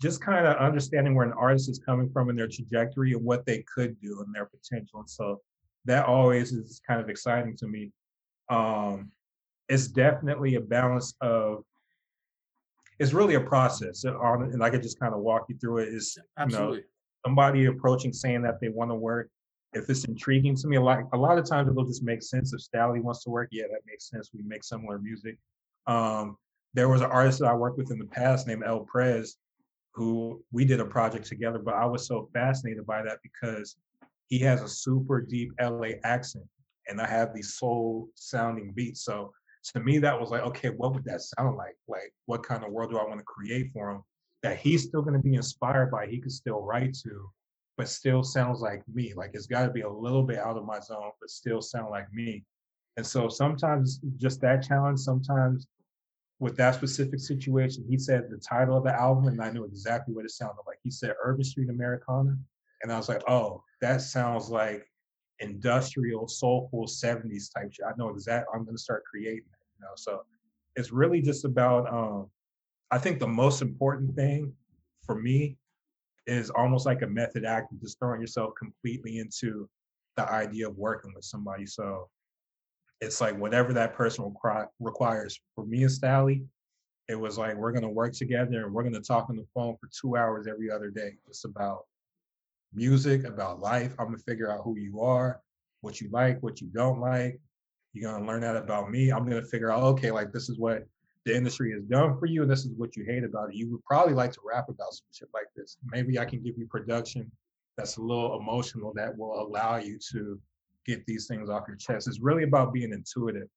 just 0.00 0.20
kind 0.20 0.46
of 0.46 0.56
understanding 0.58 1.14
where 1.14 1.26
an 1.26 1.32
artist 1.32 1.68
is 1.68 1.80
coming 1.80 2.08
from 2.10 2.28
and 2.28 2.38
their 2.38 2.46
trajectory 2.46 3.12
and 3.12 3.24
what 3.24 3.44
they 3.44 3.64
could 3.74 4.00
do 4.00 4.22
and 4.24 4.32
their 4.34 4.46
potential. 4.46 5.00
And 5.00 5.10
so 5.10 5.40
that 5.86 6.06
always 6.06 6.52
is 6.52 6.80
kind 6.86 7.00
of 7.00 7.08
exciting 7.08 7.56
to 7.56 7.66
me. 7.66 7.90
Um, 8.50 9.12
it's 9.68 9.86
definitely 9.86 10.56
a 10.56 10.60
balance 10.60 11.14
of 11.20 11.64
it's 12.98 13.14
really 13.14 13.34
a 13.34 13.40
process. 13.40 14.04
And 14.04 14.16
on 14.16 14.42
and 14.42 14.62
I 14.62 14.68
could 14.68 14.82
just 14.82 15.00
kind 15.00 15.14
of 15.14 15.20
walk 15.20 15.46
you 15.48 15.56
through 15.58 15.78
it. 15.78 15.88
Is 15.88 16.18
you 16.38 16.46
know 16.46 16.78
somebody 17.24 17.66
approaching 17.66 18.12
saying 18.12 18.42
that 18.42 18.60
they 18.60 18.68
want 18.68 18.90
to 18.90 18.96
work. 18.96 19.30
If 19.72 19.88
it's 19.88 20.04
intriguing 20.04 20.56
to 20.56 20.66
me 20.66 20.76
a 20.76 20.80
lot 20.80 21.04
a 21.12 21.16
lot 21.16 21.38
of 21.38 21.48
times 21.48 21.70
it'll 21.70 21.86
just 21.86 22.02
make 22.02 22.22
sense 22.22 22.52
if 22.52 22.60
Stalley 22.60 23.00
wants 23.00 23.22
to 23.24 23.30
work. 23.30 23.48
Yeah 23.52 23.64
that 23.70 23.80
makes 23.86 24.10
sense. 24.10 24.30
We 24.34 24.42
make 24.42 24.64
similar 24.64 24.98
music. 24.98 25.38
Um 25.86 26.36
there 26.74 26.88
was 26.88 27.00
an 27.00 27.10
artist 27.10 27.40
that 27.40 27.46
I 27.46 27.54
worked 27.54 27.78
with 27.78 27.90
in 27.90 27.98
the 27.98 28.04
past 28.06 28.46
named 28.46 28.64
El 28.66 28.80
Prez 28.80 29.36
who 29.94 30.42
we 30.52 30.64
did 30.64 30.80
a 30.80 30.84
project 30.84 31.26
together 31.26 31.58
but 31.58 31.74
I 31.74 31.84
was 31.84 32.06
so 32.06 32.28
fascinated 32.32 32.86
by 32.86 33.02
that 33.02 33.18
because 33.22 33.76
he 34.28 34.38
has 34.40 34.62
a 34.62 34.68
super 34.68 35.20
deep 35.20 35.52
LA 35.60 35.92
accent 36.04 36.44
and 36.90 37.00
I 37.00 37.06
have 37.06 37.34
these 37.34 37.54
soul 37.54 38.08
sounding 38.14 38.72
beats 38.72 39.04
so 39.04 39.32
to 39.72 39.80
me 39.80 39.98
that 39.98 40.18
was 40.18 40.30
like 40.30 40.42
okay 40.42 40.68
what 40.70 40.92
would 40.94 41.04
that 41.04 41.22
sound 41.22 41.56
like 41.56 41.76
like 41.88 42.12
what 42.26 42.42
kind 42.42 42.64
of 42.64 42.72
world 42.72 42.90
do 42.90 42.98
i 42.98 43.04
want 43.04 43.18
to 43.18 43.24
create 43.24 43.70
for 43.72 43.90
him 43.90 44.02
that 44.42 44.58
he's 44.58 44.84
still 44.84 45.02
going 45.02 45.14
to 45.14 45.28
be 45.28 45.34
inspired 45.34 45.90
by 45.90 46.06
he 46.06 46.18
could 46.18 46.32
still 46.32 46.62
write 46.62 46.94
to 46.94 47.30
but 47.80 47.88
still 47.88 48.22
sounds 48.22 48.60
like 48.60 48.82
me. 48.92 49.14
Like 49.16 49.30
it's 49.32 49.46
got 49.46 49.64
to 49.64 49.72
be 49.72 49.80
a 49.80 49.90
little 49.90 50.22
bit 50.22 50.38
out 50.38 50.58
of 50.58 50.66
my 50.66 50.80
zone, 50.80 51.12
but 51.18 51.30
still 51.30 51.62
sound 51.62 51.88
like 51.90 52.12
me. 52.12 52.44
And 52.98 53.06
so 53.06 53.30
sometimes 53.30 54.00
just 54.18 54.42
that 54.42 54.62
challenge, 54.62 55.00
sometimes 55.00 55.66
with 56.40 56.58
that 56.58 56.74
specific 56.74 57.20
situation, 57.20 57.86
he 57.88 57.96
said 57.96 58.28
the 58.28 58.36
title 58.36 58.76
of 58.76 58.84
the 58.84 58.92
album, 58.92 59.28
and 59.28 59.40
I 59.40 59.50
knew 59.50 59.64
exactly 59.64 60.12
what 60.12 60.26
it 60.26 60.30
sounded 60.30 60.60
like. 60.66 60.76
He 60.82 60.90
said 60.90 61.14
Urban 61.24 61.42
Street 61.42 61.70
Americana. 61.70 62.36
And 62.82 62.92
I 62.92 62.98
was 62.98 63.08
like, 63.08 63.22
oh, 63.26 63.62
that 63.80 64.02
sounds 64.02 64.50
like 64.50 64.86
industrial, 65.40 66.28
soulful 66.28 66.86
70s 66.86 67.50
type 67.50 67.72
shit. 67.72 67.86
I 67.86 67.92
know 67.96 68.10
exactly 68.10 68.46
I'm 68.54 68.64
gonna 68.64 68.78
start 68.78 69.04
creating 69.04 69.38
it, 69.38 69.66
you 69.78 69.80
know. 69.82 69.92
So 69.96 70.22
it's 70.76 70.92
really 70.92 71.20
just 71.22 71.44
about 71.44 71.92
um 71.92 72.28
I 72.90 72.98
think 72.98 73.20
the 73.20 73.28
most 73.28 73.62
important 73.62 74.14
thing 74.16 74.52
for 75.04 75.14
me 75.14 75.56
is 76.26 76.50
almost 76.50 76.86
like 76.86 77.02
a 77.02 77.06
method 77.06 77.44
act 77.44 77.72
of 77.72 77.80
just 77.80 77.98
throwing 77.98 78.20
yourself 78.20 78.52
completely 78.58 79.18
into 79.18 79.68
the 80.16 80.30
idea 80.30 80.68
of 80.68 80.76
working 80.76 81.12
with 81.14 81.24
somebody. 81.24 81.66
So 81.66 82.08
it's 83.00 83.20
like 83.20 83.38
whatever 83.38 83.72
that 83.72 83.94
person 83.94 84.24
requi- 84.24 84.68
requires. 84.78 85.40
For 85.54 85.64
me 85.64 85.82
and 85.82 85.90
Stalley, 85.90 86.44
it 87.08 87.14
was 87.18 87.38
like 87.38 87.56
we're 87.56 87.72
gonna 87.72 87.88
work 87.90 88.12
together 88.12 88.64
and 88.64 88.72
we're 88.72 88.84
gonna 88.84 89.00
talk 89.00 89.30
on 89.30 89.36
the 89.36 89.46
phone 89.54 89.76
for 89.80 89.88
two 89.92 90.16
hours 90.16 90.46
every 90.46 90.70
other 90.70 90.90
day, 90.90 91.12
just 91.26 91.44
about 91.44 91.86
music, 92.74 93.24
about 93.24 93.60
life. 93.60 93.94
I'm 93.98 94.06
gonna 94.06 94.18
figure 94.18 94.50
out 94.50 94.62
who 94.64 94.76
you 94.76 95.00
are, 95.00 95.40
what 95.80 96.00
you 96.00 96.08
like, 96.10 96.42
what 96.42 96.60
you 96.60 96.68
don't 96.68 97.00
like. 97.00 97.40
You're 97.92 98.12
gonna 98.12 98.26
learn 98.26 98.42
that 98.42 98.56
about 98.56 98.90
me. 98.90 99.10
I'm 99.10 99.28
gonna 99.28 99.44
figure 99.44 99.72
out, 99.72 99.82
okay, 99.82 100.10
like 100.10 100.32
this 100.32 100.48
is 100.48 100.58
what 100.58 100.86
the 101.24 101.36
industry 101.36 101.72
has 101.72 101.84
done 101.84 102.18
for 102.18 102.26
you, 102.26 102.42
and 102.42 102.50
this 102.50 102.64
is 102.64 102.72
what 102.76 102.96
you 102.96 103.04
hate 103.04 103.24
about 103.24 103.50
it. 103.50 103.56
You 103.56 103.70
would 103.70 103.84
probably 103.84 104.14
like 104.14 104.32
to 104.32 104.40
rap 104.44 104.68
about 104.68 104.92
some 104.94 105.06
shit 105.12 105.28
like 105.34 105.48
this. 105.56 105.76
Maybe 105.84 106.18
I 106.18 106.24
can 106.24 106.42
give 106.42 106.56
you 106.56 106.66
production 106.66 107.30
that's 107.76 107.96
a 107.96 108.02
little 108.02 108.38
emotional 108.38 108.92
that 108.94 109.16
will 109.16 109.40
allow 109.40 109.76
you 109.76 109.98
to 110.12 110.38
get 110.86 111.04
these 111.06 111.26
things 111.26 111.48
off 111.48 111.64
your 111.66 111.76
chest. 111.76 112.08
It's 112.08 112.20
really 112.20 112.44
about 112.44 112.72
being 112.72 112.92
intuitive. 112.92 113.48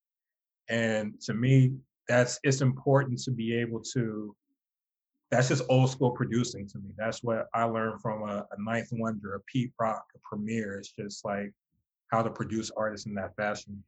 And 0.70 1.20
to 1.22 1.34
me, 1.34 1.74
that's 2.08 2.40
it's 2.44 2.62
important 2.62 3.20
to 3.24 3.32
be 3.32 3.56
able 3.56 3.82
to 3.94 4.36
that's 5.34 5.48
just 5.48 5.64
old 5.70 5.90
school 5.90 6.12
producing 6.12 6.68
to 6.68 6.78
me. 6.78 6.92
That's 6.98 7.24
what 7.24 7.48
I 7.54 7.64
learned 7.64 8.02
from 8.02 8.22
a, 8.24 8.46
a 8.52 8.62
Ninth 8.62 8.90
Wonder, 8.92 9.36
a 9.36 9.40
Pete 9.42 9.72
Rock, 9.80 10.06
a 10.16 10.20
Premier. 10.20 10.78
It's 10.78 10.92
just 10.92 11.26
like 11.26 11.52
how 12.12 12.22
to 12.22 12.30
produce 12.30 12.72
artists 12.78 13.08
in 13.08 13.16
that 13.16 13.36
fashion. 13.36 13.84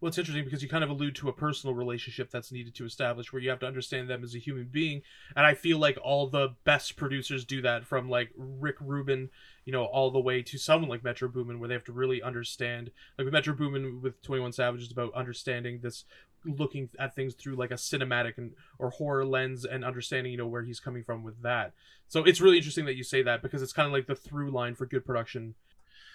Well, 0.00 0.08
it's 0.08 0.18
interesting 0.18 0.44
because 0.44 0.62
you 0.62 0.68
kind 0.68 0.84
of 0.84 0.90
allude 0.90 1.14
to 1.16 1.28
a 1.28 1.32
personal 1.32 1.74
relationship 1.74 2.30
that's 2.30 2.52
needed 2.52 2.74
to 2.74 2.84
establish 2.84 3.32
where 3.32 3.40
you 3.40 3.50
have 3.50 3.60
to 3.60 3.66
understand 3.66 4.10
them 4.10 4.22
as 4.22 4.34
a 4.34 4.38
human 4.38 4.68
being. 4.70 5.02
And 5.36 5.46
I 5.46 5.54
feel 5.54 5.78
like 5.78 5.98
all 6.02 6.26
the 6.28 6.50
best 6.64 6.96
producers 6.96 7.44
do 7.44 7.62
that 7.62 7.86
from 7.86 8.10
like 8.10 8.30
Rick 8.36 8.76
Rubin, 8.80 9.30
you 9.64 9.72
know, 9.72 9.84
all 9.84 10.10
the 10.10 10.20
way 10.20 10.42
to 10.42 10.58
someone 10.58 10.90
like 10.90 11.04
Metro 11.04 11.28
Boomin, 11.28 11.60
where 11.60 11.68
they 11.68 11.74
have 11.74 11.84
to 11.84 11.92
really 11.92 12.22
understand. 12.22 12.90
Like 13.18 13.26
Metro 13.28 13.54
Boomin 13.54 14.02
with 14.02 14.20
21 14.22 14.52
Savage, 14.52 14.82
is 14.82 14.92
about 14.92 15.14
understanding 15.14 15.80
this, 15.82 16.04
looking 16.44 16.88
at 16.98 17.14
things 17.14 17.34
through 17.34 17.56
like 17.56 17.70
a 17.70 17.74
cinematic 17.74 18.38
and 18.38 18.52
or 18.78 18.90
horror 18.90 19.24
lens 19.24 19.64
and 19.64 19.84
understanding, 19.84 20.32
you 20.32 20.38
know, 20.38 20.46
where 20.46 20.62
he's 20.62 20.80
coming 20.80 21.04
from 21.04 21.22
with 21.22 21.42
that. 21.42 21.72
So 22.08 22.24
it's 22.24 22.40
really 22.40 22.56
interesting 22.56 22.86
that 22.86 22.96
you 22.96 23.04
say 23.04 23.22
that 23.22 23.42
because 23.42 23.62
it's 23.62 23.72
kind 23.72 23.86
of 23.86 23.92
like 23.92 24.06
the 24.06 24.14
through 24.14 24.50
line 24.50 24.74
for 24.74 24.86
good 24.86 25.04
production. 25.04 25.54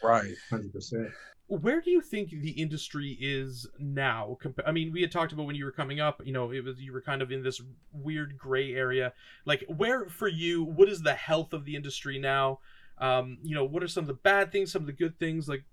Right, 0.03 0.33
100% 0.51 1.11
where 1.47 1.79
do 1.79 1.91
you 1.91 2.01
think 2.01 2.29
the 2.29 2.51
industry 2.51 3.17
is 3.21 3.67
now 3.77 4.35
i 4.65 4.71
mean 4.71 4.91
we 4.91 5.01
had 5.01 5.11
talked 5.11 5.31
about 5.31 5.45
when 5.45 5.55
you 5.55 5.63
were 5.63 5.71
coming 5.71 5.99
up 5.99 6.19
you 6.25 6.33
know 6.33 6.51
it 6.51 6.63
was 6.63 6.81
you 6.81 6.91
were 6.91 7.01
kind 7.01 7.21
of 7.21 7.31
in 7.31 7.43
this 7.43 7.61
weird 7.93 8.37
gray 8.37 8.73
area. 8.73 9.13
Like 9.45 9.63
where 9.67 10.07
for 10.07 10.27
you 10.27 10.63
what 10.63 10.89
is 10.89 11.01
the 11.01 11.13
health 11.13 11.53
of 11.53 11.65
the 11.65 11.75
industry 11.75 12.19
now? 12.19 12.59
Um 12.97 13.37
you 13.43 13.55
know 13.55 13.65
what 13.65 13.83
are 13.83 13.87
some 13.87 14.03
of 14.03 14.07
the 14.07 14.13
bad 14.13 14.51
things 14.51 14.71
some 14.71 14.81
of 14.81 14.87
the 14.87 14.93
good 14.93 15.19
things? 15.19 15.47
Like 15.47 15.63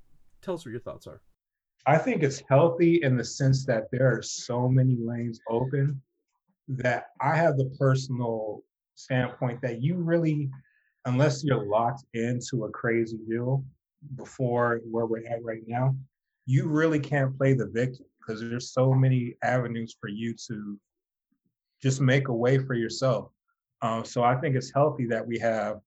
tell 0.43 0.55
us 0.55 0.65
what 0.65 0.73
your 0.73 0.81
thoughts 0.81 1.07
are 1.07 1.21
i 1.87 1.97
think 1.97 2.23
it's 2.23 2.43
healthy 2.49 3.03
in 3.03 3.17
the 3.17 3.25
sense 3.25 3.65
that 3.67 3.91
there 3.91 4.11
are 4.11 4.23
so 4.23 4.69
many 4.69 4.97
lanes 4.99 5.41
open 5.49 6.01
that 6.69 7.07
i 7.21 7.37
have 7.37 7.57
the 7.57 7.71
personal 7.79 8.63
standpoint 8.95 9.61
that 9.61 9.83
you 9.83 9.97
really 9.97 10.51
unless 11.05 11.43
you're 11.43 11.67
locked 11.67 12.05
into 12.15 12.65
a 12.65 12.71
crazy 12.71 13.19
deal 13.29 13.65
before 14.17 14.81
where 14.91 15.07
we're 15.07 15.27
at 15.27 15.45
right 15.45 15.63
now, 15.67 15.95
you 16.47 16.69
really 16.69 16.99
can't 16.99 17.37
play 17.37 17.55
the 17.55 17.67
victim 17.67 18.07
because 18.19 18.41
there's 18.41 18.73
so 18.73 18.93
many 18.93 19.35
avenues 19.43 19.97
for 20.01 20.09
you 20.09 20.35
to 20.49 20.79
just 21.83 22.01
make 22.01 22.29
a 22.29 22.33
way 22.33 22.59
for 22.59 22.75
yourself. 22.75 23.31
Um, 23.81 24.05
so 24.05 24.23
I 24.23 24.37
think 24.37 24.55
it's 24.55 24.73
healthy 24.73 25.07
that 25.07 25.27
we 25.27 25.39
have, 25.39 25.81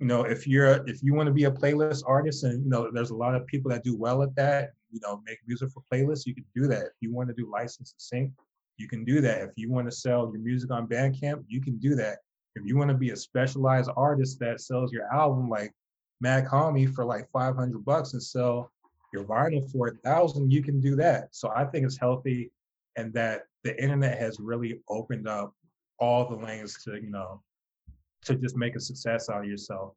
you 0.00 0.06
know, 0.06 0.22
if 0.22 0.46
you're 0.46 0.86
if 0.88 1.02
you 1.02 1.14
want 1.14 1.26
to 1.26 1.32
be 1.32 1.44
a 1.44 1.50
playlist 1.50 2.04
artist, 2.06 2.44
and 2.44 2.64
you 2.64 2.70
know, 2.70 2.90
there's 2.92 3.10
a 3.10 3.16
lot 3.16 3.34
of 3.34 3.46
people 3.46 3.70
that 3.70 3.84
do 3.84 3.96
well 3.96 4.22
at 4.22 4.34
that. 4.36 4.70
You 4.90 5.00
know, 5.02 5.22
make 5.26 5.38
music 5.46 5.70
for 5.70 5.82
playlists. 5.92 6.26
You 6.26 6.34
can 6.34 6.44
do 6.54 6.66
that. 6.68 6.82
If 6.82 6.92
you 7.00 7.12
want 7.12 7.28
to 7.28 7.34
do 7.34 7.50
license 7.50 7.92
and 7.92 8.00
sync, 8.00 8.32
you 8.76 8.88
can 8.88 9.04
do 9.04 9.20
that. 9.20 9.42
If 9.42 9.50
you 9.56 9.70
want 9.70 9.90
to 9.90 9.96
sell 9.96 10.30
your 10.32 10.40
music 10.40 10.70
on 10.70 10.86
Bandcamp, 10.86 11.44
you 11.48 11.60
can 11.60 11.78
do 11.78 11.94
that. 11.96 12.18
If 12.54 12.64
you 12.64 12.76
want 12.76 12.90
to 12.90 12.96
be 12.96 13.10
a 13.10 13.16
specialized 13.16 13.90
artist 13.96 14.38
that 14.40 14.60
sells 14.60 14.92
your 14.92 15.12
album, 15.12 15.48
like 15.48 15.72
Mad 16.20 16.46
Homie 16.46 16.92
for 16.92 17.04
like 17.04 17.28
500 17.32 17.84
bucks 17.84 18.12
and 18.12 18.22
sell 18.22 18.70
your 19.12 19.24
vinyl 19.24 19.70
for 19.70 19.88
a 19.88 19.94
thousand, 20.08 20.50
you 20.50 20.62
can 20.62 20.80
do 20.80 20.96
that. 20.96 21.28
So 21.32 21.50
I 21.54 21.64
think 21.64 21.86
it's 21.86 21.98
healthy 21.98 22.50
and 22.96 23.12
that 23.14 23.42
the 23.64 23.80
internet 23.82 24.18
has 24.18 24.40
really 24.40 24.80
opened 24.88 25.28
up 25.28 25.54
all 25.98 26.28
the 26.28 26.36
lanes 26.36 26.82
to, 26.84 26.94
you 26.94 27.10
know, 27.10 27.42
to 28.24 28.34
just 28.36 28.56
make 28.56 28.76
a 28.76 28.80
success 28.80 29.28
out 29.28 29.42
of 29.42 29.48
yourself. 29.48 29.94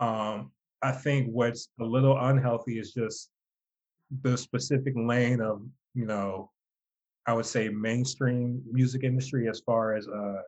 Um, 0.00 0.50
I 0.82 0.92
think 0.92 1.28
what's 1.30 1.68
a 1.80 1.84
little 1.84 2.18
unhealthy 2.18 2.78
is 2.78 2.92
just 2.92 3.30
the 4.22 4.36
specific 4.36 4.94
lane 4.96 5.40
of, 5.40 5.62
you 5.94 6.06
know, 6.06 6.50
I 7.26 7.32
would 7.32 7.46
say 7.46 7.68
mainstream 7.68 8.62
music 8.70 9.04
industry 9.04 9.48
as 9.48 9.60
far 9.60 9.94
as 9.94 10.08
uh, 10.08 10.42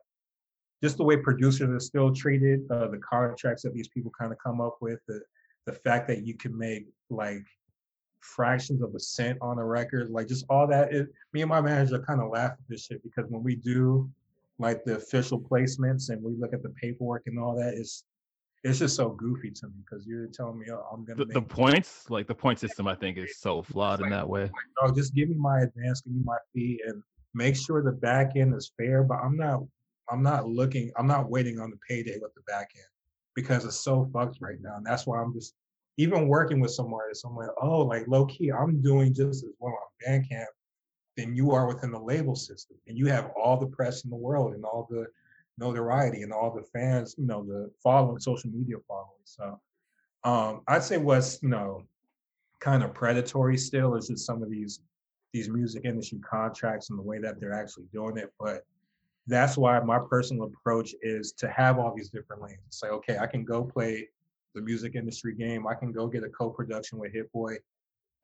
just 0.83 0.97
the 0.97 1.03
way 1.03 1.17
producers 1.17 1.69
are 1.69 1.79
still 1.79 2.13
treated, 2.13 2.61
uh, 2.69 2.87
the 2.87 2.97
contracts 2.97 3.63
that 3.63 3.73
these 3.73 3.87
people 3.87 4.11
kind 4.19 4.31
of 4.31 4.37
come 4.43 4.59
up 4.59 4.77
with, 4.81 4.99
the 5.07 5.21
the 5.65 5.73
fact 5.73 6.07
that 6.09 6.25
you 6.25 6.35
can 6.35 6.57
make 6.57 6.87
like 7.09 7.45
fractions 8.19 8.81
of 8.81 8.93
a 8.95 8.99
cent 8.99 9.37
on 9.41 9.59
a 9.59 9.65
record, 9.65 10.09
like 10.09 10.27
just 10.27 10.45
all 10.49 10.67
that. 10.67 10.93
It, 10.93 11.07
me 11.31 11.41
and 11.41 11.49
my 11.49 11.61
manager 11.61 11.99
kind 11.99 12.21
of 12.21 12.29
laugh 12.29 12.51
at 12.51 12.57
this 12.67 12.85
shit 12.85 13.01
because 13.03 13.29
when 13.29 13.43
we 13.43 13.55
do 13.55 14.09
like 14.59 14.83
the 14.83 14.95
official 14.97 15.39
placements 15.39 16.09
and 16.09 16.21
we 16.21 16.35
look 16.35 16.53
at 16.53 16.63
the 16.63 16.69
paperwork 16.69 17.23
and 17.27 17.39
all 17.39 17.55
that, 17.55 17.73
it's 17.73 18.03
it's 18.63 18.79
just 18.79 18.95
so 18.95 19.09
goofy 19.09 19.51
to 19.51 19.67
me 19.67 19.73
because 19.83 20.07
you're 20.07 20.27
telling 20.27 20.57
me, 20.57 20.67
oh, 20.71 20.83
I'm 20.91 21.03
gonna 21.03 21.25
the, 21.25 21.33
the 21.33 21.41
points, 21.41 22.09
like 22.09 22.27
the 22.27 22.35
point 22.35 22.59
system, 22.59 22.87
I 22.87 22.95
think 22.95 23.17
is 23.17 23.37
so 23.39 23.61
flawed 23.61 23.99
like, 23.99 24.07
in 24.07 24.11
that 24.11 24.27
way. 24.27 24.49
Oh, 24.81 24.91
just 24.91 25.13
give 25.13 25.29
me 25.29 25.35
my 25.35 25.61
advance, 25.61 26.01
give 26.01 26.13
me 26.13 26.21
my 26.23 26.37
fee, 26.53 26.81
and 26.85 27.03
make 27.33 27.55
sure 27.55 27.83
the 27.83 27.91
back 27.91 28.35
end 28.35 28.55
is 28.55 28.71
fair. 28.77 29.03
But 29.03 29.15
I'm 29.15 29.35
not 29.35 29.63
I'm 30.09 30.23
not 30.23 30.47
looking, 30.47 30.91
I'm 30.97 31.07
not 31.07 31.29
waiting 31.29 31.59
on 31.59 31.69
the 31.69 31.77
payday 31.87 32.17
with 32.21 32.33
the 32.35 32.41
back 32.47 32.69
end 32.75 32.85
because 33.35 33.65
it's 33.65 33.79
so 33.79 34.09
fucked 34.13 34.37
right 34.41 34.61
now. 34.61 34.75
And 34.77 34.85
that's 34.85 35.07
why 35.07 35.19
I'm 35.19 35.33
just 35.33 35.55
even 35.97 36.27
working 36.27 36.59
with 36.59 36.71
some 36.71 36.93
artists, 36.93 37.23
I'm 37.23 37.35
like, 37.35 37.49
oh, 37.61 37.81
like 37.81 38.07
low 38.07 38.25
key, 38.25 38.51
I'm 38.51 38.81
doing 38.81 39.13
just 39.13 39.43
as 39.43 39.51
well 39.59 39.73
on 39.73 40.21
Bandcamp 40.21 40.45
than 41.17 41.35
you 41.35 41.51
are 41.51 41.67
within 41.67 41.91
the 41.91 41.99
label 41.99 42.35
system. 42.35 42.77
And 42.87 42.97
you 42.97 43.07
have 43.07 43.31
all 43.41 43.57
the 43.57 43.67
press 43.67 44.03
in 44.03 44.09
the 44.09 44.15
world 44.15 44.53
and 44.53 44.65
all 44.65 44.87
the 44.89 45.05
notoriety 45.57 46.23
and 46.23 46.33
all 46.33 46.53
the 46.53 46.63
fans, 46.63 47.15
you 47.17 47.25
know, 47.25 47.43
the 47.43 47.71
following 47.81 48.19
social 48.19 48.49
media 48.49 48.75
following. 48.87 49.09
So 49.25 49.59
um, 50.23 50.61
I'd 50.67 50.83
say 50.83 50.97
what's, 50.97 51.41
you 51.43 51.49
know, 51.49 51.83
kind 52.59 52.83
of 52.83 52.93
predatory 52.93 53.57
still 53.57 53.95
is 53.95 54.07
just 54.07 54.25
some 54.25 54.41
of 54.41 54.49
these 54.49 54.81
these 55.33 55.49
music 55.49 55.83
industry 55.83 56.19
contracts 56.19 56.91
and 56.91 56.99
the 56.99 57.03
way 57.03 57.17
that 57.17 57.39
they're 57.39 57.53
actually 57.53 57.85
doing 57.91 58.17
it. 58.17 58.31
But 58.39 58.63
that's 59.25 59.57
why 59.57 59.79
my 59.79 59.99
personal 60.07 60.45
approach 60.45 60.93
is 61.01 61.31
to 61.33 61.49
have 61.49 61.79
all 61.79 61.93
these 61.95 62.09
different 62.09 62.43
lanes. 62.43 62.59
Say, 62.69 62.87
okay, 62.87 63.17
I 63.17 63.25
can 63.25 63.43
go 63.43 63.63
play 63.63 64.07
the 64.53 64.61
music 64.61 64.93
industry 64.95 65.33
game. 65.33 65.65
I 65.65 65.73
can 65.73 65.91
go 65.91 66.07
get 66.07 66.23
a 66.23 66.29
co-production 66.29 66.99
with 66.99 67.13
Hit 67.13 67.31
Boy, 67.31 67.57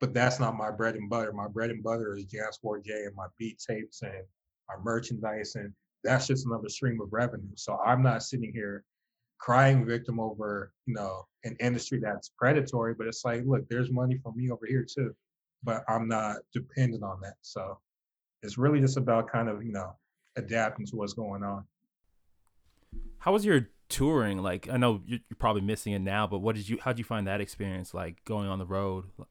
but 0.00 0.14
that's 0.14 0.38
not 0.38 0.56
my 0.56 0.70
bread 0.70 0.94
and 0.94 1.10
butter. 1.10 1.32
My 1.32 1.48
bread 1.48 1.70
and 1.70 1.82
butter 1.82 2.16
is 2.16 2.26
Jansport 2.26 2.84
J 2.84 3.06
and 3.06 3.16
my 3.16 3.26
beat 3.38 3.58
tapes 3.58 4.02
and 4.02 4.22
my 4.68 4.76
merchandise, 4.80 5.56
and 5.56 5.72
that's 6.04 6.26
just 6.26 6.46
another 6.46 6.68
stream 6.68 7.00
of 7.00 7.12
revenue. 7.12 7.50
So 7.54 7.78
I'm 7.84 8.02
not 8.02 8.22
sitting 8.22 8.52
here 8.52 8.84
crying 9.38 9.86
victim 9.86 10.20
over, 10.20 10.72
you 10.86 10.94
know, 10.94 11.26
an 11.44 11.56
industry 11.60 11.98
that's 12.02 12.30
predatory, 12.38 12.94
but 12.94 13.06
it's 13.06 13.24
like, 13.24 13.42
look, 13.46 13.68
there's 13.68 13.90
money 13.90 14.18
for 14.22 14.32
me 14.32 14.50
over 14.50 14.66
here 14.66 14.86
too, 14.88 15.14
but 15.64 15.82
I'm 15.88 16.08
not 16.08 16.36
dependent 16.52 17.02
on 17.02 17.18
that. 17.22 17.34
So 17.40 17.78
it's 18.42 18.58
really 18.58 18.80
just 18.80 18.96
about 18.96 19.30
kind 19.30 19.48
of, 19.48 19.64
you 19.64 19.72
know, 19.72 19.96
adapting 20.36 20.86
to 20.86 20.96
what's 20.96 21.14
going 21.14 21.42
on. 21.42 21.64
How 23.18 23.32
was 23.32 23.44
your 23.44 23.68
touring? 23.90 24.38
Like, 24.38 24.68
I 24.70 24.76
know 24.76 25.02
you're 25.04 25.20
probably 25.38 25.62
missing 25.62 25.92
it 25.92 26.00
now, 26.00 26.26
but 26.26 26.38
what 26.38 26.56
did 26.56 26.68
you? 26.68 26.78
How 26.80 26.92
did 26.92 26.98
you 26.98 27.04
find 27.04 27.26
that 27.26 27.40
experience? 27.40 27.92
Like 27.92 28.24
going 28.24 28.48
on 28.48 28.58
the 28.58 28.66
road? 28.66 29.04
Yeah, 29.18 29.24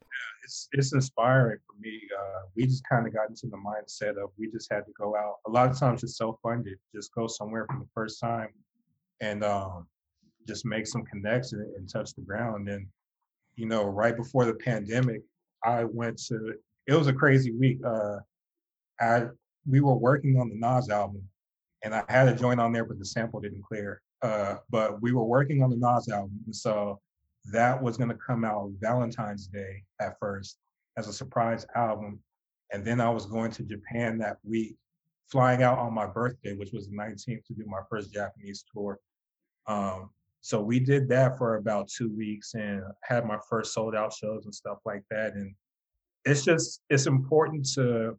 it's 0.44 0.70
it's 0.74 0.94
inspiring 0.94 1.58
for 1.66 1.80
me. 1.80 2.00
Uh, 2.18 2.42
we 2.56 2.66
just 2.66 2.84
kind 2.88 3.08
of 3.08 3.14
got 3.14 3.30
into 3.30 3.48
the 3.48 3.58
mindset 3.58 4.22
of 4.22 4.30
we 4.38 4.52
just 4.52 4.72
had 4.72 4.86
to 4.86 4.92
go 5.00 5.16
out. 5.16 5.36
A 5.48 5.50
lot 5.50 5.70
of 5.70 5.80
times 5.80 6.04
it's 6.04 6.18
self 6.18 6.38
funded. 6.44 6.78
Just 6.94 7.14
go 7.16 7.26
somewhere 7.26 7.66
for 7.68 7.80
the 7.80 7.88
first 7.94 8.20
time, 8.20 8.50
and 9.22 9.44
um, 9.44 9.88
just 10.48 10.66
make 10.66 10.86
some 10.86 11.04
connects 11.06 11.54
and, 11.54 11.62
and 11.76 11.90
touch 11.90 12.14
the 12.14 12.22
ground. 12.22 12.70
And 12.70 12.86
you 13.56 13.66
know, 13.66 13.86
right 13.86 14.16
before 14.16 14.46
the 14.46 14.54
pandemic, 14.54 15.22
I 15.64 15.86
went 15.86 16.18
to. 16.28 16.54
It 16.88 16.94
was 16.94 17.08
a 17.08 17.14
crazy 17.14 17.52
week. 17.52 17.80
Uh, 17.86 18.18
I 19.00 19.24
we 19.68 19.80
were 19.80 19.96
working 19.96 20.40
on 20.40 20.50
the 20.50 20.56
Nas 20.56 20.90
album, 20.90 21.24
and 21.84 21.94
I 21.94 22.04
had 22.10 22.28
a 22.28 22.36
joint 22.36 22.60
on 22.60 22.72
there, 22.72 22.86
but 22.86 23.00
the 23.00 23.06
sample 23.06 23.40
didn't 23.40 23.64
clear. 23.64 24.02
Uh, 24.22 24.56
but 24.70 25.02
we 25.02 25.14
were 25.14 25.24
working 25.24 25.64
on 25.64 25.70
the 25.70 25.78
Nas 25.78 26.10
album, 26.10 26.40
and 26.46 26.56
so 26.56 27.00
that 27.52 27.82
was 27.82 27.98
going 27.98 28.10
to 28.10 28.18
come 28.18 28.44
out 28.44 28.72
Valentine's 28.80 29.48
Day 29.48 29.84
at 30.02 30.18
first 30.20 30.58
as 30.98 31.08
a 31.08 31.14
surprise 31.14 31.66
album, 31.76 32.20
and 32.72 32.84
then 32.84 33.00
I 33.00 33.10
was 33.10 33.26
going 33.26 33.52
to 33.52 33.64
Japan 33.64 34.18
that 34.20 34.38
week, 34.44 34.76
flying 35.32 35.64
out 35.64 35.80
on 35.80 35.94
my 35.94 36.06
birthday, 36.06 36.54
which 36.54 36.72
was 36.74 36.88
the 36.88 36.96
19th, 36.96 37.46
to 37.46 37.54
do 37.54 37.66
my 37.66 37.80
first 37.90 38.14
Japanese 38.14 38.66
tour. 38.74 39.00
Um, 39.68 40.10
so 40.42 40.62
we 40.62 40.80
did 40.80 41.10
that 41.10 41.38
for 41.38 41.56
about 41.56 41.90
two 41.90 42.16
weeks 42.16 42.54
and 42.54 42.82
had 43.04 43.26
my 43.26 43.38
first 43.50 43.74
sold 43.74 43.96
out 43.96 44.14
shows 44.14 44.46
and 44.46 44.56
stuff 44.56 44.80
like 44.86 45.04
that. 45.12 45.34
And 45.34 45.54
it's 46.26 46.44
just 46.44 46.82
it's 46.90 47.08
important 47.08 47.68
to 47.74 48.18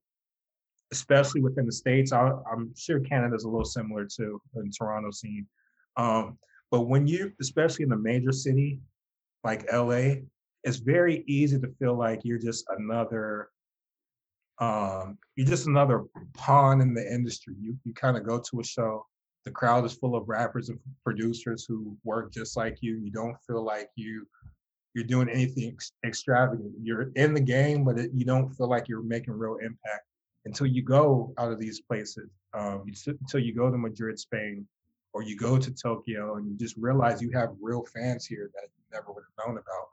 especially 0.93 1.41
within 1.41 1.67
the 1.67 1.73
states. 1.73 2.13
I, 2.13 2.31
am 2.53 2.73
sure 2.77 3.01
Canada's 3.01 3.45
a 3.45 3.49
little 3.49 3.65
similar 3.65 4.07
to 4.17 4.41
in 4.57 4.71
Toronto 4.71 5.11
scene, 5.11 5.47
um, 6.01 6.39
but 6.71 6.83
when 6.83 7.07
you, 7.07 7.33
especially 7.41 7.85
in 7.85 7.93
a 7.93 7.97
major 7.97 8.33
city 8.33 8.81
like 9.45 9.71
LA, 9.73 10.23
it's 10.65 10.77
very 10.77 11.25
easy 11.27 11.59
to 11.59 11.69
feel 11.79 11.95
like 11.95 12.21
you're 12.25 12.39
just 12.39 12.65
another. 12.79 13.51
Um, 14.61 15.17
you're 15.37 15.47
just 15.47 15.67
another 15.67 16.05
pawn 16.35 16.83
in 16.83 16.93
the 16.93 17.07
industry. 17.13 17.55
You 17.59 17.77
you 17.85 17.95
kind 17.95 18.17
of 18.17 18.27
go 18.27 18.39
to 18.39 18.61
a 18.61 18.65
show, 18.65 19.07
the 19.45 19.51
crowd 19.51 19.85
is 19.85 19.95
full 19.95 20.15
of 20.15 20.29
rappers 20.29 20.69
and 20.69 20.79
producers 21.05 21.65
who 21.67 21.97
work 22.05 22.33
just 22.33 22.57
like 22.57 22.79
you. 22.81 22.97
You 22.97 23.11
don't 23.11 23.37
feel 23.47 23.65
like 23.65 23.89
you 23.97 24.27
you're 24.95 25.05
doing 25.05 25.29
anything 25.29 25.71
ex- 25.73 25.93
extravagant. 26.05 26.73
You're 26.83 27.11
in 27.15 27.33
the 27.33 27.41
game, 27.41 27.85
but 27.85 27.99
it, 27.99 28.11
you 28.13 28.25
don't 28.25 28.51
feel 28.51 28.69
like 28.69 28.89
you're 28.89 29.03
making 29.03 29.35
real 29.35 29.57
impact 29.63 30.05
until 30.45 30.67
you 30.67 30.83
go 30.83 31.33
out 31.39 31.53
of 31.53 31.61
these 31.61 31.81
places, 31.81 32.29
um, 32.55 32.85
until 33.07 33.41
you 33.41 33.55
go 33.55 33.71
to 33.71 33.79
Madrid, 33.79 34.19
Spain, 34.19 34.67
or 35.13 35.23
you 35.23 35.37
go 35.37 35.59
to 35.59 35.71
Tokyo 35.71 36.37
and 36.37 36.47
you 36.49 36.57
just 36.57 36.77
realize 36.77 37.21
you 37.21 37.31
have 37.31 37.51
real 37.61 37.85
fans 37.95 38.27
here 38.27 38.51
that 38.55 38.65
you 38.65 38.83
never 38.93 39.13
would 39.13 39.25
have 39.25 39.47
known 39.47 39.57
about. 39.57 39.89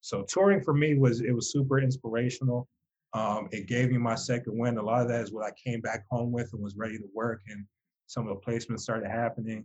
So 0.00 0.22
touring 0.22 0.62
for 0.62 0.74
me 0.74 0.94
was 0.94 1.20
it 1.20 1.32
was 1.32 1.52
super 1.52 1.80
inspirational. 1.80 2.68
Um, 3.12 3.48
it 3.50 3.66
gave 3.66 3.90
me 3.90 3.98
my 3.98 4.14
second 4.14 4.56
win. 4.56 4.78
A 4.78 4.82
lot 4.82 5.02
of 5.02 5.08
that 5.08 5.20
is 5.20 5.32
what 5.32 5.44
I 5.44 5.50
came 5.52 5.80
back 5.80 6.06
home 6.08 6.30
with 6.32 6.52
and 6.52 6.62
was 6.62 6.76
ready 6.76 6.96
to 6.96 7.08
work, 7.12 7.42
and 7.48 7.66
some 8.06 8.28
of 8.28 8.34
the 8.34 8.40
placements 8.40 8.80
started 8.80 9.10
happening. 9.10 9.64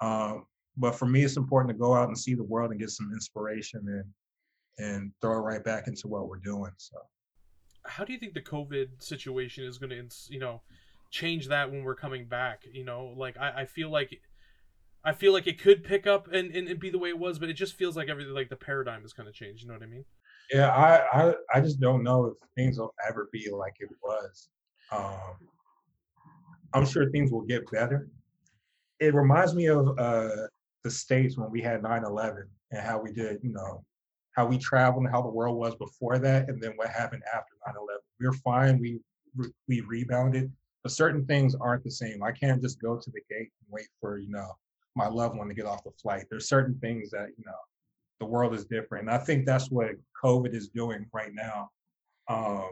Um, 0.00 0.46
but 0.78 0.92
for 0.92 1.06
me, 1.06 1.22
it's 1.22 1.36
important 1.36 1.70
to 1.74 1.78
go 1.78 1.94
out 1.94 2.08
and 2.08 2.18
see 2.18 2.34
the 2.34 2.44
world 2.44 2.70
and 2.70 2.80
get 2.80 2.90
some 2.90 3.10
inspiration 3.12 3.80
and 3.86 4.04
and 4.78 5.12
throw 5.20 5.38
it 5.38 5.40
right 5.40 5.64
back 5.64 5.88
into 5.88 6.08
what 6.08 6.28
we're 6.28 6.36
doing. 6.36 6.72
So 6.76 6.96
how 7.84 8.04
do 8.04 8.12
you 8.12 8.18
think 8.18 8.34
the 8.34 8.42
COVID 8.42 9.02
situation 9.02 9.64
is 9.64 9.78
going 9.78 9.90
to, 9.90 10.06
you 10.28 10.38
know, 10.38 10.60
change 11.10 11.48
that 11.48 11.70
when 11.70 11.82
we're 11.84 11.94
coming 11.94 12.26
back? 12.26 12.64
You 12.70 12.84
know, 12.84 13.14
like 13.16 13.38
I, 13.38 13.62
I 13.62 13.64
feel 13.64 13.90
like, 13.90 14.20
I 15.06 15.12
feel 15.12 15.32
like 15.32 15.46
it 15.46 15.60
could 15.60 15.84
pick 15.84 16.04
up 16.04 16.26
and, 16.32 16.50
and, 16.50 16.66
and 16.66 16.80
be 16.80 16.90
the 16.90 16.98
way 16.98 17.10
it 17.10 17.18
was, 17.18 17.38
but 17.38 17.48
it 17.48 17.52
just 17.52 17.74
feels 17.74 17.96
like 17.96 18.08
everything, 18.08 18.34
like 18.34 18.48
the 18.48 18.56
paradigm 18.56 19.04
is 19.04 19.12
kind 19.12 19.28
of 19.28 19.34
changed. 19.36 19.62
You 19.62 19.68
know 19.68 19.74
what 19.74 19.84
I 19.84 19.86
mean? 19.86 20.04
Yeah, 20.52 20.70
I, 20.70 21.28
I, 21.28 21.34
I 21.54 21.60
just 21.60 21.78
don't 21.78 22.02
know 22.02 22.26
if 22.26 22.34
things 22.56 22.76
will 22.76 22.92
ever 23.08 23.28
be 23.32 23.48
like 23.52 23.74
it 23.78 23.88
was. 24.02 24.48
Um, 24.90 25.36
I'm 26.74 26.84
sure 26.84 27.08
things 27.08 27.30
will 27.30 27.42
get 27.42 27.70
better. 27.70 28.08
It 28.98 29.14
reminds 29.14 29.54
me 29.54 29.66
of 29.66 29.96
uh, 29.96 30.48
the 30.82 30.90
states 30.90 31.38
when 31.38 31.52
we 31.52 31.60
had 31.60 31.82
9/11 31.82 32.42
and 32.72 32.80
how 32.80 33.00
we 33.00 33.12
did, 33.12 33.38
you 33.42 33.52
know, 33.52 33.84
how 34.32 34.46
we 34.46 34.58
traveled 34.58 35.04
and 35.04 35.12
how 35.12 35.22
the 35.22 35.28
world 35.28 35.56
was 35.56 35.76
before 35.76 36.18
that, 36.18 36.48
and 36.48 36.60
then 36.60 36.72
what 36.76 36.88
happened 36.88 37.22
after 37.32 37.54
9/11. 37.68 37.98
We're 38.20 38.32
fine. 38.32 38.80
We 38.80 39.00
we 39.68 39.82
rebounded, 39.82 40.50
but 40.82 40.90
certain 40.90 41.26
things 41.26 41.54
aren't 41.54 41.84
the 41.84 41.90
same. 41.90 42.22
I 42.22 42.32
can't 42.32 42.60
just 42.60 42.80
go 42.80 42.96
to 42.96 43.10
the 43.10 43.20
gate 43.28 43.50
and 43.60 43.68
wait 43.70 43.88
for 44.00 44.18
you 44.18 44.30
know 44.30 44.50
my 44.96 45.08
loved 45.08 45.36
one 45.36 45.48
to 45.48 45.54
get 45.54 45.66
off 45.66 45.84
the 45.84 45.90
flight. 46.02 46.24
There's 46.30 46.48
certain 46.48 46.78
things 46.80 47.10
that 47.10 47.28
you 47.36 47.44
know 47.46 47.52
the 48.20 48.26
world 48.26 48.54
is 48.54 48.64
different, 48.64 49.08
and 49.08 49.14
I 49.14 49.18
think 49.18 49.46
that's 49.46 49.70
what 49.70 49.90
COVID 50.22 50.54
is 50.54 50.68
doing 50.68 51.06
right 51.12 51.32
now. 51.34 51.70
Um, 52.28 52.70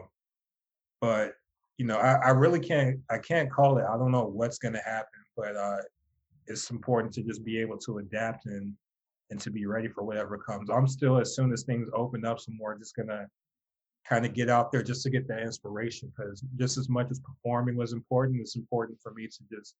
but 1.01 1.33
you 1.77 1.85
know, 1.85 1.97
I, 1.97 2.13
I 2.15 2.29
really 2.29 2.59
can't 2.59 2.99
I 3.09 3.19
can't 3.19 3.51
call 3.51 3.77
it. 3.77 3.85
I 3.89 3.97
don't 3.97 4.11
know 4.11 4.25
what's 4.25 4.57
going 4.57 4.73
to 4.73 4.81
happen, 4.81 5.21
but 5.37 5.55
uh, 5.55 5.77
it's 6.47 6.71
important 6.71 7.13
to 7.13 7.23
just 7.23 7.45
be 7.45 7.59
able 7.59 7.77
to 7.79 7.99
adapt 7.99 8.45
and 8.45 8.73
and 9.31 9.39
to 9.41 9.49
be 9.49 9.65
ready 9.65 9.87
for 9.87 10.03
whatever 10.03 10.37
comes. 10.37 10.69
I'm 10.69 10.87
still, 10.87 11.17
as 11.17 11.35
soon 11.35 11.51
as 11.51 11.63
things 11.63 11.89
open 11.93 12.25
up 12.25 12.39
some 12.39 12.57
more, 12.57 12.77
just 12.77 12.95
gonna 12.95 13.27
kind 14.07 14.25
of 14.25 14.33
get 14.33 14.49
out 14.49 14.71
there 14.71 14.83
just 14.83 15.01
to 15.03 15.09
get 15.09 15.27
that 15.27 15.41
inspiration 15.41 16.11
because 16.15 16.43
just 16.57 16.77
as 16.77 16.89
much 16.89 17.07
as 17.09 17.19
performing 17.19 17.75
was 17.75 17.91
important, 17.91 18.39
it's 18.39 18.55
important 18.55 18.99
for 19.01 19.13
me 19.13 19.27
to 19.27 19.57
just 19.57 19.75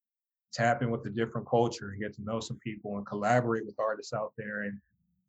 tap 0.55 0.81
in 0.81 0.89
with 0.89 1.03
the 1.03 1.09
different 1.09 1.47
culture 1.47 1.89
and 1.89 2.01
get 2.01 2.13
to 2.15 2.23
know 2.23 2.39
some 2.39 2.57
people 2.57 2.97
and 2.97 3.05
collaborate 3.05 3.65
with 3.65 3.75
artists 3.79 4.13
out 4.13 4.31
there 4.37 4.63
and 4.63 4.79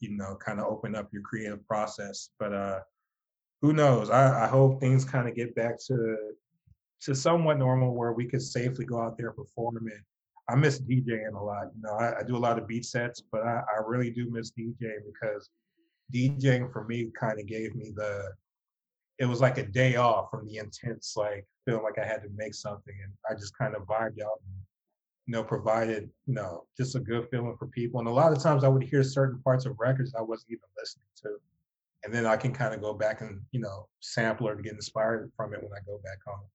you 0.01 0.11
know 0.17 0.37
kind 0.37 0.61
of 0.61 0.67
open 0.67 0.95
up 0.95 1.09
your 1.13 1.23
creative 1.23 1.67
process. 1.67 2.31
But 2.39 2.53
uh 2.53 2.81
who 3.63 3.73
knows? 3.73 4.11
I, 4.11 4.45
I 4.45 4.47
hope 4.49 4.81
things 4.81 5.05
kind 5.05 5.29
of 5.29 5.35
get 5.35 5.55
back 5.55 5.79
to 5.87 6.17
to 7.03 7.15
somewhat 7.15 7.59
normal 7.59 7.95
where 7.95 8.13
we 8.13 8.27
could 8.27 8.43
safely 8.43 8.85
go 8.85 9.01
out 9.01 9.19
there 9.19 9.33
perform 9.33 9.77
and 9.79 10.01
I 10.49 10.55
miss 10.55 10.81
DJing 10.81 11.35
a 11.35 11.43
lot. 11.43 11.67
You 11.75 11.83
know, 11.83 11.95
I, 11.95 12.21
I 12.21 12.23
do 12.23 12.37
a 12.37 12.39
lot 12.39 12.59
of 12.59 12.69
beat 12.69 12.85
sets, 12.85 13.21
but 13.33 13.43
I, 13.43 13.63
I 13.69 13.81
really 13.85 14.11
do 14.11 14.31
miss 14.31 14.53
DJing 14.53 15.01
because 15.13 15.51
DJing 16.15 16.73
for 16.73 16.85
me 16.85 17.11
kind 17.19 17.41
of 17.41 17.47
gave 17.47 17.75
me 17.75 17.93
the 17.95 18.33
it 19.19 19.25
was 19.25 19.41
like 19.41 19.59
a 19.59 19.67
day 19.67 19.97
off 19.97 20.31
from 20.31 20.47
the 20.47 20.59
intense 20.59 21.15
like 21.17 21.47
feeling 21.65 21.83
like 21.83 21.99
I 21.99 22.07
had 22.07 22.23
to 22.23 22.29
make 22.37 22.55
something 22.55 22.95
and 23.03 23.13
I 23.29 23.35
just 23.35 23.57
kind 23.57 23.75
of 23.75 23.83
vibed 23.83 24.21
out 24.23 24.41
and 24.45 24.55
you 25.27 25.33
know 25.33 25.43
provided 25.43 26.09
you 26.27 26.35
know 26.35 26.65
just 26.77 26.95
a 26.95 27.01
good 27.01 27.29
feeling 27.31 27.57
for 27.59 27.67
people. 27.67 28.01
And 28.01 28.09
a 28.09 28.13
lot 28.13 28.33
of 28.33 28.43
times 28.43 28.65
I 28.65 28.69
would 28.69 28.83
hear 28.83 29.03
certain 29.03 29.41
parts 29.43 29.67
of 29.67 29.77
records 29.79 30.15
I 30.17 30.23
wasn't 30.23 30.53
even 30.53 30.69
listening 30.79 31.05
to. 31.23 31.37
And 32.05 32.15
then 32.15 32.27
I 32.27 32.37
can 32.37 32.53
kind 32.53 32.73
of 32.73 32.81
go 32.81 32.95
back 32.95 33.21
and 33.21 33.41
you 33.51 33.61
know 33.61 33.89
sample 34.01 34.49
or 34.49 34.55
get 34.57 34.73
inspired 34.73 35.31
from 35.37 35.53
it 35.53 35.63
when 35.63 35.73
I 35.73 35.85
go 35.85 36.01
back 36.05 36.19
home. 36.27 36.47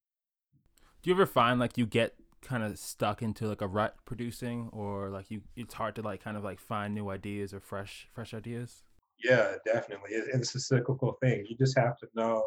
Do 1.01 1.09
you 1.09 1.15
ever 1.15 1.25
find 1.25 1.59
like 1.59 1.77
you 1.77 1.85
get 1.85 2.15
kind 2.41 2.63
of 2.63 2.77
stuck 2.79 3.21
into 3.21 3.47
like 3.47 3.61
a 3.61 3.67
rut 3.67 3.95
producing? 4.05 4.69
Or 4.71 5.09
like 5.09 5.29
you 5.29 5.41
it's 5.55 5.73
hard 5.73 5.95
to 5.95 6.01
like 6.01 6.23
kind 6.23 6.37
of 6.37 6.43
like 6.43 6.59
find 6.59 6.95
new 6.95 7.09
ideas 7.09 7.53
or 7.53 7.59
fresh 7.59 8.07
fresh 8.13 8.33
ideas? 8.33 8.83
Yeah 9.21 9.55
definitely. 9.65 10.11
It's 10.11 10.55
a 10.55 10.59
cyclical 10.59 11.17
thing. 11.21 11.45
You 11.49 11.57
just 11.57 11.77
have 11.77 11.97
to 11.97 12.07
know 12.15 12.43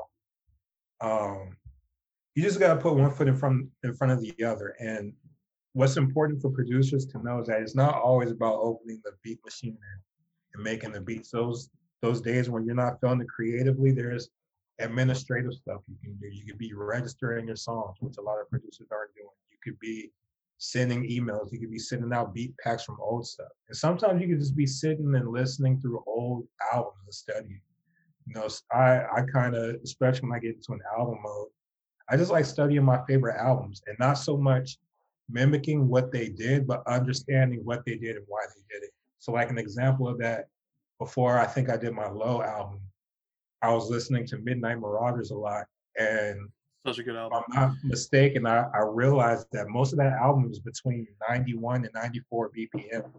um 1.01 1.57
you 2.35 2.43
just 2.43 2.59
got 2.59 2.75
to 2.75 2.81
put 2.81 2.95
one 2.97 3.12
foot 3.12 3.29
in 3.29 3.37
front 3.37 3.68
in 3.83 3.95
front 3.95 4.12
of 4.12 4.20
the 4.20 4.45
other. 4.45 4.75
And 4.79 5.12
what's 5.75 5.97
important 5.97 6.41
for 6.41 6.51
producers 6.51 7.05
to 7.07 7.22
know 7.22 7.41
is 7.41 7.49
that 7.49 7.61
it's 7.61 7.75
not 7.75 7.95
always 7.95 8.31
about 8.31 8.61
opening 8.61 9.01
the 9.05 9.12
beat 9.22 9.39
machine 9.45 9.79
and, 9.93 10.01
making 10.62 10.93
the 10.93 11.01
beats 11.01 11.33
those 11.33 11.68
those 12.01 12.20
days 12.20 12.49
when 12.49 12.64
you're 12.64 12.77
not 12.77 13.01
feeling 13.01 13.20
it 13.20 13.27
creatively 13.27 13.91
there's 13.91 14.29
administrative 14.79 15.53
stuff 15.53 15.81
you 15.89 15.97
can 16.01 16.14
do 16.20 16.29
you 16.29 16.47
could 16.47 16.59
be 16.59 16.72
registering 16.72 17.49
your 17.49 17.57
songs 17.57 17.97
which 17.99 18.18
a 18.18 18.22
lot 18.22 18.41
of 18.41 18.49
producers 18.49 18.87
aren't 18.93 19.12
doing 19.16 19.27
You 19.51 19.59
could 19.64 19.79
be 19.81 20.12
sending 20.59 21.03
emails. 21.09 21.53
You 21.53 21.59
could 21.61 21.70
be 21.70 21.79
sending 21.79 22.12
out 22.12 22.35
beat 22.35 22.57
packs 22.59 22.85
from 22.85 22.99
old 23.01 23.27
stuff. 23.27 23.49
And 23.68 23.77
sometimes 23.77 24.20
you 24.20 24.29
could 24.29 24.41
just 24.41 24.57
be 24.57 24.66
sitting 24.66 25.14
and 25.14 25.29
listening 25.29 25.81
through 25.81 26.03
old 26.07 26.47
albums 26.72 26.97
and 27.05 27.14
studying. 27.14 27.61
You 28.27 28.35
know, 28.35 28.49
I, 28.72 29.03
I 29.14 29.22
kind 29.33 29.55
of, 29.55 29.77
especially 29.85 30.29
when 30.29 30.37
I 30.37 30.41
get 30.41 30.55
into 30.55 30.72
an 30.72 30.81
album 30.97 31.18
mode, 31.22 31.49
I 32.09 32.16
just 32.16 32.31
like 32.31 32.45
studying 32.45 32.85
my 32.85 33.01
favorite 33.07 33.37
albums 33.39 33.83
and 33.87 33.97
not 33.99 34.14
so 34.14 34.37
much 34.37 34.79
mimicking 35.31 35.89
what 35.89 36.12
they 36.12 36.29
did, 36.29 36.66
but 36.66 36.87
understanding 36.87 37.61
what 37.64 37.85
they 37.85 37.97
did 37.97 38.16
and 38.16 38.25
why 38.29 38.45
they 38.55 38.62
did 38.75 38.85
it. 38.85 38.91
So, 39.18 39.33
like 39.33 39.51
an 39.51 39.59
example 39.59 40.09
of 40.09 40.18
that, 40.18 40.47
before 40.99 41.39
I 41.39 41.47
think 41.47 41.70
I 41.70 41.77
did 41.77 41.93
my 41.93 42.09
Low 42.09 42.43
album, 42.43 42.81
I 43.62 43.72
was 43.72 43.91
listening 43.91 44.27
to 44.27 44.39
Midnight 44.39 44.81
Marauders 44.81 45.31
a 45.31 45.37
lot. 45.37 45.64
And 45.99 46.49
such 46.87 46.99
a 46.99 47.03
good 47.03 47.16
album. 47.16 47.43
I'm 47.53 47.55
not 47.55 47.75
mistaken, 47.83 48.47
I, 48.47 48.64
I 48.75 48.83
realized 48.83 49.47
that 49.53 49.68
most 49.68 49.93
of 49.93 49.99
that 49.99 50.12
album 50.12 50.51
is 50.51 50.59
between 50.59 51.07
91 51.29 51.85
and 51.85 51.95
94 51.95 52.51
BPM. 52.51 53.11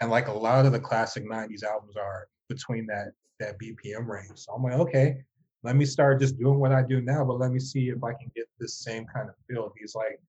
And 0.00 0.10
like 0.10 0.28
a 0.28 0.32
lot 0.32 0.64
of 0.64 0.72
the 0.72 0.80
classic 0.80 1.28
90s 1.28 1.64
albums 1.64 1.96
are 1.96 2.28
between 2.48 2.86
that 2.86 3.12
that 3.40 3.58
BPM 3.58 4.06
range. 4.06 4.30
So 4.34 4.52
I'm 4.52 4.62
like, 4.62 4.74
okay, 4.74 5.24
let 5.62 5.76
me 5.76 5.84
start 5.84 6.20
just 6.20 6.38
doing 6.38 6.58
what 6.58 6.72
I 6.72 6.82
do 6.82 7.00
now, 7.00 7.24
but 7.24 7.38
let 7.38 7.50
me 7.50 7.58
see 7.58 7.88
if 7.88 8.04
I 8.04 8.12
can 8.12 8.30
get 8.36 8.46
this 8.58 8.78
same 8.78 9.06
kind 9.12 9.28
of 9.28 9.34
feel. 9.48 9.72
These 9.78 9.94
like 9.94 10.20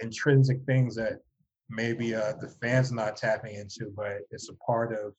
intrinsic 0.00 0.62
things 0.66 0.94
that 0.96 1.20
maybe 1.68 2.14
uh, 2.14 2.34
the 2.40 2.48
fans 2.60 2.92
not 2.92 3.16
tapping 3.16 3.54
into, 3.54 3.92
but 3.96 4.18
it's 4.30 4.48
a 4.48 4.54
part 4.54 4.92
of, 4.92 5.14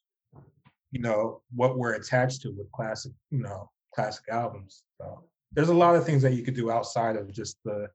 you 0.92 1.02
know, 1.02 1.42
what 1.54 1.78
we're 1.78 1.94
attached 1.94 2.42
to 2.42 2.50
with 2.50 2.72
classic, 2.72 3.12
you 3.32 3.40
know, 3.40 3.70
classic 3.94 4.26
albums. 4.32 4.84
So 5.00 5.24
there's 5.52 5.70
a 5.70 5.74
lot 5.74 5.96
of 5.96 6.06
things 6.06 6.22
that 6.22 6.34
you 6.34 6.44
could 6.44 6.56
do 6.56 6.72
outside 6.72 7.16
of 7.16 7.32
just 7.32 7.58
the 7.64 7.88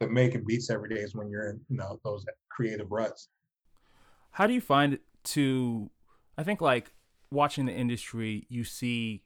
the 0.00 0.08
making 0.08 0.44
beats 0.44 0.70
every 0.70 0.88
day 0.88 1.00
is 1.00 1.14
when 1.14 1.30
you're 1.30 1.50
in 1.50 1.60
you 1.68 1.76
know 1.76 2.00
those 2.04 2.24
creative 2.50 2.90
ruts 2.90 3.28
how 4.32 4.44
do 4.44 4.52
you 4.52 4.60
find 4.60 4.98
to 5.22 5.88
I 6.36 6.42
think 6.42 6.60
like 6.60 6.92
watching 7.30 7.66
the 7.66 7.72
industry, 7.72 8.46
you 8.48 8.64
see 8.64 9.23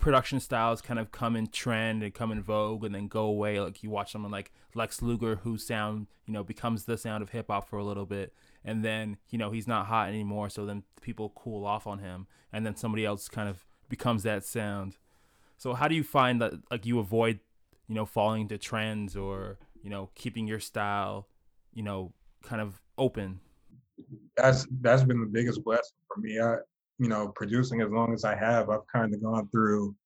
production 0.00 0.40
styles 0.40 0.80
kind 0.80 0.98
of 0.98 1.12
come 1.12 1.36
in 1.36 1.46
trend 1.46 2.02
and 2.02 2.12
come 2.12 2.32
in 2.32 2.42
vogue 2.42 2.84
and 2.84 2.94
then 2.94 3.06
go 3.06 3.24
away. 3.24 3.60
Like 3.60 3.82
you 3.82 3.90
watch 3.90 4.10
someone 4.10 4.32
like 4.32 4.50
Lex 4.74 5.02
Luger, 5.02 5.36
whose 5.36 5.64
sound 5.64 6.08
you 6.26 6.32
know 6.32 6.42
becomes 6.42 6.84
the 6.84 6.98
sound 6.98 7.22
of 7.22 7.30
hip 7.30 7.46
hop 7.48 7.68
for 7.68 7.78
a 7.78 7.84
little 7.84 8.06
bit, 8.06 8.32
and 8.64 8.84
then 8.84 9.18
you 9.28 9.38
know 9.38 9.50
he's 9.50 9.68
not 9.68 9.86
hot 9.86 10.08
anymore. 10.08 10.48
So 10.48 10.66
then 10.66 10.82
people 11.00 11.32
cool 11.36 11.64
off 11.64 11.86
on 11.86 12.00
him, 12.00 12.26
and 12.52 12.66
then 12.66 12.74
somebody 12.74 13.04
else 13.04 13.28
kind 13.28 13.48
of 13.48 13.64
becomes 13.88 14.22
that 14.24 14.44
sound. 14.44 14.96
So 15.56 15.74
how 15.74 15.86
do 15.86 15.94
you 15.94 16.02
find 16.02 16.40
that 16.40 16.54
like 16.70 16.86
you 16.86 16.98
avoid 16.98 17.38
you 17.86 17.94
know 17.94 18.06
falling 18.06 18.42
into 18.42 18.58
trends 18.58 19.14
or 19.16 19.58
you 19.82 19.90
know 19.90 20.10
keeping 20.14 20.46
your 20.46 20.60
style 20.60 21.28
you 21.74 21.82
know 21.82 22.12
kind 22.42 22.62
of 22.62 22.80
open? 22.98 23.40
That's 24.36 24.66
that's 24.80 25.04
been 25.04 25.20
the 25.20 25.26
biggest 25.26 25.62
blessing 25.62 25.98
for 26.08 26.20
me. 26.20 26.40
I 26.40 26.56
you 27.00 27.08
know, 27.08 27.28
producing 27.34 27.80
as 27.80 27.90
long 27.90 28.12
as 28.12 28.24
I 28.24 28.36
have, 28.36 28.68
I've 28.68 28.86
kind 28.92 29.14
of 29.14 29.22
gone 29.22 29.48
through 29.48 29.96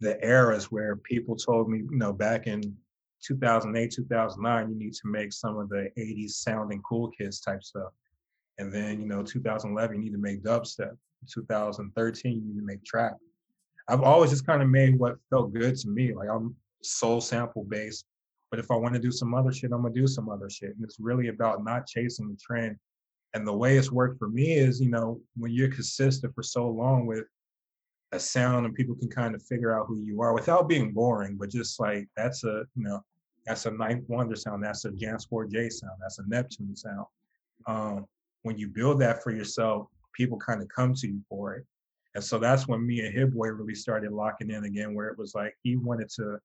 the 0.00 0.24
eras 0.24 0.70
where 0.70 0.94
people 0.96 1.34
told 1.34 1.68
me, 1.68 1.78
you 1.78 1.98
know, 1.98 2.12
back 2.12 2.46
in 2.46 2.62
2008, 3.26 3.90
2009, 3.90 4.70
you 4.70 4.78
need 4.78 4.94
to 4.94 5.08
make 5.08 5.32
some 5.32 5.58
of 5.58 5.68
the 5.68 5.90
80s 5.98 6.30
sounding 6.30 6.80
cool 6.88 7.10
kids 7.10 7.40
type 7.40 7.64
stuff. 7.64 7.92
And 8.58 8.72
then, 8.72 9.00
you 9.00 9.08
know, 9.08 9.24
2011, 9.24 9.96
you 9.96 10.02
need 10.02 10.12
to 10.12 10.18
make 10.18 10.44
dubstep. 10.44 10.96
2013, 11.28 12.32
you 12.32 12.40
need 12.40 12.60
to 12.60 12.64
make 12.64 12.84
trap. 12.84 13.16
I've 13.88 14.02
always 14.02 14.30
just 14.30 14.46
kind 14.46 14.62
of 14.62 14.68
made 14.68 14.98
what 14.98 15.16
felt 15.30 15.52
good 15.52 15.76
to 15.78 15.88
me. 15.88 16.14
Like 16.14 16.28
I'm 16.30 16.54
soul 16.82 17.20
sample 17.20 17.64
based, 17.64 18.04
but 18.52 18.60
if 18.60 18.70
I 18.70 18.76
want 18.76 18.94
to 18.94 19.00
do 19.00 19.10
some 19.10 19.34
other 19.34 19.52
shit, 19.52 19.72
I'm 19.72 19.82
gonna 19.82 19.92
do 19.92 20.06
some 20.06 20.28
other 20.28 20.48
shit. 20.48 20.76
And 20.76 20.84
it's 20.84 21.00
really 21.00 21.26
about 21.26 21.64
not 21.64 21.88
chasing 21.88 22.28
the 22.28 22.38
trend 22.40 22.76
and 23.34 23.46
the 23.46 23.52
way 23.52 23.76
it's 23.76 23.92
worked 23.92 24.18
for 24.18 24.28
me 24.28 24.54
is, 24.54 24.80
you 24.80 24.90
know, 24.90 25.20
when 25.36 25.52
you're 25.52 25.70
consistent 25.70 26.34
for 26.34 26.42
so 26.42 26.68
long 26.68 27.06
with 27.06 27.24
a 28.12 28.18
sound 28.18 28.66
and 28.66 28.74
people 28.74 28.96
can 28.96 29.08
kind 29.08 29.34
of 29.34 29.42
figure 29.42 29.78
out 29.78 29.86
who 29.86 30.00
you 30.00 30.20
are 30.20 30.34
without 30.34 30.68
being 30.68 30.92
boring, 30.92 31.36
but 31.36 31.50
just 31.50 31.78
like 31.78 32.08
that's 32.16 32.42
a, 32.44 32.64
you 32.74 32.82
know, 32.82 33.00
that's 33.46 33.66
a 33.66 33.70
Ninth 33.70 34.04
Wonder 34.08 34.36
sound, 34.36 34.64
that's 34.64 34.84
a 34.84 34.90
Jansport 34.90 35.50
J 35.50 35.68
sound, 35.68 35.92
that's 36.00 36.18
a 36.18 36.24
Neptune 36.26 36.74
sound. 36.74 37.06
Um, 37.66 38.06
when 38.42 38.58
you 38.58 38.68
build 38.68 39.00
that 39.00 39.22
for 39.22 39.30
yourself, 39.30 39.86
people 40.12 40.38
kind 40.38 40.60
of 40.60 40.68
come 40.68 40.94
to 40.94 41.06
you 41.06 41.20
for 41.28 41.54
it. 41.54 41.64
And 42.14 42.24
so 42.24 42.38
that's 42.38 42.66
when 42.66 42.84
me 42.84 43.00
and 43.00 43.14
Hit 43.14 43.32
Boy 43.32 43.48
really 43.48 43.74
started 43.74 44.12
locking 44.12 44.50
in 44.50 44.64
again, 44.64 44.94
where 44.94 45.08
it 45.08 45.18
was 45.18 45.34
like 45.34 45.54
he 45.62 45.76
wanted 45.76 46.08
to, 46.16 46.38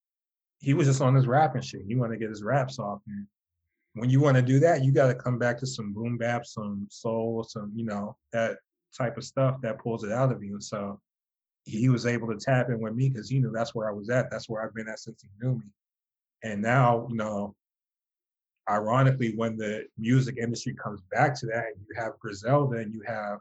he 0.60 0.76
was 0.76 0.88
just 0.88 1.02
on 1.02 1.16
his 1.16 1.26
rapping 1.26 1.64
shit. 1.64 1.82
He 1.88 1.96
wanted 1.96 2.14
to 2.14 2.20
get 2.20 2.30
his 2.30 2.44
raps 2.44 2.78
off. 2.78 3.02
And 3.08 3.26
when 3.96 4.10
you 4.10 4.20
want 4.20 4.36
to 4.36 4.42
do 4.42 4.60
that, 4.60 4.84
you 4.84 4.92
got 4.92 5.08
to 5.08 5.16
come 5.16 5.40
back 5.40 5.58
to 5.60 5.68
some 5.68 5.94
boom 5.94 6.18
bap, 6.18 6.46
some 6.46 6.86
soul, 6.90 7.44
some 7.44 7.72
you 7.76 7.86
know 7.86 8.16
that 8.34 8.58
type 8.96 9.18
of 9.18 9.24
stuff 9.24 9.60
that 9.62 9.80
pulls 9.80 10.04
it 10.04 10.12
out 10.12 10.32
of 10.32 10.44
you. 10.44 10.60
So 10.60 11.00
he 11.64 11.90
was 11.90 12.06
able 12.06 12.28
to 12.28 12.38
tap 12.38 12.70
in 12.70 12.80
with 12.80 12.94
me 12.94 13.10
because 13.10 13.30
he 13.30 13.40
knew 13.40 13.52
that's 13.52 13.74
where 13.74 13.90
I 13.90 13.94
was 13.94 14.10
at. 14.10 14.30
That's 14.30 14.48
where 14.50 14.64
I've 14.64 14.74
been 14.74 14.88
at 14.88 15.00
since 15.00 15.22
he 15.22 15.30
knew 15.42 15.56
me. 15.56 15.66
And 16.44 16.62
now, 16.62 17.08
you 17.10 17.16
know, 17.16 17.56
ironically, 18.70 19.34
when 19.36 19.58
the 19.58 19.86
music 19.98 20.38
industry 20.38 20.76
comes 20.76 21.02
back 21.12 21.38
to 21.40 21.46
that, 21.48 21.66
and 21.76 21.86
you 21.88 21.96
have 21.96 22.20
Griselda 22.20 22.78
and 22.78 22.94
you 22.94 23.02
have 23.08 23.40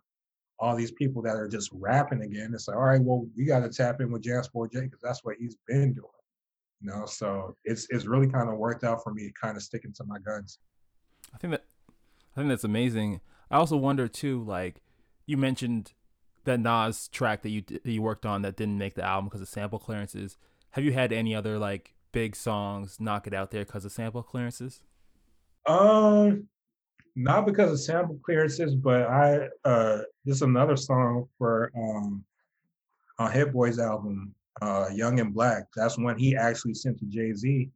all 0.59 0.76
these 0.76 0.92
people 0.92 1.20
that 1.22 1.36
are 1.36 1.48
just 1.48 1.70
rapping 1.72 2.22
again, 2.22 2.52
it's 2.55 2.68
like, 2.68 2.76
all 2.76 2.84
right, 2.84 3.02
well, 3.02 3.26
we 3.36 3.44
got 3.44 3.61
to 3.61 3.68
tap 3.68 4.00
in 4.00 4.11
with 4.11 4.22
Jansport 4.22 4.72
J 4.72 4.82
because 4.82 5.02
that's 5.02 5.24
what 5.24 5.36
he's 5.38 5.57
been 5.66 5.92
doing. 5.92 6.09
You 6.85 6.91
know, 6.91 7.07
so 7.07 7.57
it's 7.64 7.87
it's 7.89 8.05
really 8.05 8.28
kind 8.28 8.51
of 8.51 8.59
worked 8.59 8.85
out 8.85 9.03
for 9.03 9.14
me, 9.14 9.32
kind 9.41 9.57
of 9.57 9.62
sticking 9.62 9.93
to 9.95 10.05
my 10.05 10.18
guns. 10.18 10.59
I 11.35 11.39
think 11.39 11.53
that 11.53 11.64
I 12.37 12.41
think 12.41 12.51
that's 12.51 12.64
amazing. 12.64 13.20
I 13.51 13.57
also 13.57 13.76
wonder 13.76 14.07
too, 14.07 14.45
like 14.45 14.82
you 15.24 15.39
mentioned 15.39 15.93
that 16.45 16.61
Nas 16.61 17.09
track 17.09 17.43
that 17.43 17.49
you 17.49 17.62
that 17.62 17.87
you 17.87 18.03
worked 18.03 18.26
on 18.26 18.43
that 18.43 18.57
didn't 18.57 18.76
make 18.76 18.95
the 18.95 19.03
album 19.03 19.26
because 19.26 19.41
of 19.41 19.49
sample 19.49 19.78
clearances. 19.78 20.37
Have 20.72 20.85
you 20.85 20.93
had 20.93 21.11
any 21.11 21.35
other 21.35 21.59
like 21.59 21.95
big 22.12 22.37
songs 22.37 23.01
knock 23.01 23.26
it 23.26 23.32
out 23.32 23.51
there 23.51 23.64
because 23.64 23.87
of 23.87 23.93
sample 23.93 24.22
clearances? 24.22 24.82
Um, 25.66 26.49
not 27.16 27.47
because 27.47 27.72
of 27.72 27.80
sample 27.80 28.18
clearances, 28.22 28.74
but 28.74 29.03
I 29.09 29.49
uh, 29.64 30.03
this 30.26 30.37
is 30.37 30.43
another 30.43 30.76
song 30.76 31.28
for 31.39 31.72
um 31.74 32.24
on 33.18 33.32
Hit 33.32 33.55
Boy's 33.55 33.78
album 33.78 34.35
uh, 34.62 34.88
Young 34.92 35.20
and 35.20 35.34
Black. 35.34 35.64
That's 35.74 35.98
when 35.98 36.18
he 36.18 36.36
actually 36.36 36.74
sent 36.74 36.98
to 36.98 37.07
Jay 37.07 37.32
Z, 37.32 37.70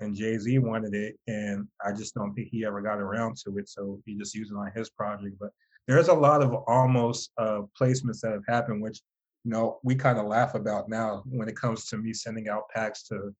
and 0.00 0.14
Jay 0.14 0.38
Z 0.38 0.58
wanted 0.58 0.94
it, 0.94 1.16
and 1.26 1.66
I 1.84 1.92
just 1.92 2.14
don't 2.14 2.34
think 2.34 2.48
he 2.48 2.64
ever 2.64 2.80
got 2.80 2.98
around 2.98 3.36
to 3.44 3.58
it. 3.58 3.68
So 3.68 4.00
he 4.06 4.16
just 4.16 4.34
used 4.34 4.52
it 4.52 4.56
on 4.56 4.70
his 4.74 4.90
project. 4.90 5.36
But 5.40 5.50
there's 5.86 6.08
a 6.08 6.14
lot 6.14 6.42
of 6.42 6.54
almost 6.66 7.32
uh, 7.38 7.62
placements 7.80 8.20
that 8.20 8.32
have 8.32 8.44
happened, 8.48 8.82
which 8.82 9.00
you 9.44 9.50
know 9.50 9.78
we 9.82 9.94
kind 9.94 10.18
of 10.18 10.26
laugh 10.26 10.54
about 10.54 10.88
now 10.88 11.22
when 11.26 11.48
it 11.48 11.56
comes 11.56 11.86
to 11.86 11.96
me 11.96 12.12
sending 12.12 12.48
out 12.48 12.68
packs 12.74 13.02
to 13.08 13.34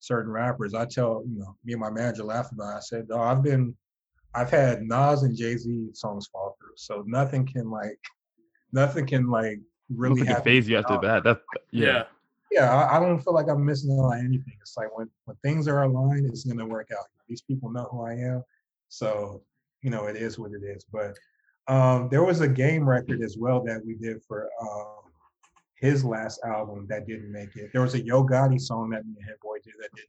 certain 0.00 0.32
rappers. 0.32 0.74
I 0.74 0.84
tell 0.86 1.22
you 1.28 1.38
know 1.38 1.56
me 1.64 1.72
and 1.74 1.80
my 1.80 1.90
manager 1.90 2.24
laugh 2.24 2.50
about. 2.52 2.74
It. 2.74 2.76
I 2.76 2.80
said, 2.80 3.06
"Oh, 3.10 3.20
I've 3.20 3.42
been." 3.42 3.74
I've 4.34 4.50
had 4.50 4.82
Nas 4.82 5.22
and 5.22 5.34
Jay 5.34 5.56
Z 5.56 5.88
songs 5.94 6.26
fall 6.26 6.58
through, 6.60 6.74
so 6.76 7.02
nothing 7.06 7.46
can 7.46 7.70
like, 7.70 7.98
nothing 8.70 9.06
can 9.06 9.30
like 9.30 9.60
really 9.88 10.20
Nothing 10.20 10.34
can 10.34 10.44
phase 10.44 10.68
you 10.68 10.76
after 10.76 10.98
that. 10.98 11.24
That's 11.24 11.40
yeah. 11.70 11.86
Yeah. 11.86 12.02
Yeah, 12.50 12.74
I, 12.74 12.96
I 12.96 13.00
don't 13.00 13.20
feel 13.20 13.34
like 13.34 13.48
I'm 13.48 13.64
missing 13.64 13.92
out 13.92 14.12
on 14.12 14.18
anything. 14.18 14.54
It's 14.60 14.76
like 14.76 14.96
when 14.96 15.08
when 15.24 15.36
things 15.42 15.68
are 15.68 15.82
aligned, 15.82 16.26
it's 16.26 16.44
gonna 16.44 16.66
work 16.66 16.88
out. 16.92 17.06
These 17.28 17.42
people 17.42 17.70
know 17.70 17.88
who 17.90 18.02
I 18.02 18.12
am, 18.12 18.44
so 18.88 19.42
you 19.82 19.90
know 19.90 20.06
it 20.06 20.16
is 20.16 20.38
what 20.38 20.52
it 20.52 20.62
is. 20.64 20.84
But 20.92 21.16
um, 21.68 22.08
there 22.08 22.24
was 22.24 22.40
a 22.40 22.48
game 22.48 22.88
record 22.88 23.22
as 23.22 23.36
well 23.36 23.62
that 23.64 23.84
we 23.84 23.94
did 23.94 24.22
for 24.22 24.48
um, 24.60 25.10
his 25.74 26.04
last 26.04 26.40
album 26.44 26.86
that 26.88 27.06
didn't 27.06 27.32
make 27.32 27.56
it. 27.56 27.70
There 27.72 27.82
was 27.82 27.94
a 27.94 28.02
Yo 28.02 28.24
Gotti 28.24 28.60
song 28.60 28.90
that 28.90 29.04
me 29.04 29.14
and 29.18 29.26
Hit 29.26 29.40
Boy 29.40 29.56
did 29.64 29.74
that 29.80 29.90
didn't 29.94 30.08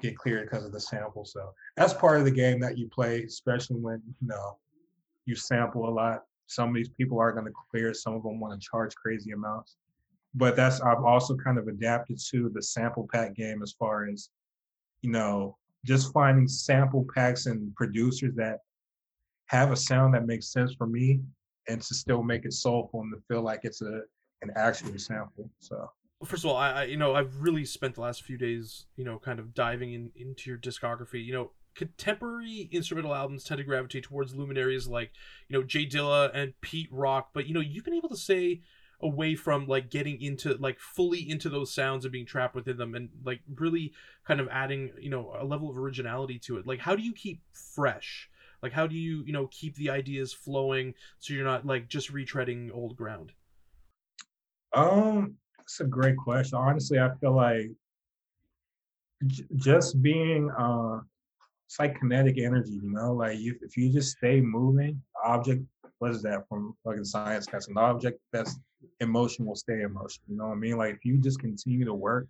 get 0.00 0.16
cleared 0.16 0.48
because 0.48 0.64
of 0.64 0.72
the 0.72 0.80
sample. 0.80 1.24
So 1.24 1.52
that's 1.76 1.94
part 1.94 2.18
of 2.18 2.24
the 2.24 2.30
game 2.30 2.60
that 2.60 2.76
you 2.76 2.88
play, 2.88 3.22
especially 3.22 3.76
when 3.76 4.02
you 4.20 4.28
know 4.28 4.58
you 5.24 5.34
sample 5.34 5.88
a 5.88 5.90
lot. 5.90 6.24
Some 6.46 6.70
of 6.70 6.74
these 6.74 6.88
people 6.88 7.18
are 7.18 7.32
going 7.32 7.46
to 7.46 7.52
clear. 7.70 7.92
Some 7.94 8.14
of 8.14 8.22
them 8.22 8.38
want 8.38 8.60
to 8.60 8.68
charge 8.68 8.94
crazy 8.94 9.32
amounts 9.32 9.76
but 10.34 10.56
that's 10.56 10.80
I've 10.80 11.04
also 11.04 11.36
kind 11.36 11.58
of 11.58 11.68
adapted 11.68 12.18
to 12.30 12.50
the 12.54 12.62
sample 12.62 13.08
pack 13.12 13.34
game 13.34 13.62
as 13.62 13.72
far 13.78 14.08
as 14.08 14.30
you 15.02 15.10
know 15.10 15.56
just 15.84 16.12
finding 16.12 16.48
sample 16.48 17.06
packs 17.14 17.46
and 17.46 17.74
producers 17.74 18.34
that 18.36 18.58
have 19.46 19.72
a 19.72 19.76
sound 19.76 20.14
that 20.14 20.26
makes 20.26 20.52
sense 20.52 20.74
for 20.74 20.86
me 20.86 21.20
and 21.68 21.80
to 21.80 21.94
still 21.94 22.22
make 22.22 22.44
it 22.44 22.52
soulful 22.52 23.00
and 23.00 23.12
to 23.12 23.20
feel 23.28 23.42
like 23.42 23.60
it's 23.62 23.82
a 23.82 24.02
an 24.42 24.50
actual 24.56 24.96
sample 24.98 25.50
so 25.58 25.88
first 26.24 26.44
of 26.44 26.50
all, 26.50 26.56
I, 26.56 26.70
I 26.70 26.84
you 26.84 26.96
know 26.96 27.14
I've 27.14 27.40
really 27.40 27.64
spent 27.64 27.94
the 27.94 28.00
last 28.00 28.22
few 28.22 28.36
days 28.38 28.86
you 28.96 29.04
know 29.04 29.18
kind 29.18 29.38
of 29.38 29.54
diving 29.54 29.92
in 29.92 30.10
into 30.16 30.50
your 30.50 30.58
discography. 30.58 31.24
You 31.24 31.32
know, 31.32 31.50
contemporary 31.74 32.68
instrumental 32.72 33.14
albums 33.14 33.44
tend 33.44 33.58
to 33.58 33.64
gravitate 33.64 34.04
towards 34.04 34.34
luminaries 34.34 34.88
like 34.88 35.12
you 35.48 35.58
know 35.58 35.64
J 35.64 35.86
Dilla 35.86 36.30
and 36.34 36.54
Pete 36.60 36.88
Rock, 36.90 37.30
but 37.32 37.46
you 37.46 37.54
know 37.54 37.60
you've 37.60 37.84
been 37.84 37.94
able 37.94 38.08
to 38.08 38.16
say 38.16 38.62
away 39.00 39.34
from 39.34 39.66
like 39.66 39.90
getting 39.90 40.20
into 40.20 40.54
like 40.58 40.80
fully 40.80 41.28
into 41.28 41.48
those 41.48 41.72
sounds 41.72 42.04
and 42.04 42.12
being 42.12 42.26
trapped 42.26 42.54
within 42.54 42.76
them 42.76 42.94
and 42.94 43.08
like 43.24 43.40
really 43.56 43.92
kind 44.26 44.40
of 44.40 44.48
adding 44.50 44.90
you 45.00 45.10
know 45.10 45.34
a 45.38 45.44
level 45.44 45.70
of 45.70 45.78
originality 45.78 46.38
to 46.38 46.58
it. 46.58 46.66
Like 46.66 46.80
how 46.80 46.96
do 46.96 47.02
you 47.02 47.12
keep 47.12 47.40
fresh? 47.52 48.28
Like 48.62 48.72
how 48.72 48.86
do 48.86 48.96
you 48.96 49.22
you 49.24 49.32
know 49.32 49.46
keep 49.48 49.76
the 49.76 49.90
ideas 49.90 50.32
flowing 50.32 50.94
so 51.20 51.32
you're 51.32 51.44
not 51.44 51.64
like 51.66 51.88
just 51.88 52.12
retreading 52.12 52.70
old 52.72 52.96
ground? 52.96 53.32
Um, 54.74 55.36
that's 55.56 55.80
a 55.80 55.84
great 55.84 56.16
question. 56.16 56.58
Honestly, 56.58 56.98
I 56.98 57.10
feel 57.20 57.34
like 57.34 57.70
j- 59.26 59.44
just 59.56 60.02
being 60.02 60.50
uh 60.58 61.00
it's 61.66 61.78
like 61.78 61.98
kinetic 62.00 62.38
energy, 62.38 62.72
you 62.82 62.90
know, 62.90 63.12
like 63.12 63.38
you, 63.38 63.54
if 63.60 63.76
you 63.76 63.92
just 63.92 64.16
stay 64.16 64.40
moving, 64.40 65.02
object, 65.22 65.62
what 65.98 66.10
is 66.10 66.22
that 66.22 66.48
from 66.48 66.74
fucking 66.84 67.04
science? 67.04 67.46
That's 67.50 67.68
an 67.68 67.78
object 67.78 68.20
that's 68.32 68.58
emotion 69.00 69.44
will 69.44 69.56
stay 69.56 69.82
emotion. 69.82 70.22
You 70.28 70.36
know 70.36 70.46
what 70.46 70.52
I 70.52 70.56
mean? 70.56 70.76
Like 70.76 70.94
if 70.94 71.04
you 71.04 71.18
just 71.18 71.40
continue 71.40 71.84
to 71.84 71.94
work, 71.94 72.28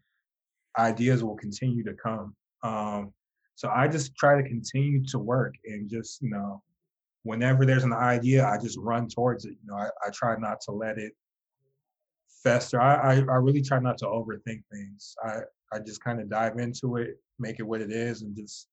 ideas 0.78 1.22
will 1.22 1.36
continue 1.36 1.84
to 1.84 1.94
come. 1.94 2.34
Um, 2.62 3.12
so 3.54 3.68
I 3.68 3.88
just 3.88 4.14
try 4.16 4.40
to 4.40 4.48
continue 4.48 5.04
to 5.06 5.18
work 5.18 5.54
and 5.64 5.90
just, 5.90 6.22
you 6.22 6.30
know, 6.30 6.62
whenever 7.24 7.66
there's 7.66 7.84
an 7.84 7.92
idea, 7.92 8.46
I 8.46 8.56
just 8.58 8.78
run 8.78 9.08
towards 9.08 9.44
it. 9.44 9.56
You 9.62 9.70
know, 9.70 9.76
I, 9.76 9.88
I 10.06 10.10
try 10.10 10.36
not 10.38 10.60
to 10.62 10.72
let 10.72 10.98
it 10.98 11.12
fester. 12.42 12.80
I, 12.80 12.94
I, 12.94 13.14
I 13.16 13.36
really 13.36 13.62
try 13.62 13.80
not 13.80 13.98
to 13.98 14.06
overthink 14.06 14.62
things. 14.72 15.14
I, 15.24 15.40
I 15.72 15.80
just 15.80 16.02
kind 16.02 16.20
of 16.20 16.30
dive 16.30 16.58
into 16.58 16.96
it, 16.96 17.20
make 17.38 17.58
it 17.58 17.64
what 17.64 17.80
it 17.80 17.90
is, 17.90 18.22
and 18.22 18.34
just, 18.34 18.68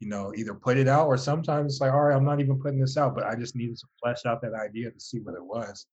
you 0.00 0.08
know, 0.08 0.32
either 0.36 0.54
put 0.54 0.76
it 0.76 0.88
out 0.88 1.06
or 1.06 1.16
sometimes 1.16 1.74
it's 1.74 1.80
like, 1.80 1.92
all 1.92 2.04
right, 2.04 2.16
I'm 2.16 2.24
not 2.24 2.40
even 2.40 2.60
putting 2.60 2.80
this 2.80 2.96
out, 2.96 3.14
but 3.14 3.24
I 3.24 3.34
just 3.34 3.56
needed 3.56 3.78
to 3.78 3.86
flesh 4.02 4.26
out 4.26 4.42
that 4.42 4.54
idea 4.54 4.90
to 4.90 5.00
see 5.00 5.20
what 5.20 5.34
it 5.34 5.44
was. 5.44 5.86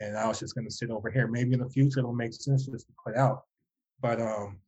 And 0.00 0.16
I 0.16 0.26
was 0.26 0.38
just 0.38 0.54
gonna 0.54 0.70
sit 0.70 0.90
over 0.90 1.10
here. 1.10 1.26
Maybe 1.26 1.52
in 1.52 1.60
the 1.60 1.68
future 1.68 1.98
it'll 2.00 2.14
make 2.14 2.32
sense 2.32 2.66
just 2.66 2.86
to 2.86 2.92
put 3.04 3.16
out. 3.16 3.42
But 4.00 4.20
um 4.20 4.58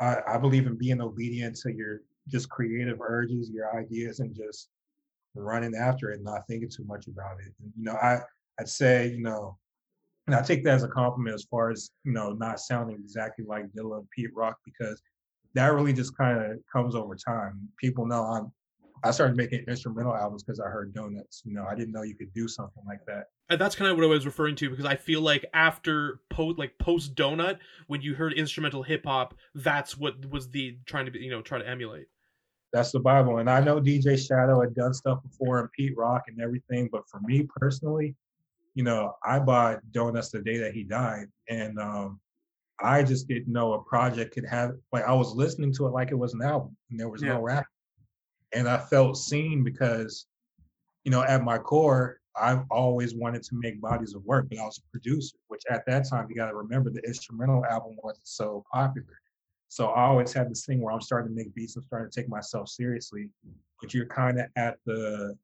I, 0.00 0.16
I 0.26 0.38
believe 0.38 0.66
in 0.66 0.76
being 0.76 1.00
obedient 1.00 1.56
to 1.56 1.72
your 1.72 2.02
just 2.28 2.48
creative 2.48 3.00
urges, 3.00 3.50
your 3.50 3.76
ideas, 3.78 4.20
and 4.20 4.34
just 4.34 4.68
running 5.34 5.74
after 5.74 6.10
it 6.10 6.22
not 6.22 6.46
thinking 6.48 6.68
too 6.68 6.84
much 6.84 7.06
about 7.06 7.38
it. 7.40 7.52
And, 7.62 7.72
you 7.76 7.84
know, 7.84 7.92
I 7.92 8.18
I'd 8.58 8.68
say, 8.68 9.08
you 9.08 9.22
know, 9.22 9.56
and 10.26 10.34
I 10.34 10.42
take 10.42 10.64
that 10.64 10.74
as 10.74 10.82
a 10.82 10.88
compliment 10.88 11.34
as 11.34 11.46
far 11.50 11.70
as, 11.70 11.90
you 12.04 12.12
know, 12.12 12.32
not 12.32 12.60
sounding 12.60 12.96
exactly 12.96 13.44
like 13.44 13.70
Dilla 13.72 13.98
and 13.98 14.10
Pete 14.10 14.34
Rock 14.34 14.58
because 14.64 15.00
that 15.54 15.72
really 15.72 15.92
just 15.92 16.16
kind 16.16 16.38
of 16.38 16.58
comes 16.72 16.94
over 16.94 17.14
time. 17.14 17.68
People 17.78 18.06
know 18.06 18.22
I'm 18.22 18.52
I 19.02 19.10
started 19.12 19.36
making 19.36 19.64
instrumental 19.66 20.14
albums 20.14 20.42
because 20.42 20.60
I 20.60 20.68
heard 20.68 20.92
Donuts. 20.94 21.42
You 21.44 21.54
know, 21.54 21.64
I 21.64 21.74
didn't 21.74 21.92
know 21.92 22.02
you 22.02 22.14
could 22.14 22.32
do 22.34 22.46
something 22.46 22.82
like 22.86 23.00
that. 23.06 23.26
And 23.48 23.60
that's 23.60 23.74
kind 23.74 23.90
of 23.90 23.96
what 23.96 24.04
I 24.04 24.08
was 24.08 24.26
referring 24.26 24.56
to 24.56 24.68
because 24.68 24.84
I 24.84 24.96
feel 24.96 25.22
like 25.22 25.46
after 25.54 26.20
post 26.28 26.58
like 26.58 26.76
post 26.78 27.14
Donut, 27.14 27.58
when 27.86 28.02
you 28.02 28.14
heard 28.14 28.34
instrumental 28.34 28.82
hip 28.82 29.04
hop, 29.06 29.34
that's 29.54 29.96
what 29.96 30.30
was 30.30 30.50
the 30.50 30.78
trying 30.84 31.06
to 31.06 31.10
be, 31.10 31.20
you 31.20 31.30
know 31.30 31.42
try 31.42 31.58
to 31.58 31.68
emulate. 31.68 32.06
That's 32.72 32.92
the 32.92 33.00
Bible, 33.00 33.38
and 33.38 33.50
I 33.50 33.60
know 33.60 33.80
DJ 33.80 34.16
Shadow 34.16 34.60
had 34.60 34.74
done 34.74 34.94
stuff 34.94 35.20
before 35.22 35.58
and 35.58 35.72
Pete 35.72 35.96
Rock 35.96 36.24
and 36.28 36.40
everything, 36.40 36.88
but 36.92 37.02
for 37.08 37.18
me 37.20 37.48
personally, 37.56 38.14
you 38.74 38.84
know, 38.84 39.14
I 39.24 39.40
bought 39.40 39.80
Donuts 39.90 40.30
the 40.30 40.40
day 40.40 40.58
that 40.58 40.72
he 40.72 40.84
died, 40.84 41.26
and 41.48 41.80
um, 41.80 42.20
I 42.82 43.02
just 43.02 43.28
didn't 43.28 43.52
know 43.52 43.74
a 43.74 43.82
project 43.82 44.34
could 44.34 44.46
have 44.46 44.72
like 44.92 45.04
I 45.04 45.12
was 45.12 45.34
listening 45.34 45.72
to 45.74 45.86
it 45.86 45.90
like 45.90 46.10
it 46.10 46.18
was 46.18 46.34
an 46.34 46.42
album, 46.42 46.76
and 46.90 46.98
there 46.98 47.08
was 47.08 47.22
Yeah. 47.22 47.34
no 47.34 47.40
rap, 47.40 47.66
and 48.52 48.68
I 48.68 48.78
felt 48.78 49.16
seen 49.16 49.62
because, 49.64 50.26
you 51.04 51.10
know, 51.10 51.22
at 51.22 51.42
my 51.44 51.58
core, 51.58 52.20
I've 52.36 52.64
always 52.70 53.14
wanted 53.14 53.42
to 53.44 53.56
make 53.56 53.80
bodies 53.80 54.14
of 54.14 54.24
work, 54.24 54.48
but 54.48 54.58
I 54.58 54.64
was 54.64 54.78
a 54.78 54.90
producer, 54.90 55.36
which 55.48 55.62
at 55.68 55.84
that 55.86 56.08
time 56.08 56.26
you 56.28 56.36
got 56.36 56.48
to 56.48 56.54
remember 56.56 56.90
the 56.90 57.04
instrumental 57.06 57.64
album 57.66 57.96
wasn't 58.02 58.26
so 58.26 58.64
popular. 58.72 59.20
So 59.68 59.88
I 59.88 60.04
always 60.04 60.32
had 60.32 60.50
this 60.50 60.64
thing 60.64 60.80
where 60.80 60.92
I'm 60.92 61.00
starting 61.00 61.28
to 61.30 61.34
make 61.34 61.54
beats, 61.54 61.76
I'm 61.76 61.82
starting 61.82 62.10
to 62.10 62.20
take 62.20 62.28
myself 62.28 62.68
seriously, 62.68 63.30
but 63.80 63.94
you're 63.94 64.06
kind 64.06 64.40
of 64.40 64.46
at 64.56 64.78
the, 64.86 65.36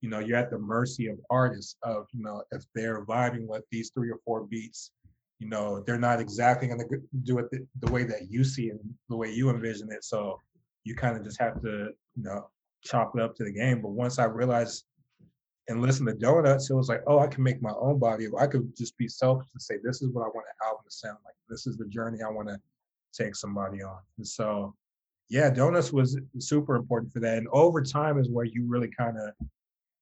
you 0.00 0.08
know, 0.08 0.18
you're 0.18 0.38
at 0.38 0.50
the 0.50 0.58
mercy 0.58 1.08
of 1.08 1.18
artists 1.30 1.76
of, 1.82 2.06
you 2.12 2.22
know, 2.22 2.42
if 2.52 2.64
they're 2.74 3.04
vibing 3.04 3.46
with 3.46 3.64
these 3.70 3.90
three 3.90 4.10
or 4.10 4.18
four 4.24 4.44
beats, 4.44 4.92
you 5.40 5.48
know, 5.48 5.82
they're 5.86 5.98
not 5.98 6.20
exactly 6.20 6.68
going 6.68 6.80
to 6.80 7.02
do 7.24 7.38
it 7.38 7.50
the, 7.50 7.66
the 7.80 7.90
way 7.90 8.04
that 8.04 8.30
you 8.30 8.44
see 8.44 8.66
it, 8.66 8.78
the 9.08 9.16
way 9.16 9.32
you 9.32 9.48
envision 9.48 9.90
it. 9.90 10.04
So 10.04 10.38
you 10.84 10.94
kind 10.94 11.16
of 11.16 11.24
just 11.24 11.40
have 11.40 11.60
to, 11.62 11.88
you 12.14 12.22
know, 12.22 12.48
chop 12.84 13.12
it 13.16 13.22
up 13.22 13.34
to 13.36 13.44
the 13.44 13.50
game. 13.50 13.80
But 13.80 13.92
once 13.92 14.18
I 14.18 14.24
realized 14.24 14.84
and 15.68 15.80
listen 15.80 16.04
to 16.06 16.12
Donuts, 16.12 16.68
it 16.68 16.74
was 16.74 16.90
like, 16.90 17.02
oh, 17.06 17.18
I 17.18 17.26
can 17.26 17.42
make 17.42 17.62
my 17.62 17.72
own 17.80 17.98
body. 17.98 18.26
I 18.38 18.46
could 18.46 18.76
just 18.76 18.96
be 18.98 19.08
selfish 19.08 19.48
and 19.54 19.62
say, 19.62 19.76
this 19.82 20.02
is 20.02 20.10
what 20.10 20.22
I 20.22 20.28
want 20.28 20.46
an 20.46 20.66
album 20.66 20.82
to 20.84 20.94
sound 20.94 21.18
like. 21.24 21.34
This 21.48 21.66
is 21.66 21.78
the 21.78 21.86
journey 21.86 22.18
I 22.22 22.30
want 22.30 22.48
to 22.48 22.58
take 23.12 23.34
somebody 23.34 23.82
on. 23.82 23.98
And 24.18 24.26
so, 24.26 24.74
yeah, 25.30 25.48
Donuts 25.48 25.92
was 25.92 26.18
super 26.38 26.76
important 26.76 27.12
for 27.12 27.20
that. 27.20 27.38
And 27.38 27.48
over 27.52 27.82
time 27.82 28.18
is 28.18 28.28
where 28.28 28.44
you 28.44 28.66
really 28.66 28.88
kind 28.88 29.16
of 29.16 29.32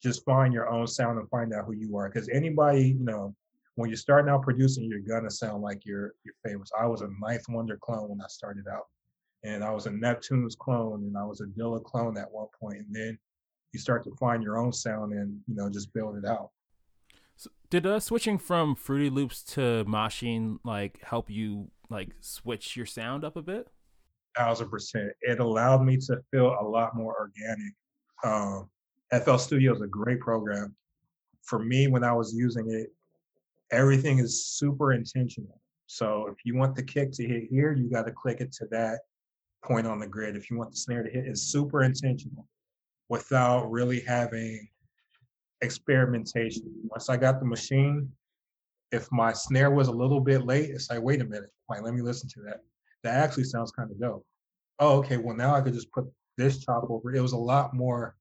just 0.02 0.24
find 0.24 0.52
your 0.52 0.68
own 0.68 0.86
sound 0.86 1.18
and 1.18 1.28
find 1.28 1.52
out 1.52 1.66
who 1.66 1.74
you 1.74 1.96
are. 1.96 2.08
Because 2.08 2.28
anybody, 2.30 2.96
you 2.98 3.04
know, 3.04 3.34
when 3.78 3.88
you're 3.88 3.96
starting 3.96 4.28
out 4.28 4.42
producing, 4.42 4.82
you're 4.82 4.98
gonna 4.98 5.30
sound 5.30 5.62
like 5.62 5.86
your 5.86 6.14
your 6.24 6.34
favorites. 6.44 6.72
I 6.78 6.86
was 6.86 7.02
a 7.02 7.08
Ninth 7.20 7.44
Wonder 7.48 7.76
clone 7.76 8.08
when 8.08 8.20
I 8.20 8.26
started 8.26 8.64
out, 8.66 8.86
and 9.44 9.62
I 9.62 9.70
was 9.70 9.86
a 9.86 9.90
Neptune's 9.92 10.56
clone, 10.56 11.04
and 11.04 11.16
I 11.16 11.24
was 11.24 11.40
a 11.40 11.44
Dilla 11.44 11.82
clone 11.84 12.18
at 12.18 12.28
one 12.28 12.48
point, 12.60 12.78
and 12.78 12.92
then 12.92 13.16
you 13.72 13.78
start 13.78 14.02
to 14.04 14.10
find 14.16 14.42
your 14.42 14.58
own 14.58 14.72
sound 14.72 15.12
and 15.12 15.38
you 15.46 15.54
know 15.54 15.70
just 15.70 15.94
build 15.94 16.16
it 16.16 16.24
out. 16.24 16.50
So 17.36 17.50
did 17.70 17.86
uh, 17.86 18.00
switching 18.00 18.36
from 18.36 18.74
Fruity 18.74 19.10
Loops 19.10 19.44
to 19.54 19.84
Maschine 19.86 20.58
like 20.64 21.00
help 21.04 21.30
you 21.30 21.70
like 21.88 22.16
switch 22.20 22.76
your 22.76 22.86
sound 22.86 23.24
up 23.24 23.36
a 23.36 23.42
bit? 23.42 23.68
Thousand 24.36 24.70
percent. 24.70 25.12
It 25.20 25.38
allowed 25.38 25.84
me 25.84 25.98
to 25.98 26.20
feel 26.32 26.56
a 26.60 26.66
lot 26.66 26.96
more 26.96 27.16
organic. 27.16 27.74
Um, 28.24 28.68
FL 29.24 29.36
Studio 29.36 29.72
is 29.72 29.82
a 29.82 29.86
great 29.86 30.18
program. 30.18 30.74
For 31.44 31.60
me, 31.60 31.86
when 31.86 32.02
I 32.02 32.12
was 32.12 32.34
using 32.34 32.68
it, 32.72 32.92
everything 33.70 34.18
is 34.18 34.46
super 34.46 34.92
intentional. 34.92 35.60
So 35.86 36.26
if 36.28 36.44
you 36.44 36.56
want 36.56 36.76
the 36.76 36.82
kick 36.82 37.12
to 37.12 37.26
hit 37.26 37.44
here, 37.50 37.72
you 37.72 37.90
got 37.90 38.06
to 38.06 38.12
click 38.12 38.40
it 38.40 38.52
to 38.52 38.66
that 38.70 39.00
point 39.64 39.86
on 39.86 39.98
the 39.98 40.06
grid. 40.06 40.36
If 40.36 40.50
you 40.50 40.58
want 40.58 40.70
the 40.70 40.76
snare 40.76 41.02
to 41.02 41.10
hit, 41.10 41.26
it's 41.26 41.42
super 41.42 41.82
intentional 41.82 42.46
without 43.08 43.70
really 43.70 44.00
having 44.00 44.68
experimentation. 45.62 46.62
Once 46.84 47.08
I 47.08 47.16
got 47.16 47.40
the 47.40 47.46
machine, 47.46 48.10
if 48.92 49.10
my 49.10 49.32
snare 49.32 49.70
was 49.70 49.88
a 49.88 49.92
little 49.92 50.20
bit 50.20 50.44
late, 50.44 50.70
it's 50.70 50.90
like, 50.90 51.02
wait 51.02 51.20
a 51.20 51.24
minute, 51.24 51.50
like 51.68 51.82
let 51.82 51.94
me 51.94 52.02
listen 52.02 52.28
to 52.30 52.40
that. 52.42 52.60
That 53.02 53.14
actually 53.14 53.44
sounds 53.44 53.70
kind 53.70 53.90
of 53.90 54.00
dope. 54.00 54.26
Oh, 54.78 54.98
okay. 54.98 55.16
Well, 55.16 55.36
now 55.36 55.54
I 55.54 55.60
could 55.60 55.74
just 55.74 55.90
put 55.92 56.04
this 56.36 56.64
chop 56.64 56.88
over. 56.88 57.14
It 57.14 57.20
was 57.20 57.32
a 57.32 57.38
lot 57.38 57.74
more 57.74 58.16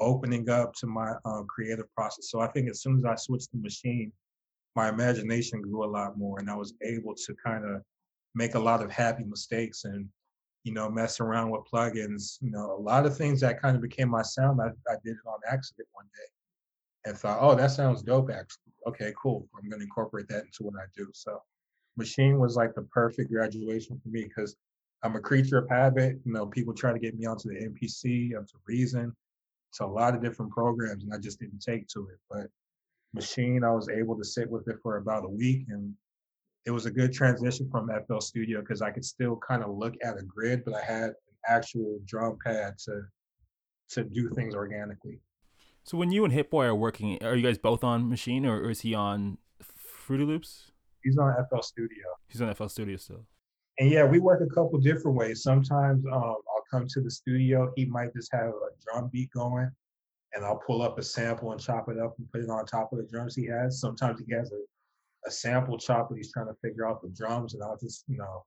opening 0.00 0.48
up 0.48 0.74
to 0.74 0.86
my 0.86 1.14
um, 1.24 1.46
creative 1.48 1.92
process. 1.94 2.30
So 2.30 2.40
I 2.40 2.48
think 2.48 2.68
as 2.70 2.82
soon 2.82 2.98
as 2.98 3.04
I 3.04 3.16
switched 3.16 3.50
the 3.52 3.58
machine, 3.58 4.12
my 4.78 4.88
imagination 4.88 5.60
grew 5.60 5.84
a 5.84 5.90
lot 5.98 6.16
more, 6.16 6.38
and 6.38 6.48
I 6.48 6.54
was 6.54 6.72
able 6.82 7.12
to 7.12 7.34
kind 7.44 7.64
of 7.64 7.82
make 8.36 8.54
a 8.54 8.60
lot 8.60 8.80
of 8.80 8.92
happy 8.92 9.24
mistakes 9.24 9.84
and 9.84 10.08
you 10.62 10.72
know 10.72 10.88
mess 10.88 11.18
around 11.18 11.50
with 11.50 11.62
plugins. 11.72 12.38
You 12.40 12.52
know, 12.52 12.76
a 12.78 12.82
lot 12.92 13.04
of 13.04 13.16
things 13.16 13.40
that 13.40 13.60
kind 13.60 13.74
of 13.74 13.82
became 13.82 14.08
my 14.08 14.22
sound. 14.22 14.60
I, 14.60 14.68
I 14.88 14.94
did 15.04 15.16
it 15.16 15.26
on 15.26 15.40
accident 15.50 15.88
one 15.94 16.06
day 16.14 17.10
and 17.10 17.18
thought, 17.18 17.38
oh, 17.40 17.56
that 17.56 17.72
sounds 17.72 18.02
dope. 18.02 18.30
Actually, 18.30 18.72
okay, 18.86 19.12
cool. 19.20 19.48
I'm 19.56 19.68
going 19.68 19.80
to 19.80 19.84
incorporate 19.84 20.28
that 20.28 20.44
into 20.44 20.62
what 20.62 20.74
I 20.76 20.86
do. 20.96 21.08
So, 21.12 21.42
Maschine 22.00 22.38
was 22.38 22.54
like 22.54 22.76
the 22.76 22.82
perfect 22.82 23.32
graduation 23.32 24.00
for 24.00 24.10
me 24.10 24.26
because 24.28 24.54
I'm 25.02 25.16
a 25.16 25.20
creature 25.20 25.58
of 25.58 25.68
habit. 25.68 26.20
You 26.24 26.32
know, 26.34 26.46
people 26.46 26.72
try 26.72 26.92
to 26.92 27.00
get 27.00 27.18
me 27.18 27.26
onto 27.26 27.48
the 27.48 27.66
MPC, 27.66 28.38
onto 28.38 28.54
Reason, 28.64 29.12
to 29.72 29.84
a 29.84 29.86
lot 29.86 30.14
of 30.14 30.22
different 30.22 30.52
programs, 30.52 31.02
and 31.02 31.12
I 31.12 31.18
just 31.18 31.40
didn't 31.40 31.62
take 31.62 31.88
to 31.88 32.10
it. 32.12 32.20
But 32.30 32.46
Maschine, 33.16 33.64
I 33.64 33.70
was 33.70 33.88
able 33.88 34.16
to 34.16 34.24
sit 34.24 34.50
with 34.50 34.68
it 34.68 34.76
for 34.82 34.96
about 34.96 35.24
a 35.24 35.28
week, 35.28 35.66
and 35.68 35.94
it 36.66 36.70
was 36.70 36.86
a 36.86 36.90
good 36.90 37.12
transition 37.12 37.68
from 37.70 37.90
FL 38.06 38.20
Studio 38.20 38.60
because 38.60 38.82
I 38.82 38.90
could 38.90 39.04
still 39.04 39.36
kind 39.36 39.62
of 39.62 39.70
look 39.70 39.94
at 40.04 40.18
a 40.18 40.22
grid, 40.22 40.64
but 40.64 40.74
I 40.74 40.84
had 40.84 41.04
an 41.04 41.14
actual 41.48 41.98
drum 42.06 42.38
pad 42.44 42.74
to 42.84 43.02
to 43.90 44.04
do 44.04 44.28
things 44.30 44.54
organically. 44.54 45.20
So 45.82 45.96
when 45.96 46.10
you 46.10 46.24
and 46.24 46.32
Hit 46.32 46.50
Boy 46.50 46.66
are 46.66 46.74
working, 46.74 47.22
are 47.24 47.34
you 47.34 47.42
guys 47.42 47.56
both 47.56 47.82
on 47.82 48.10
Maschine 48.10 48.44
or, 48.44 48.58
or 48.58 48.70
is 48.70 48.82
he 48.82 48.94
on 48.94 49.38
Fruity 49.62 50.24
Loops? 50.24 50.72
He's 51.02 51.16
on 51.16 51.34
FL 51.48 51.62
Studio. 51.62 52.04
He's 52.26 52.42
on 52.42 52.54
FL 52.54 52.66
Studio 52.66 52.98
still. 52.98 53.24
And 53.78 53.90
yeah, 53.90 54.04
we 54.04 54.18
work 54.18 54.42
a 54.42 54.54
couple 54.54 54.78
different 54.80 55.16
ways. 55.16 55.42
Sometimes 55.42 56.04
um, 56.06 56.22
I'll 56.22 56.64
come 56.70 56.86
to 56.88 57.00
the 57.00 57.10
studio. 57.10 57.72
He 57.76 57.86
might 57.86 58.12
just 58.12 58.30
have 58.32 58.48
a 58.48 58.70
drum 58.84 59.08
beat 59.10 59.30
going, 59.32 59.70
and 60.38 60.46
I'll 60.46 60.62
pull 60.64 60.82
up 60.82 60.96
a 60.98 61.02
sample 61.02 61.50
and 61.50 61.60
chop 61.60 61.88
it 61.88 61.98
up 61.98 62.16
and 62.16 62.30
put 62.30 62.42
it 62.42 62.48
on 62.48 62.64
top 62.64 62.92
of 62.92 62.98
the 62.98 63.04
drums 63.04 63.34
he 63.34 63.46
has. 63.46 63.80
Sometimes 63.80 64.22
he 64.24 64.32
has 64.32 64.52
a, 64.52 64.60
a 65.26 65.30
sample 65.32 65.76
chop 65.76 66.08
that 66.08 66.16
he's 66.16 66.32
trying 66.32 66.46
to 66.46 66.54
figure 66.62 66.86
out 66.86 67.02
the 67.02 67.08
drums, 67.08 67.54
and 67.54 67.62
I'll 67.62 67.76
just 67.76 68.04
you 68.06 68.18
know 68.18 68.44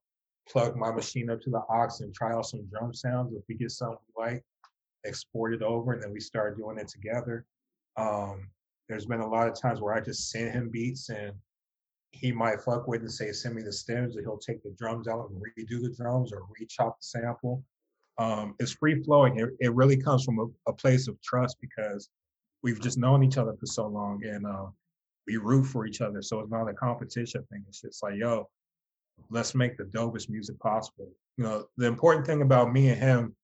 plug 0.50 0.78
my 0.78 0.90
machine 0.90 1.30
up 1.30 1.42
to 1.42 1.50
the 1.50 1.62
aux 1.70 1.90
and 2.00 2.16
try 2.16 2.32
out 2.32 2.46
some 2.46 2.66
drum 2.72 2.94
sounds. 2.94 3.34
If 3.34 3.44
we 3.50 3.56
get 3.56 3.72
something 3.72 3.98
we 4.16 4.24
like, 4.24 4.44
export 5.06 5.54
it 5.54 5.62
over, 5.62 5.92
and 5.92 6.02
then 6.02 6.14
we 6.14 6.22
start 6.22 6.58
doing 6.58 6.78
it 6.78 6.88
together. 6.88 7.46
Um, 7.98 8.48
there's 8.88 9.06
been 9.06 9.20
a 9.20 9.30
lot 9.30 9.50
of 9.50 9.60
times 9.60 9.82
where 9.82 9.94
I 9.94 10.00
just 10.00 10.32
send 10.32 10.52
him 10.52 10.70
beats 10.70 11.10
and 11.10 11.34
he 12.12 12.32
might 12.32 12.62
fuck 12.62 12.88
with 12.88 13.02
and 13.02 13.12
say, 13.12 13.32
send 13.32 13.56
me 13.56 13.62
the 13.62 13.72
stems, 13.72 14.16
and 14.16 14.26
he'll 14.26 14.38
take 14.38 14.62
the 14.64 14.76
drums 14.78 15.08
out 15.08 15.30
and 15.30 15.42
redo 15.42 15.82
the 15.82 15.94
drums 15.96 16.34
or 16.34 16.44
re-chop 16.58 17.00
the 17.00 17.06
sample. 17.06 17.64
Um, 18.22 18.56
it's 18.60 18.72
free 18.72 19.02
flowing. 19.02 19.40
It, 19.40 19.50
it 19.60 19.74
really 19.74 19.98
comes 19.98 20.24
from 20.24 20.38
a, 20.40 20.70
a, 20.70 20.74
place 20.74 21.08
of 21.08 21.20
trust 21.24 21.58
because 21.60 22.10
we've 22.62 22.80
just 22.80 23.00
known 23.00 23.24
each 23.24 23.38
other 23.38 23.54
for 23.60 23.66
so 23.66 23.88
long 23.88 24.24
and 24.24 24.46
uh, 24.46 24.68
we 25.26 25.38
root 25.38 25.64
for 25.64 25.88
each 25.88 26.02
other. 26.02 26.22
So 26.22 26.40
it's 26.40 26.52
not 26.52 26.70
a 26.70 26.74
competition 26.74 27.44
thing. 27.52 27.64
It's 27.68 27.82
just 27.82 28.04
like, 28.04 28.16
yo, 28.16 28.48
let's 29.32 29.56
make 29.56 29.76
the 29.76 29.86
dopest 29.86 30.30
music 30.30 30.60
possible. 30.60 31.10
You 31.38 31.46
know, 31.46 31.66
the 31.78 31.88
important 31.88 32.28
thing 32.28 32.44
about 32.44 32.72
me 32.72 32.90
and 32.90 33.00
him 33.00 33.36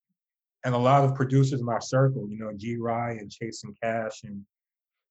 and 0.63 0.75
a 0.75 0.77
lot 0.77 1.03
of 1.03 1.15
producers 1.15 1.59
in 1.59 1.69
our 1.69 1.81
circle, 1.81 2.27
you 2.29 2.37
know, 2.37 2.51
G 2.55 2.77
Ry 2.77 3.11
and 3.13 3.31
Chasing 3.31 3.75
Cash 3.81 4.25
and 4.25 4.45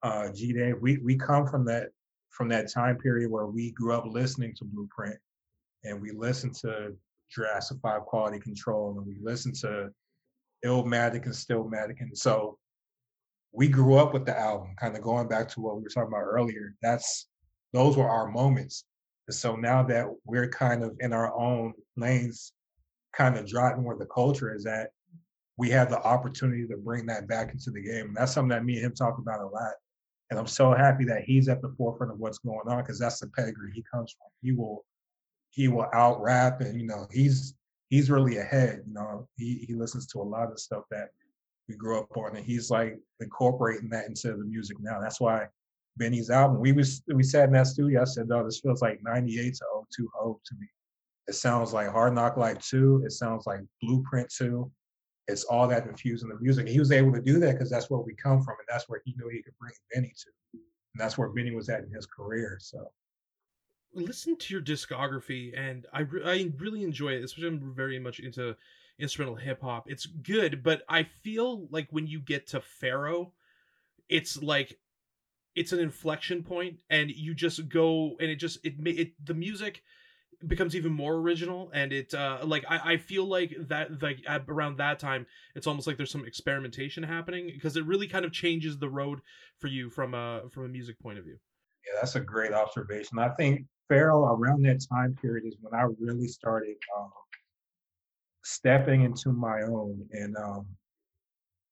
uh, 0.05 0.29
G 0.33 0.53
Dave, 0.53 0.77
we 0.81 0.99
we 0.99 1.17
come 1.17 1.45
from 1.45 1.65
that 1.65 1.89
from 2.31 2.49
that 2.51 2.71
time 2.73 2.99
period 2.99 3.33
where 3.33 3.47
we 3.47 3.73
grew 3.73 3.95
up 3.95 4.07
listening 4.07 4.55
to 4.59 4.65
Blueprint 4.65 5.19
and 5.83 6.01
we 6.01 6.13
listened 6.13 6.55
to 6.57 6.95
Jurassic 7.31 7.79
5 7.83 8.03
Quality 8.03 8.39
Control 8.39 8.97
and 8.97 9.07
we 9.07 9.17
listened 9.23 9.55
to 9.57 9.91
Illmatic 10.65 11.25
and 11.25 11.35
Stillmatic. 11.35 12.01
And 12.01 12.17
so 12.17 12.59
we 13.53 13.69
grew 13.69 13.95
up 13.95 14.13
with 14.13 14.27
the 14.27 14.39
album, 14.39 14.75
kind 14.79 14.97
of 14.97 15.03
going 15.03 15.29
back 15.29 15.49
to 15.49 15.61
what 15.61 15.77
we 15.77 15.83
were 15.83 15.89
talking 15.89 16.09
about 16.09 16.23
earlier. 16.23 16.75
That's 16.83 17.27
those 17.73 17.97
were 17.97 18.09
our 18.09 18.29
moments. 18.29 18.85
And 19.29 19.35
so 19.35 19.57
now 19.57 19.83
that 19.85 20.07
we're 20.25 20.49
kind 20.49 20.85
of 20.85 20.97
in 21.01 21.13
our 21.13 21.35
own 21.39 21.73
lanes, 21.97 22.53
kind 23.13 23.37
of 23.37 23.47
driving 23.47 23.85
where 23.85 23.97
the 23.97 24.07
culture 24.07 24.55
is 24.55 24.67
at, 24.67 24.91
we 25.57 25.71
have 25.71 25.91
the 25.91 26.03
opportunity 26.03 26.67
to 26.67 26.77
bring 26.77 27.07
that 27.07 27.29
back 27.29 27.53
into 27.53 27.71
the 27.71 27.83
game. 27.83 28.09
And 28.09 28.17
that's 28.17 28.33
something 28.33 28.51
that 28.51 28.65
me 28.65 28.77
and 28.77 28.87
him 28.87 28.95
talk 28.95 29.19
about 29.19 29.41
a 29.41 29.47
lot. 29.47 29.73
And 30.31 30.39
I'm 30.39 30.47
so 30.47 30.75
happy 30.75 31.05
that 31.05 31.23
he's 31.23 31.49
at 31.49 31.63
the 31.63 31.73
forefront 31.79 32.13
of 32.13 32.19
what's 32.19 32.39
going 32.39 32.69
on 32.69 32.83
because 32.83 32.99
that's 32.99 33.21
the 33.21 33.29
pedigree 33.29 33.73
he 33.73 33.85
comes 33.91 34.13
from. 34.13 34.29
He 34.43 34.53
will 34.53 34.85
he 35.57 35.69
will 35.69 35.89
out 35.95 36.21
rap 36.21 36.61
and 36.61 36.79
you 36.79 36.87
know 36.87 37.07
he's 37.11 37.55
he's 37.89 38.11
really 38.11 38.37
ahead. 38.37 38.83
You 38.87 38.93
know, 38.93 39.27
he 39.37 39.65
he 39.67 39.75
listens 39.75 40.07
to 40.09 40.21
a 40.21 40.23
lot 40.23 40.53
of 40.53 40.61
stuff 40.61 40.85
that 40.91 41.09
we 41.67 41.75
grew 41.77 41.99
up 41.99 42.15
on 42.17 42.37
and 42.37 42.45
he's 42.45 42.71
like 42.71 42.99
incorporating 43.21 43.89
that 43.89 44.07
into 44.07 44.29
the 44.29 44.45
music 44.45 44.77
now. 44.81 45.01
That's 45.01 45.21
why 45.21 45.47
Benny's 45.97 46.29
album. 46.29 46.61
We 46.61 46.73
was 46.73 47.03
we 47.13 47.23
sat 47.23 47.49
in 47.49 47.55
that 47.55 47.69
studio. 47.69 48.03
I 48.03 48.05
said, 48.05 48.29
"No, 48.29 48.45
this 48.45 48.61
feels 48.61 48.83
like 48.83 49.01
'98 49.03 49.55
to 49.55 49.65
02 49.97 50.11
Hov 50.15 50.37
to 50.45 50.55
me. 50.61 50.67
It 51.27 51.35
sounds 51.35 51.73
like 51.73 51.89
Hard 51.89 52.15
Knock 52.15 52.37
Life 52.37 52.59
2. 52.69 53.03
It 53.07 53.13
sounds 53.13 53.47
like 53.47 53.61
Blueprint 53.81 54.31
2. 54.37 54.71
It's 55.27 55.45
all 55.45 55.67
that 55.69 55.87
infused 55.87 56.23
in 56.23 56.29
the 56.29 56.39
music. 56.39 56.69
he 56.69 56.79
was 56.79 56.93
able 56.93 57.13
to 57.13 57.21
do 57.21 57.41
that 57.41 57.53
because 57.53 57.71
that's 57.71 57.91
where 57.91 57.99
we 57.99 58.15
come 58.15 58.43
from, 58.43 58.57
and 58.59 58.69
that's 58.69 58.89
where 58.89 59.01
he 59.07 59.15
knew 59.17 59.29
he 59.31 59.43
could 59.43 59.57
bring 59.59 59.73
Benny 59.93 60.13
to. 60.15 60.31
And 60.53 61.01
that's 61.01 61.17
where 61.17 61.31
Benny 61.31 61.53
was 61.53 61.71
at 61.71 61.83
in 61.83 61.91
his 61.91 62.07
career. 62.07 62.59
So 62.61 62.93
listen 63.97 64.37
to 64.37 64.55
your 64.55 64.63
discography, 64.63 65.57
and 65.59 65.87
I 65.93 66.01
re- 66.03 66.23
I 66.25 66.53
really 66.59 66.83
enjoy 66.83 67.11
it. 67.11 67.25
Especially 67.25 67.49
I'm 67.49 67.75
very 67.75 67.99
much 67.99 68.21
into 68.21 68.57
instrumental 68.99 69.37
hip 69.37 69.61
hop. 69.63 69.91
It's 69.91 70.07
good, 70.07 70.63
but 70.63 70.83
I 70.89 71.05
feel 71.23 71.67
like 71.71 71.89
when 71.91 72.07
you 72.07 72.21
get 72.21 72.47
to 72.49 72.61
Pharaoh, 72.61 73.33
it's 74.09 74.43
like 74.43 74.79
it's 75.55 75.73
an 75.73 75.81
inflection 75.81 76.43
point, 76.43 76.81
and 76.91 77.11
you 77.11 77.35
just 77.35 77.69
go 77.69 78.17
and 78.21 78.31
it 78.31 78.37
just 78.37 78.59
it 78.65 78.75
it 78.87 79.13
the 79.25 79.35
music 79.35 79.83
becomes 80.47 80.77
even 80.77 80.93
more 80.93 81.15
original 81.15 81.71
and 81.73 81.93
it 81.93 82.13
uh 82.13 82.39
like 82.45 82.65
I, 82.69 82.93
I 82.93 82.97
feel 82.99 83.25
like 83.25 83.55
that 83.69 84.03
like 84.03 84.19
around 84.49 84.77
that 84.79 84.99
time 84.99 85.27
it's 85.55 85.67
almost 85.67 85.87
like 85.87 85.97
there's 85.97 86.11
some 86.11 86.27
experimentation 86.27 87.03
happening 87.03 87.47
because 87.47 87.77
it 87.77 87.87
really 87.87 88.07
kind 88.07 88.25
of 88.25 88.33
changes 88.33 88.79
the 88.79 88.89
road 88.89 89.21
for 89.59 89.69
you 89.69 89.89
from 89.89 90.15
a 90.15 90.43
from 90.51 90.65
a 90.65 90.69
music 90.69 90.99
point 91.01 91.19
of 91.19 91.25
view 91.25 91.39
yeah 91.87 91.99
that's 92.01 92.17
a 92.17 92.21
great 92.21 92.53
observation 92.53 93.19
i 93.19 93.29
think 93.31 93.67
Pharaoh 93.89 94.25
around 94.25 94.63
that 94.63 94.85
time 94.89 95.17
period 95.21 95.47
is 95.47 95.57
when 95.61 95.79
I 95.79 95.87
really 96.01 96.29
started 96.29 96.77
um, 96.97 97.11
stepping 98.45 99.03
into 99.03 99.33
my 99.33 99.63
own 99.63 100.07
and 100.13 100.37
um, 100.37 100.67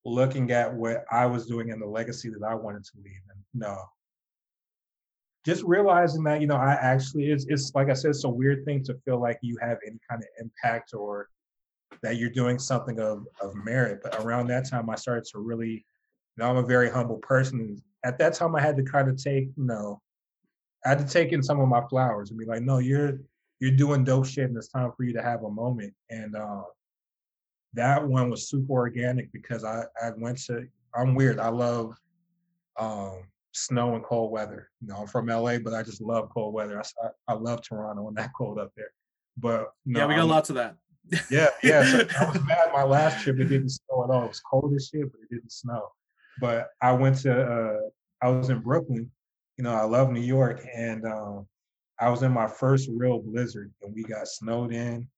looking 0.04 0.50
at 0.50 0.72
what 0.72 1.04
I 1.10 1.26
was 1.26 1.46
doing 1.46 1.70
and 1.70 1.80
the 1.80 1.86
legacy 1.86 2.30
that 2.30 2.46
I 2.46 2.54
wanted 2.54 2.84
to 2.84 2.92
leave. 3.02 3.20
And 3.30 3.42
no, 3.54 3.76
just 5.44 5.62
realizing 5.64 6.24
that 6.24 6.40
you 6.40 6.46
know 6.46 6.56
I 6.56 6.72
actually 6.72 7.30
it's 7.30 7.46
it's 7.48 7.74
like 7.74 7.90
I 7.90 7.94
said, 7.94 8.10
it's 8.10 8.24
a 8.24 8.28
weird 8.28 8.64
thing 8.64 8.82
to 8.84 8.94
feel 9.04 9.20
like 9.20 9.38
you 9.42 9.56
have 9.60 9.78
any 9.86 9.98
kind 10.08 10.22
of 10.22 10.28
impact 10.40 10.94
or 10.94 11.28
that 12.02 12.16
you're 12.16 12.30
doing 12.30 12.58
something 12.58 12.98
of 13.00 13.26
of 13.40 13.54
merit. 13.54 14.00
But 14.02 14.16
around 14.24 14.48
that 14.48 14.68
time, 14.68 14.88
I 14.90 14.96
started 14.96 15.24
to 15.32 15.38
really, 15.38 15.72
you 15.72 16.38
know, 16.38 16.50
I'm 16.50 16.56
a 16.56 16.66
very 16.66 16.90
humble 16.90 17.18
person. 17.18 17.82
At 18.04 18.18
that 18.18 18.34
time, 18.34 18.54
I 18.54 18.60
had 18.60 18.76
to 18.76 18.82
kind 18.82 19.08
of 19.08 19.16
take 19.16 19.48
you 19.56 19.64
know 19.64 20.00
I 20.84 20.90
had 20.90 20.98
to 20.98 21.06
take 21.06 21.32
in 21.32 21.42
some 21.42 21.60
of 21.60 21.68
my 21.68 21.82
flowers 21.88 22.30
and 22.30 22.38
be 22.38 22.44
like, 22.44 22.62
no, 22.62 22.78
you're 22.78 23.18
you're 23.60 23.70
doing 23.70 24.04
dope 24.04 24.26
shit 24.26 24.48
and 24.48 24.56
it's 24.56 24.68
time 24.68 24.92
for 24.96 25.04
you 25.04 25.12
to 25.14 25.22
have 25.22 25.44
a 25.44 25.50
moment. 25.50 25.94
And 26.10 26.36
uh, 26.36 26.64
that 27.72 28.06
one 28.06 28.28
was 28.28 28.48
super 28.48 28.72
organic 28.72 29.32
because 29.32 29.64
I, 29.64 29.84
I 30.02 30.10
went 30.16 30.38
to 30.46 30.66
I'm 30.94 31.14
weird. 31.14 31.38
I 31.38 31.48
love 31.48 31.96
um, 32.78 33.24
snow 33.52 33.94
and 33.94 34.04
cold 34.04 34.30
weather. 34.30 34.70
You 34.80 34.88
know, 34.88 34.96
I'm 34.96 35.06
from 35.06 35.26
LA, 35.26 35.58
but 35.58 35.74
I 35.74 35.82
just 35.82 36.00
love 36.00 36.28
cold 36.32 36.54
weather. 36.54 36.80
I, 36.80 37.08
I 37.28 37.34
love 37.34 37.62
Toronto 37.62 38.08
and 38.08 38.16
that 38.16 38.30
cold 38.36 38.58
up 38.58 38.72
there. 38.76 38.92
But 39.36 39.72
no, 39.84 40.00
yeah, 40.00 40.06
we 40.06 40.14
got 40.14 40.22
I'm, 40.22 40.28
lots 40.28 40.50
of 40.50 40.56
that. 40.56 40.76
yeah, 41.30 41.48
yeah. 41.62 41.84
So 41.84 42.06
I 42.20 42.30
was 42.30 42.42
mad 42.44 42.70
my 42.72 42.84
last 42.84 43.22
trip. 43.22 43.38
It 43.40 43.46
didn't 43.46 43.70
snow 43.70 44.04
at 44.04 44.10
all. 44.10 44.24
It 44.24 44.28
was 44.28 44.40
cold 44.40 44.72
as 44.76 44.88
shit, 44.88 45.10
but 45.10 45.20
it 45.22 45.34
didn't 45.34 45.52
snow. 45.52 45.88
But 46.40 46.68
I 46.80 46.92
went 46.92 47.18
to 47.20 47.42
uh, 47.42 47.80
I 48.22 48.28
was 48.28 48.50
in 48.50 48.60
Brooklyn 48.60 49.10
you 49.56 49.64
know, 49.64 49.74
I 49.74 49.84
love 49.84 50.10
New 50.10 50.20
York, 50.20 50.64
and 50.74 51.04
um, 51.04 51.46
I 52.00 52.08
was 52.10 52.22
in 52.22 52.32
my 52.32 52.46
first 52.46 52.88
real 52.92 53.20
blizzard, 53.20 53.72
and 53.82 53.94
we 53.94 54.02
got 54.02 54.28
snowed 54.28 54.72
in, 54.72 55.08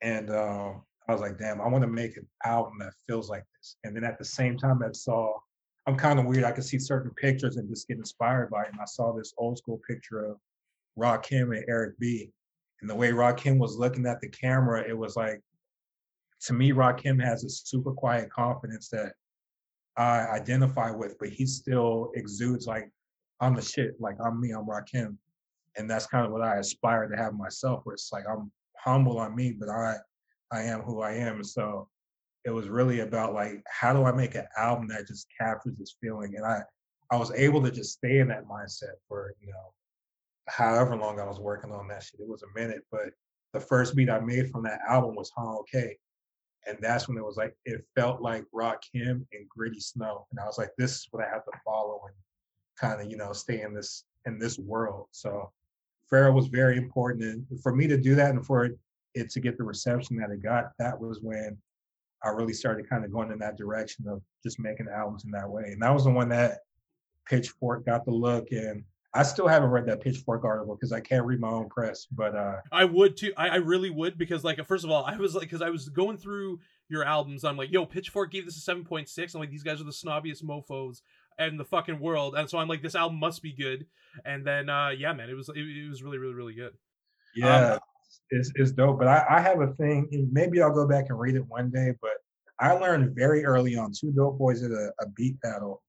and 0.00 0.30
um, 0.30 0.82
I 1.08 1.12
was 1.12 1.20
like, 1.20 1.38
damn, 1.38 1.60
I 1.60 1.68
want 1.68 1.82
to 1.82 1.90
make 1.90 2.16
an 2.16 2.26
album 2.44 2.74
that 2.80 2.94
feels 3.06 3.28
like 3.28 3.44
this. 3.56 3.76
And 3.84 3.94
then 3.94 4.04
at 4.04 4.18
the 4.18 4.24
same 4.24 4.56
time, 4.56 4.82
I 4.82 4.92
saw, 4.92 5.34
I'm 5.86 5.96
kind 5.96 6.18
of 6.18 6.24
weird. 6.26 6.44
I 6.44 6.52
could 6.52 6.64
see 6.64 6.78
certain 6.78 7.10
pictures 7.12 7.56
and 7.56 7.68
just 7.68 7.88
get 7.88 7.98
inspired 7.98 8.50
by 8.50 8.62
it. 8.62 8.68
And 8.72 8.80
I 8.80 8.86
saw 8.86 9.12
this 9.12 9.34
old 9.36 9.58
school 9.58 9.80
picture 9.86 10.24
of 10.24 10.38
Rakim 10.98 11.54
and 11.54 11.64
Eric 11.68 11.98
B. 11.98 12.30
And 12.80 12.88
the 12.88 12.94
way 12.94 13.10
Rakim 13.10 13.58
was 13.58 13.76
looking 13.76 14.06
at 14.06 14.20
the 14.20 14.28
camera, 14.28 14.84
it 14.86 14.96
was 14.96 15.16
like, 15.16 15.40
to 16.42 16.52
me, 16.52 16.72
Rakim 16.72 17.22
has 17.22 17.44
a 17.44 17.50
super 17.50 17.92
quiet 17.92 18.30
confidence 18.30 18.88
that 18.90 19.12
I 19.96 20.26
identify 20.26 20.90
with, 20.90 21.16
but 21.18 21.28
he 21.28 21.46
still 21.46 22.12
exudes 22.14 22.66
like 22.66 22.90
I'm 23.40 23.54
the 23.54 23.62
shit. 23.62 24.00
Like 24.00 24.16
I'm 24.24 24.40
me, 24.40 24.52
I'm 24.52 24.66
Rakim. 24.66 25.16
And 25.76 25.90
that's 25.90 26.06
kind 26.06 26.24
of 26.24 26.32
what 26.32 26.42
I 26.42 26.56
aspire 26.56 27.08
to 27.08 27.16
have 27.16 27.34
myself, 27.34 27.80
where 27.84 27.94
it's 27.94 28.10
like 28.12 28.24
I'm 28.30 28.50
humble 28.78 29.18
on 29.18 29.34
me, 29.34 29.52
but 29.52 29.68
I 29.68 29.96
I 30.52 30.62
am 30.62 30.82
who 30.82 31.00
I 31.02 31.12
am. 31.12 31.42
So 31.42 31.88
it 32.44 32.50
was 32.50 32.68
really 32.68 33.00
about 33.00 33.34
like 33.34 33.62
how 33.68 33.92
do 33.92 34.04
I 34.04 34.12
make 34.12 34.34
an 34.34 34.46
album 34.56 34.88
that 34.88 35.08
just 35.08 35.26
captures 35.38 35.76
this 35.78 35.96
feeling? 36.00 36.34
And 36.36 36.44
I 36.44 36.60
I 37.10 37.16
was 37.16 37.32
able 37.32 37.62
to 37.62 37.70
just 37.70 37.92
stay 37.92 38.18
in 38.18 38.28
that 38.28 38.46
mindset 38.46 38.94
for, 39.08 39.34
you 39.40 39.48
know, 39.48 39.72
however 40.48 40.96
long 40.96 41.20
I 41.20 41.26
was 41.26 41.40
working 41.40 41.72
on 41.72 41.88
that 41.88 42.02
shit. 42.02 42.20
It 42.20 42.28
was 42.28 42.42
a 42.42 42.58
minute, 42.58 42.82
but 42.90 43.10
the 43.52 43.60
first 43.60 43.94
beat 43.94 44.10
I 44.10 44.20
made 44.20 44.50
from 44.50 44.62
that 44.64 44.80
album 44.88 45.14
was 45.14 45.30
Huh 45.36 45.58
Okay. 45.60 45.96
And 46.66 46.78
that's 46.80 47.08
when 47.08 47.18
it 47.18 47.24
was 47.24 47.36
like 47.36 47.54
it 47.66 47.84
felt 47.94 48.22
like 48.22 48.44
Rock 48.52 48.82
Rakim 48.94 49.26
and 49.32 49.48
Gritty 49.48 49.80
Snow. 49.80 50.26
And 50.30 50.40
I 50.40 50.46
was 50.46 50.56
like, 50.56 50.70
this 50.78 50.92
is 50.92 51.08
what 51.10 51.22
I 51.22 51.28
have 51.28 51.44
to 51.44 51.52
follow 51.64 52.00
and 52.06 52.14
kind 52.76 53.00
of 53.00 53.10
you 53.10 53.16
know 53.16 53.32
stay 53.32 53.62
in 53.62 53.74
this 53.74 54.04
in 54.26 54.38
this 54.38 54.58
world. 54.58 55.06
So 55.10 55.50
Pharaoh 56.08 56.32
was 56.32 56.46
very 56.46 56.76
important, 56.76 57.22
and 57.22 57.60
for 57.62 57.74
me 57.74 57.86
to 57.86 57.96
do 57.96 58.14
that 58.14 58.30
and 58.30 58.44
for 58.44 58.70
it 59.14 59.30
to 59.30 59.40
get 59.40 59.56
the 59.56 59.64
reception 59.64 60.16
that 60.16 60.30
it 60.30 60.42
got, 60.42 60.72
that 60.78 60.98
was 60.98 61.20
when 61.22 61.56
I 62.22 62.30
really 62.30 62.52
started 62.52 62.88
kind 62.88 63.04
of 63.04 63.12
going 63.12 63.30
in 63.30 63.38
that 63.38 63.56
direction 63.56 64.06
of 64.08 64.22
just 64.42 64.58
making 64.58 64.88
albums 64.88 65.24
in 65.24 65.30
that 65.32 65.48
way. 65.48 65.64
And 65.72 65.82
that 65.82 65.92
was 65.92 66.04
the 66.04 66.10
one 66.10 66.28
that 66.30 66.60
Pitchfork 67.26 67.86
got 67.86 68.04
the 68.04 68.10
look 68.10 68.50
and 68.50 68.84
I 69.16 69.22
still 69.22 69.46
haven't 69.46 69.70
read 69.70 69.86
that 69.86 70.00
Pitchfork 70.00 70.44
article 70.44 70.74
because 70.74 70.90
I 70.92 71.00
can't 71.00 71.24
read 71.24 71.38
my 71.38 71.48
own 71.48 71.68
press. 71.68 72.06
But 72.10 72.34
uh 72.34 72.56
I 72.72 72.84
would 72.84 73.16
too. 73.16 73.32
I, 73.36 73.50
I 73.50 73.56
really 73.56 73.90
would 73.90 74.18
because 74.18 74.42
like 74.42 74.64
first 74.66 74.84
of 74.84 74.90
all, 74.90 75.04
I 75.04 75.16
was 75.16 75.34
like 75.34 75.44
because 75.44 75.62
I 75.62 75.70
was 75.70 75.88
going 75.88 76.16
through 76.16 76.58
your 76.88 77.04
albums. 77.04 77.44
I'm 77.44 77.56
like, 77.56 77.70
yo, 77.70 77.86
Pitchfork 77.86 78.32
gave 78.32 78.44
this 78.44 78.56
a 78.56 78.60
seven 78.60 78.84
point 78.84 79.08
six. 79.08 79.34
I'm 79.34 79.40
like, 79.40 79.50
these 79.50 79.62
guys 79.62 79.80
are 79.80 79.84
the 79.84 79.92
snobbiest 79.92 80.42
mofo's 80.42 81.02
and 81.38 81.58
the 81.58 81.64
fucking 81.64 82.00
world. 82.00 82.34
And 82.36 82.48
so 82.48 82.58
I'm 82.58 82.68
like, 82.68 82.82
this 82.82 82.94
album 82.94 83.18
must 83.18 83.42
be 83.42 83.52
good. 83.52 83.86
And 84.24 84.46
then, 84.46 84.68
uh, 84.68 84.90
yeah, 84.90 85.12
man, 85.12 85.30
it 85.30 85.34
was 85.34 85.48
it, 85.48 85.58
it 85.58 85.88
was 85.88 86.02
really, 86.02 86.18
really, 86.18 86.34
really 86.34 86.54
good. 86.54 86.72
Yeah, 87.34 87.74
um, 87.74 87.78
it's 88.30 88.52
it's 88.54 88.72
dope. 88.72 88.98
But 88.98 89.08
I, 89.08 89.24
I 89.28 89.40
have 89.40 89.60
a 89.60 89.74
thing. 89.74 90.28
Maybe 90.32 90.62
I'll 90.62 90.74
go 90.74 90.86
back 90.86 91.06
and 91.08 91.18
read 91.18 91.34
it 91.34 91.46
one 91.48 91.70
day. 91.70 91.94
But 92.00 92.12
I 92.60 92.72
learned 92.72 93.14
very 93.14 93.44
early 93.44 93.76
on. 93.76 93.92
2DopeBoyz 93.92 94.60
did 94.60 94.72
a, 94.72 94.92
a 95.00 95.08
beat 95.16 95.40
battle, 95.40 95.82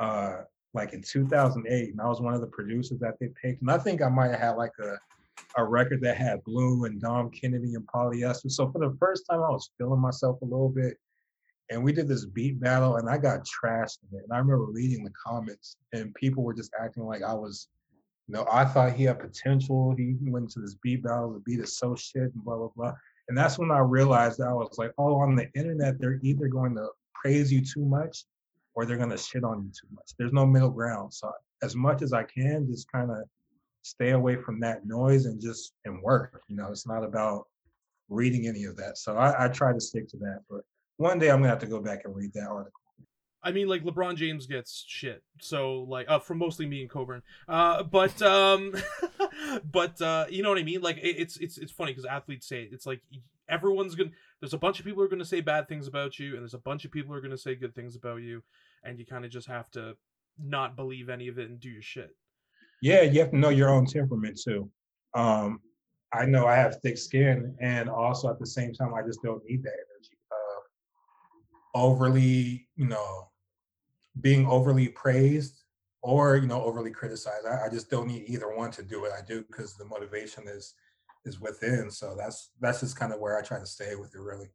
uh, 0.00 0.38
like 0.74 0.92
in 0.92 1.02
2008, 1.02 1.90
and 1.90 2.00
I 2.00 2.08
was 2.08 2.20
one 2.20 2.34
of 2.34 2.40
the 2.40 2.48
producers 2.48 2.98
that 3.00 3.14
they 3.20 3.28
picked. 3.40 3.62
And 3.62 3.70
I 3.70 3.78
think 3.78 4.02
I 4.02 4.08
might 4.08 4.32
have 4.32 4.40
had 4.40 4.56
like 4.56 4.72
a 4.82 4.96
a 5.56 5.64
record 5.64 6.00
that 6.02 6.16
had 6.16 6.42
Blu 6.44 6.84
and 6.84 7.00
Dom 7.00 7.30
Kennedy 7.30 7.74
and 7.74 7.86
Polyester. 7.86 8.50
So 8.50 8.70
for 8.70 8.78
the 8.78 8.96
first 8.98 9.24
time, 9.28 9.40
I 9.40 9.50
was 9.50 9.70
feeling 9.78 10.00
myself 10.00 10.40
a 10.42 10.44
little 10.44 10.68
bit 10.68 10.96
and 11.70 11.82
we 11.82 11.92
did 11.92 12.08
this 12.08 12.24
beat 12.26 12.60
battle 12.60 12.96
and 12.96 13.08
I 13.08 13.16
got 13.16 13.46
trashed 13.46 13.98
in 14.10 14.18
it. 14.18 14.24
And 14.24 14.32
I 14.32 14.38
remember 14.38 14.64
reading 14.64 15.04
the 15.04 15.12
comments 15.24 15.76
and 15.92 16.14
people 16.14 16.42
were 16.42 16.54
just 16.54 16.72
acting 16.80 17.04
like 17.04 17.22
I 17.22 17.32
was, 17.32 17.68
you 18.26 18.34
know, 18.34 18.46
I 18.50 18.64
thought 18.64 18.92
he 18.92 19.04
had 19.04 19.20
potential. 19.20 19.94
He 19.96 20.16
went 20.20 20.50
to 20.50 20.60
this 20.60 20.76
beat 20.82 21.04
battle, 21.04 21.32
the 21.32 21.40
beat 21.40 21.60
is 21.60 21.78
so 21.78 21.94
shit 21.94 22.22
and 22.22 22.44
blah, 22.44 22.56
blah, 22.56 22.70
blah. 22.76 22.92
And 23.28 23.38
that's 23.38 23.58
when 23.58 23.70
I 23.70 23.78
realized 23.78 24.40
I 24.40 24.52
was 24.52 24.76
like, 24.78 24.92
oh, 24.98 25.20
on 25.20 25.36
the 25.36 25.48
internet, 25.54 26.00
they're 26.00 26.18
either 26.22 26.48
going 26.48 26.74
to 26.74 26.88
praise 27.14 27.52
you 27.52 27.64
too 27.64 27.84
much 27.84 28.24
or 28.74 28.84
they're 28.84 28.96
going 28.96 29.10
to 29.10 29.18
shit 29.18 29.44
on 29.44 29.62
you 29.62 29.70
too 29.70 29.94
much. 29.94 30.10
There's 30.18 30.32
no 30.32 30.46
middle 30.46 30.70
ground. 30.70 31.14
So 31.14 31.30
as 31.62 31.76
much 31.76 32.02
as 32.02 32.12
I 32.12 32.24
can, 32.24 32.66
just 32.66 32.90
kind 32.90 33.10
of 33.10 33.18
stay 33.82 34.10
away 34.10 34.36
from 34.36 34.58
that 34.60 34.86
noise 34.86 35.26
and 35.26 35.40
just 35.40 35.74
and 35.84 36.02
work. 36.02 36.42
You 36.48 36.56
know, 36.56 36.68
it's 36.70 36.86
not 36.86 37.04
about 37.04 37.46
reading 38.08 38.48
any 38.48 38.64
of 38.64 38.76
that. 38.76 38.98
So 38.98 39.16
I, 39.16 39.44
I 39.44 39.48
try 39.48 39.72
to 39.72 39.80
stick 39.80 40.08
to 40.08 40.16
that. 40.18 40.40
But 40.50 40.62
one 41.00 41.18
day 41.18 41.30
I'm 41.30 41.38
gonna 41.38 41.48
have 41.48 41.60
to 41.60 41.66
go 41.66 41.80
back 41.80 42.02
and 42.04 42.14
read 42.14 42.34
that 42.34 42.46
article. 42.46 42.78
I 43.42 43.52
mean, 43.52 43.68
like 43.68 43.82
LeBron 43.84 44.16
James 44.16 44.46
gets 44.46 44.84
shit, 44.86 45.22
so 45.40 45.86
like 45.88 46.06
uh, 46.10 46.18
from 46.18 46.36
mostly 46.36 46.66
me 46.66 46.82
and 46.82 46.90
Coburn. 46.90 47.22
Uh, 47.48 47.82
but 47.82 48.20
um, 48.20 48.74
but 49.72 50.00
uh, 50.02 50.26
you 50.28 50.42
know 50.42 50.50
what 50.50 50.58
I 50.58 50.62
mean? 50.62 50.82
Like 50.82 50.98
it, 50.98 51.16
it's 51.16 51.38
it's 51.38 51.56
it's 51.56 51.72
funny 51.72 51.92
because 51.92 52.04
athletes 52.04 52.46
say 52.46 52.64
it. 52.64 52.68
it's 52.72 52.84
like 52.84 53.00
everyone's 53.48 53.94
gonna. 53.94 54.10
There's 54.40 54.52
a 54.52 54.58
bunch 54.58 54.78
of 54.78 54.84
people 54.84 55.00
who 55.00 55.06
are 55.06 55.10
gonna 55.10 55.24
say 55.24 55.40
bad 55.40 55.68
things 55.68 55.86
about 55.86 56.18
you, 56.18 56.34
and 56.34 56.42
there's 56.42 56.52
a 56.52 56.58
bunch 56.58 56.84
of 56.84 56.90
people 56.90 57.12
who 57.12 57.18
are 57.18 57.22
gonna 57.22 57.38
say 57.38 57.54
good 57.54 57.74
things 57.74 57.96
about 57.96 58.20
you, 58.20 58.42
and 58.84 58.98
you 58.98 59.06
kind 59.06 59.24
of 59.24 59.30
just 59.30 59.48
have 59.48 59.70
to 59.70 59.96
not 60.38 60.76
believe 60.76 61.08
any 61.08 61.28
of 61.28 61.38
it 61.38 61.48
and 61.48 61.58
do 61.60 61.70
your 61.70 61.82
shit. 61.82 62.14
Yeah, 62.82 63.02
you 63.02 63.20
have 63.20 63.30
to 63.30 63.38
know 63.38 63.48
your 63.48 63.70
own 63.70 63.86
temperament 63.86 64.38
too. 64.38 64.70
Um, 65.14 65.60
I 66.12 66.26
know 66.26 66.46
I 66.46 66.56
have 66.56 66.76
thick 66.82 66.98
skin, 66.98 67.56
and 67.58 67.88
also 67.88 68.28
at 68.28 68.38
the 68.38 68.46
same 68.46 68.74
time, 68.74 68.92
I 68.92 69.00
just 69.00 69.22
don't 69.22 69.42
need 69.46 69.62
that 69.62 69.72
energy 69.72 70.19
overly, 71.74 72.68
you 72.76 72.86
know, 72.86 73.28
being 74.20 74.46
overly 74.46 74.88
praised 74.88 75.62
or 76.02 76.36
you 76.36 76.46
know 76.46 76.62
overly 76.62 76.90
criticized. 76.90 77.46
I, 77.46 77.66
I 77.66 77.68
just 77.68 77.90
don't 77.90 78.08
need 78.08 78.24
either 78.26 78.54
one 78.54 78.70
to 78.72 78.82
do 78.82 79.00
what 79.00 79.12
I 79.12 79.20
do 79.26 79.44
because 79.48 79.74
the 79.74 79.84
motivation 79.84 80.48
is 80.48 80.74
is 81.24 81.40
within. 81.40 81.90
So 81.90 82.14
that's 82.16 82.50
that's 82.60 82.80
just 82.80 82.98
kind 82.98 83.12
of 83.12 83.20
where 83.20 83.38
I 83.38 83.42
try 83.42 83.58
to 83.58 83.66
stay 83.66 83.94
with 83.94 84.14
it 84.14 84.20
really. 84.20 84.48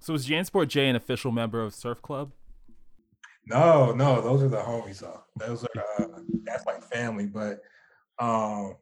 So 0.00 0.14
is 0.14 0.28
Jansport 0.28 0.68
J 0.68 0.88
an 0.88 0.96
official 0.96 1.32
member 1.32 1.62
of 1.62 1.74
Surf 1.74 2.02
Club? 2.02 2.32
No, 3.46 3.92
no, 3.92 4.20
those 4.20 4.42
are 4.42 4.48
the 4.48 4.58
homies. 4.58 5.00
Though. 5.00 5.22
Those 5.36 5.64
are 5.64 6.04
uh, 6.04 6.20
that's 6.44 6.66
like 6.66 6.82
family. 6.82 7.26
But 7.26 7.60
um, 8.18 8.76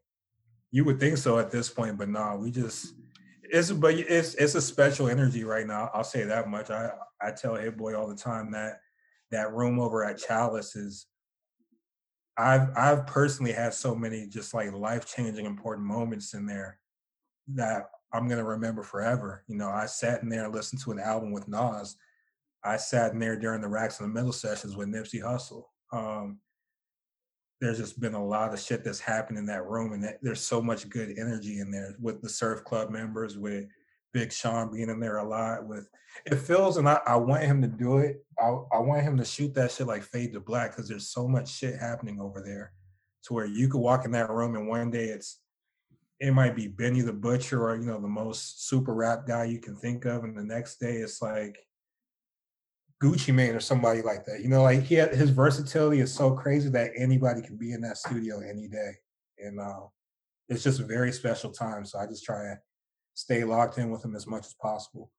you 0.70 0.85
would 0.85 0.99
think 0.99 1.18
so 1.18 1.39
at 1.39 1.51
this 1.51 1.70
point, 1.70 1.99
but 1.99 2.09
no, 2.09 2.37
we 2.41 2.51
just 2.51 2.95
it's 3.55 3.70
but 3.70 3.94
it's 3.94 4.34
it's 4.34 4.55
a 4.55 4.61
special 4.61 5.09
energy 5.09 5.44
right 5.44 5.66
now. 5.66 5.90
I'll 5.94 6.05
say 6.05 6.24
that 6.24 6.48
much. 6.48 6.70
I 6.70 6.90
I 7.20 7.30
tell 7.30 7.55
Hit 7.55 7.76
Boy 7.76 7.94
all 7.94 8.07
the 8.07 8.16
time 8.16 8.52
that 8.52 8.80
that 9.30 9.52
room 9.52 9.78
over 9.80 10.05
at 10.05 10.18
Chalice 10.18 10.76
is. 10.76 11.07
I've 12.36 12.68
I've 12.76 13.07
personally 13.07 13.52
had 13.52 13.74
so 13.74 13.94
many 13.94 14.26
just 14.26 14.55
like 14.55 14.72
life 14.72 15.07
changing 15.07 15.46
important 15.46 15.86
moments 15.86 16.34
in 16.34 16.46
there 16.46 16.80
that 17.55 17.90
I'm 18.12 18.28
gonna 18.28 18.44
remember 18.44 18.82
forever. 18.82 19.44
You 19.46 19.57
know, 19.57 19.68
I 19.68 19.86
sat 19.86 20.22
in 20.22 20.28
there 20.28 20.44
and 20.44 20.55
listened 20.55 20.82
to 20.82 20.90
an 20.90 20.98
album 20.98 21.30
with 21.30 21.46
Nas 21.46 21.96
I 22.64 22.78
sat 22.78 23.12
in 23.12 23.18
there 23.18 23.38
during 23.38 23.61
the 23.61 23.68
Racks 23.68 24.00
in 24.00 24.07
the 24.07 24.12
Middle 24.12 24.32
sessions 24.32 24.74
with 24.74 24.88
Nipsey 24.88 25.22
Hussle. 25.22 25.64
Um, 25.92 26.38
there's 27.61 27.78
just 27.78 28.00
been 28.00 28.14
a 28.14 28.24
lot 28.24 28.52
of 28.52 28.61
shit 28.61 28.84
that's 28.84 29.00
happened 29.00 29.38
in 29.38 29.46
that 29.46 29.66
room, 29.66 29.92
and 29.92 30.05
that, 30.05 30.18
there's 30.22 30.40
so 30.40 30.61
much 30.61 30.88
good 30.88 31.14
energy 31.18 31.61
in 31.61 31.70
there 31.70 31.94
with 32.00 32.20
the 32.20 32.28
Surf 32.28 32.64
Club 32.64 32.90
members, 32.90 33.38
with 33.38 33.66
Big 34.12 34.32
Sean 34.32 34.72
being 34.72 34.90
in 34.90 35.00
there 35.00 35.18
a 35.18 35.28
lot. 35.28 35.66
With 35.66 35.88
it 36.26 36.36
feels, 36.36 36.76
and 36.76 36.88
I, 36.88 37.00
I 37.07 37.16
want 37.16 37.42
him 37.44 37.62
to 37.62 37.68
do 37.68 37.98
it. 37.98 38.24
I, 38.38 38.46
I 38.72 38.78
want 38.78 39.02
him 39.02 39.16
to 39.16 39.24
shoot 39.24 39.55
that 39.55 39.70
shit 39.70 39.86
like 39.86 40.02
Fade 40.02 40.32
to 40.34 40.40
Black 40.40 40.72
because 40.72 40.88
there's 40.88 41.09
so 41.09 41.26
much 41.26 41.48
shit 41.48 41.78
happening 41.78 42.20
over 42.20 42.42
there, 42.44 42.72
to 43.24 43.34
where 43.34 43.46
you 43.46 43.68
could 43.68 43.80
walk 43.80 44.05
in 44.05 44.12
that 44.12 44.30
room 44.30 44.57
and 44.57 44.68
one 44.68 44.90
day 44.90 45.07
it's 45.07 45.40
it 46.20 46.32
might 46.32 46.55
be 46.55 46.68
Benny 46.68 47.00
the 47.00 47.12
Butcher 47.12 47.62
or 47.68 47.76
you 47.76 47.86
know 47.86 48.00
the 48.00 48.09
most 48.09 48.68
super 48.68 48.94
rap 48.94 49.26
guy 49.26 49.44
you 49.44 49.61
can 49.61 49.76
think 49.76 50.05
of, 50.05 50.24
and 50.24 50.36
the 50.36 50.44
next 50.44 50.78
day 50.78 50.96
it's 50.96 51.20
like 51.20 51.59
Gucci 53.03 53.34
Mane 53.34 53.55
or 53.55 53.61
somebody 53.61 54.03
like 54.03 54.24
that. 54.24 54.40
You 54.40 54.49
know, 54.49 54.62
like 54.62 54.82
he 54.82 54.95
had, 54.95 55.14
his 55.14 55.30
versatility 55.30 56.01
is 56.01 56.12
so 56.12 56.32
crazy 56.32 56.68
that 56.70 56.92
anybody 56.97 57.42
can 57.42 57.57
be 57.57 57.72
in 57.72 57.80
that 57.82 57.99
studio 57.99 58.40
any 58.40 58.68
day, 58.68 58.92
and 59.38 59.61
uh, 59.61 59.80
it's 60.49 60.62
just 60.62 60.80
a 60.80 60.84
very 60.84 61.12
special 61.12 61.51
time. 61.51 61.84
So 61.84 61.99
I 61.99 62.07
just 62.07 62.24
try 62.24 62.42
to 62.42 62.59
stay 63.14 63.45
locked 63.45 63.78
in 63.78 63.90
with 63.90 64.05
him 64.05 64.16
as 64.16 64.26
much 64.26 64.47
as 64.47 64.55
possible. 64.55 65.11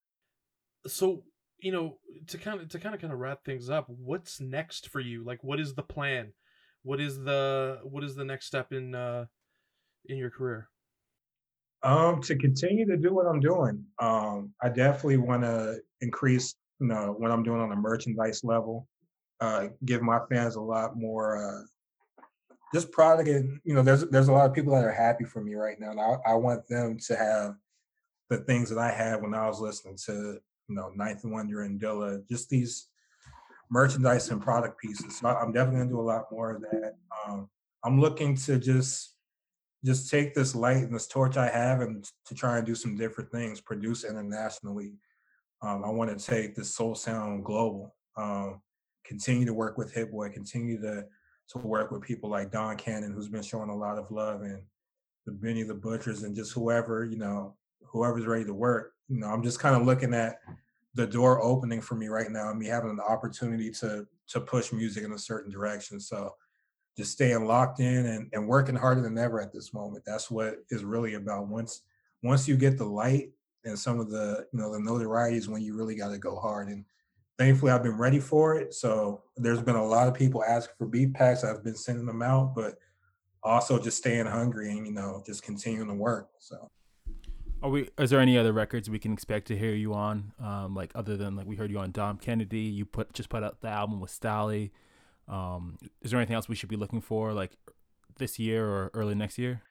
So 0.87 1.23
you 1.59 1.71
know, 1.71 1.97
to 2.27 2.37
kind 2.37 2.61
of 2.61 2.69
to 2.69 2.79
kind 2.79 2.95
of 2.95 3.01
kind 3.01 3.13
of 3.13 3.19
wrap 3.19 3.43
things 3.43 3.69
up, 3.69 3.85
what's 3.87 4.39
next 4.39 4.89
for 4.89 4.99
you? 4.99 5.23
Like, 5.23 5.43
what 5.43 5.59
is 5.59 5.73
the 5.73 5.83
plan? 5.83 6.31
What 6.83 6.99
is 6.99 7.17
the 7.17 7.79
what 7.83 8.03
is 8.03 8.15
the 8.15 8.25
next 8.25 8.45
step 8.45 8.71
in 8.71 8.93
uh 8.93 9.25
in 10.05 10.17
your 10.17 10.29
career? 10.29 10.69
Um, 11.83 12.21
to 12.23 12.35
continue 12.35 12.85
to 12.87 12.97
do 12.97 13.13
what 13.13 13.27
I'm 13.27 13.39
doing. 13.39 13.83
Um, 13.99 14.53
I 14.61 14.69
definitely 14.69 15.17
want 15.17 15.43
to 15.43 15.79
increase 16.01 16.55
you 16.79 16.87
know, 16.87 17.15
what 17.17 17.31
I'm 17.31 17.43
doing 17.43 17.61
on 17.61 17.71
a 17.71 17.75
merchandise 17.75 18.43
level, 18.43 18.87
uh, 19.39 19.67
give 19.83 20.01
my 20.01 20.19
fans 20.29 20.55
a 20.55 20.61
lot 20.61 20.97
more 20.97 21.37
uh, 21.37 22.25
just 22.73 22.91
product. 22.91 23.29
And 23.29 23.59
you 23.63 23.73
know, 23.73 23.81
there's 23.81 24.05
there's 24.07 24.27
a 24.27 24.33
lot 24.33 24.49
of 24.49 24.53
people 24.53 24.73
that 24.75 24.83
are 24.83 24.91
happy 24.91 25.23
for 25.23 25.41
me 25.41 25.55
right 25.55 25.79
now, 25.79 25.91
and 25.91 25.99
I, 25.99 26.17
I 26.25 26.33
want 26.35 26.67
them 26.67 26.97
to 27.07 27.15
have 27.15 27.55
the 28.29 28.37
things 28.37 28.69
that 28.69 28.79
I 28.79 28.91
had 28.91 29.21
when 29.21 29.33
I 29.33 29.47
was 29.47 29.59
listening 29.59 29.97
to 30.05 30.39
you 30.67 30.75
know 30.75 30.91
Ninth 30.95 31.21
Wonder 31.23 31.63
and 31.63 31.79
Dilla, 31.79 32.27
just 32.29 32.49
these 32.49 32.87
merchandise 33.69 34.29
and 34.29 34.41
product 34.41 34.79
pieces. 34.79 35.19
So 35.19 35.27
I'm 35.27 35.51
definitely 35.51 35.81
gonna 35.81 35.91
do 35.91 35.99
a 35.99 36.01
lot 36.01 36.31
more 36.31 36.55
of 36.55 36.61
that. 36.61 36.95
Um, 37.27 37.49
I'm 37.83 37.99
looking 37.99 38.35
to 38.37 38.57
just 38.57 39.15
just 39.85 40.09
take 40.09 40.33
this 40.33 40.55
light 40.55 40.77
and 40.77 40.93
this 40.93 41.07
torch 41.07 41.37
I 41.37 41.47
have 41.47 41.81
and 41.81 42.03
to 42.25 42.33
try 42.33 42.57
and 42.57 42.65
do 42.65 42.73
some 42.73 42.97
different 42.97 43.31
things, 43.31 43.61
produce 43.61 44.03
internationally, 44.03 44.93
um, 45.61 45.83
I 45.83 45.89
want 45.89 46.17
to 46.17 46.25
take 46.25 46.55
the 46.55 46.63
soul 46.63 46.95
sound 46.95 47.43
global. 47.43 47.95
Um, 48.17 48.61
continue 49.03 49.45
to 49.45 49.53
work 49.53 49.77
with 49.77 49.93
Hit 49.93 50.11
Boy. 50.11 50.29
Continue 50.29 50.79
to 50.81 51.05
to 51.47 51.59
work 51.59 51.91
with 51.91 52.01
people 52.01 52.29
like 52.29 52.51
Don 52.51 52.75
Cannon, 52.75 53.11
who's 53.11 53.27
been 53.27 53.43
showing 53.43 53.69
a 53.69 53.75
lot 53.75 53.99
of 53.99 54.09
love, 54.09 54.41
and 54.41 54.61
the 55.25 55.31
Benny 55.31 55.63
the 55.63 55.75
Butchers, 55.75 56.23
and 56.23 56.35
just 56.35 56.53
whoever 56.53 57.05
you 57.05 57.17
know, 57.17 57.55
whoever's 57.83 58.25
ready 58.25 58.45
to 58.45 58.53
work. 58.53 58.93
You 59.09 59.19
know, 59.19 59.27
I'm 59.27 59.43
just 59.43 59.59
kind 59.59 59.75
of 59.75 59.85
looking 59.85 60.13
at 60.13 60.39
the 60.95 61.05
door 61.05 61.43
opening 61.43 61.81
for 61.81 61.95
me 61.95 62.07
right 62.07 62.31
now, 62.31 62.49
and 62.49 62.59
me 62.59 62.67
having 62.67 62.89
an 62.89 62.99
opportunity 62.99 63.71
to 63.71 64.07
to 64.27 64.41
push 64.41 64.71
music 64.73 65.03
in 65.03 65.11
a 65.11 65.19
certain 65.19 65.51
direction. 65.51 65.99
So 65.99 66.33
just 66.97 67.11
staying 67.11 67.45
locked 67.45 67.79
in 67.79 68.05
and, 68.05 68.29
and 68.33 68.47
working 68.47 68.75
harder 68.75 69.01
than 69.01 69.17
ever 69.17 69.41
at 69.41 69.51
this 69.51 69.73
moment. 69.73 70.03
That's 70.05 70.31
what 70.31 70.55
is 70.69 70.83
really 70.83 71.15
about. 71.15 71.47
Once 71.47 71.81
once 72.23 72.47
you 72.47 72.57
get 72.57 72.77
the 72.77 72.85
light 72.85 73.31
and 73.65 73.77
some 73.77 73.99
of 73.99 74.09
the 74.09 74.45
you 74.53 74.59
know 74.59 74.71
the 74.71 74.79
notoriety 74.79 75.37
is 75.37 75.49
when 75.49 75.61
you 75.61 75.75
really 75.75 75.95
got 75.95 76.09
to 76.09 76.17
go 76.17 76.37
hard 76.37 76.67
and 76.69 76.85
thankfully 77.37 77.71
i've 77.71 77.83
been 77.83 77.97
ready 77.97 78.19
for 78.19 78.55
it 78.55 78.73
so 78.73 79.23
there's 79.35 79.61
been 79.61 79.75
a 79.75 79.85
lot 79.85 80.07
of 80.07 80.13
people 80.13 80.43
asking 80.43 80.75
for 80.77 80.87
beat 80.87 81.13
packs 81.13 81.43
i've 81.43 81.63
been 81.63 81.75
sending 81.75 82.05
them 82.05 82.21
out 82.21 82.55
but 82.55 82.75
also 83.43 83.77
just 83.79 83.97
staying 83.97 84.25
hungry 84.25 84.71
and 84.71 84.85
you 84.85 84.93
know 84.93 85.21
just 85.25 85.43
continuing 85.43 85.87
to 85.87 85.93
work 85.93 86.29
so 86.39 86.69
are 87.61 87.69
we 87.69 87.89
is 87.97 88.09
there 88.09 88.19
any 88.19 88.37
other 88.37 88.53
records 88.53 88.89
we 88.89 88.99
can 88.99 89.13
expect 89.13 89.47
to 89.47 89.57
hear 89.57 89.73
you 89.73 89.93
on 89.93 90.31
um 90.39 90.73
like 90.73 90.91
other 90.95 91.17
than 91.17 91.35
like 91.35 91.45
we 91.45 91.55
heard 91.55 91.71
you 91.71 91.79
on 91.79 91.91
dom 91.91 92.17
kennedy 92.17 92.59
you 92.59 92.85
put 92.85 93.11
just 93.13 93.29
put 93.29 93.43
out 93.43 93.61
the 93.61 93.67
album 93.67 93.99
with 93.99 94.11
Stalley. 94.11 94.71
um 95.27 95.77
is 96.01 96.11
there 96.11 96.19
anything 96.19 96.35
else 96.35 96.47
we 96.47 96.55
should 96.55 96.69
be 96.69 96.75
looking 96.75 97.01
for 97.01 97.33
like 97.33 97.51
this 98.17 98.39
year 98.39 98.65
or 98.65 98.91
early 98.93 99.15
next 99.15 99.37
year 99.37 99.61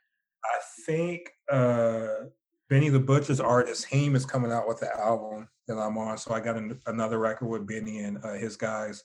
i 0.45 0.59
think 0.85 1.31
uh 1.51 2.27
Benny 2.71 2.89
the 2.89 3.01
Butcher's 3.01 3.41
artist 3.41 3.87
Heem 3.87 4.17
is 4.17 4.25
coming 4.25 4.53
out 4.53 4.67
with 4.67 4.81
the 4.81 4.95
album 4.99 5.49
that 5.69 5.79
I'm 5.79 5.99
on. 5.99 6.17
So 6.17 6.33
I 6.33 6.41
got 6.41 6.57
an, 6.57 6.81
another 6.87 7.19
record 7.19 7.47
with 7.47 7.67
Benny 7.67 7.99
and 7.99 8.19
uh, 8.25 8.35
his 8.35 8.57
guys. 8.57 9.05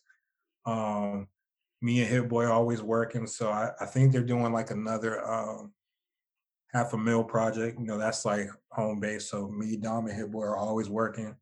Um, 0.66 1.28
me 1.82 2.02
and 2.02 2.10
Hit 2.10 2.30
Boy 2.30 2.48
always 2.48 2.82
working. 2.82 3.28
So 3.28 3.50
I, 3.50 3.72
I 3.80 3.86
think 3.86 4.12
they're 4.12 4.22
doing 4.22 4.52
like 4.54 4.72
another 4.72 5.26
um, 5.26 5.74
half 6.74 6.94
a 6.94 6.98
mil 6.98 7.24
project. 7.24 7.80
You 7.80 7.86
know, 7.86 7.98
that's 7.98 8.26
like 8.26 8.48
home 8.72 9.00
base. 9.00 9.30
So 9.30 9.48
me, 9.50 9.76
Dom, 9.78 10.08
and 10.08 10.16
Hit 10.16 10.32
Boy 10.32 10.44
are 10.44 10.58
always 10.58 10.90
working. 10.90 11.36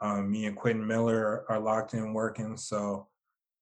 Um, 0.00 0.30
me 0.30 0.46
and 0.46 0.56
Quentin 0.56 0.86
Miller 0.86 1.44
are 1.48 1.60
locked 1.60 1.94
in 1.94 2.12
working. 2.12 2.56
So, 2.56 3.08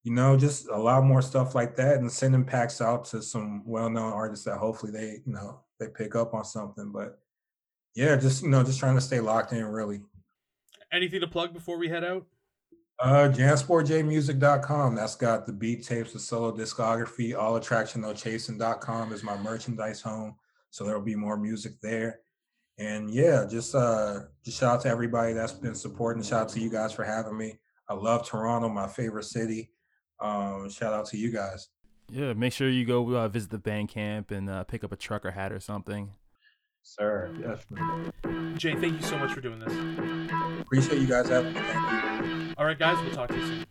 you 0.03 0.13
know, 0.13 0.37
just 0.37 0.69
a 0.69 0.77
lot 0.77 1.05
more 1.05 1.23
stuff 1.23 1.55
like 1.55 1.77
that 1.77 1.99
and 1.99 2.11
sending 2.11 2.45
packs 2.45 2.81
out 2.81 3.05
to 3.07 3.23
some 3.23 3.63
well 3.65 3.89
known 3.89 4.13
artists 4.13 4.45
that 4.47 4.59
hopefully 4.59 4.93
they, 4.93 5.21
you 5.25 5.33
know, 5.33 5.61
they 5.79 5.87
pick 5.89 6.17
up 6.17 6.35
on 6.35 6.45
something. 6.45 6.91
But 6.93 7.21
yeah, 7.95 8.17
just 8.17 8.43
you 8.43 8.49
know, 8.49 8.63
just 8.63 8.81
trying 8.81 8.97
to 8.97 9.01
stay 9.01 9.21
locked 9.21 9.53
in 9.53 9.65
really. 9.65 10.01
Anything 10.93 11.21
to 11.21 11.29
plug 11.29 11.53
before 11.53 11.79
we 11.79 11.89
head 11.89 12.05
out? 12.05 12.27
Uh 13.01 13.29
jansportjmusic.com. 13.29 14.95
That's 14.95 15.17
got 15.17 15.47
the 15.47 15.53
beat 15.53 15.85
tapes, 15.85 16.13
the 16.13 16.19
solo 16.19 16.57
discography, 16.57 17.37
all 17.37 17.57
attraction 17.57 18.01
no 18.01 18.13
chasing.com 18.13 19.13
is 19.13 19.23
my 19.23 19.37
merchandise 19.37 20.01
home. 20.01 20.37
So 20.71 20.85
there'll 20.85 21.03
be 21.03 21.17
more 21.17 21.37
music 21.37 21.81
there. 21.81 22.21
And 22.79 23.11
yeah, 23.11 23.47
just 23.49 23.75
uh 23.75 24.21
just 24.45 24.59
shout 24.59 24.77
out 24.77 24.81
to 24.83 24.89
everybody 24.89 25.33
that's 25.33 25.53
been 25.53 25.75
supporting. 25.75 26.23
Shout 26.23 26.43
out 26.43 26.49
to 26.51 26.61
you 26.61 26.71
guys 26.71 26.93
for 26.93 27.05
having 27.05 27.37
me. 27.37 27.59
I 27.89 27.95
love 27.95 28.27
Toronto, 28.27 28.69
my 28.69 28.87
favorite 28.87 29.25
city. 29.25 29.71
Um, 30.21 30.71
shout 30.71 30.95
out 30.95 31.07
to 31.07 31.19
you 31.19 31.31
guys. 31.31 31.69
Yeah, 32.09 32.33
make 32.33 32.53
sure 32.53 32.69
you 32.69 32.85
go 32.85 33.17
uh, 33.17 33.29
visit 33.29 33.51
the 33.51 33.59
Bandcamp 33.59 34.31
and 34.31 34.49
uh, 34.49 34.65
pick 34.65 34.85
up 34.85 34.93
a 34.93 34.97
trucker 34.97 35.33
hat 35.33 35.53
or 35.53 35.61
something 35.61 36.13
sir. 36.85 37.31
Definitely. 37.41 38.13
Jay, 38.57 38.75
thank 38.75 39.01
you 39.01 39.07
so 39.07 39.19
much 39.19 39.33
for 39.33 39.41
doing 39.41 39.59
this. 39.59 39.73
Appreciate 40.61 41.01
you 41.01 41.07
guys 41.07 41.29
having 41.29 41.53
me. 41.53 41.61
Thank 41.61 42.27
you. 42.27 42.55
All 42.57 42.65
right, 42.65 42.79
guys, 42.79 43.03
we'll 43.03 43.15
talk 43.15 43.29
to 43.31 43.37
you 43.37 43.47
soon. 43.47 43.65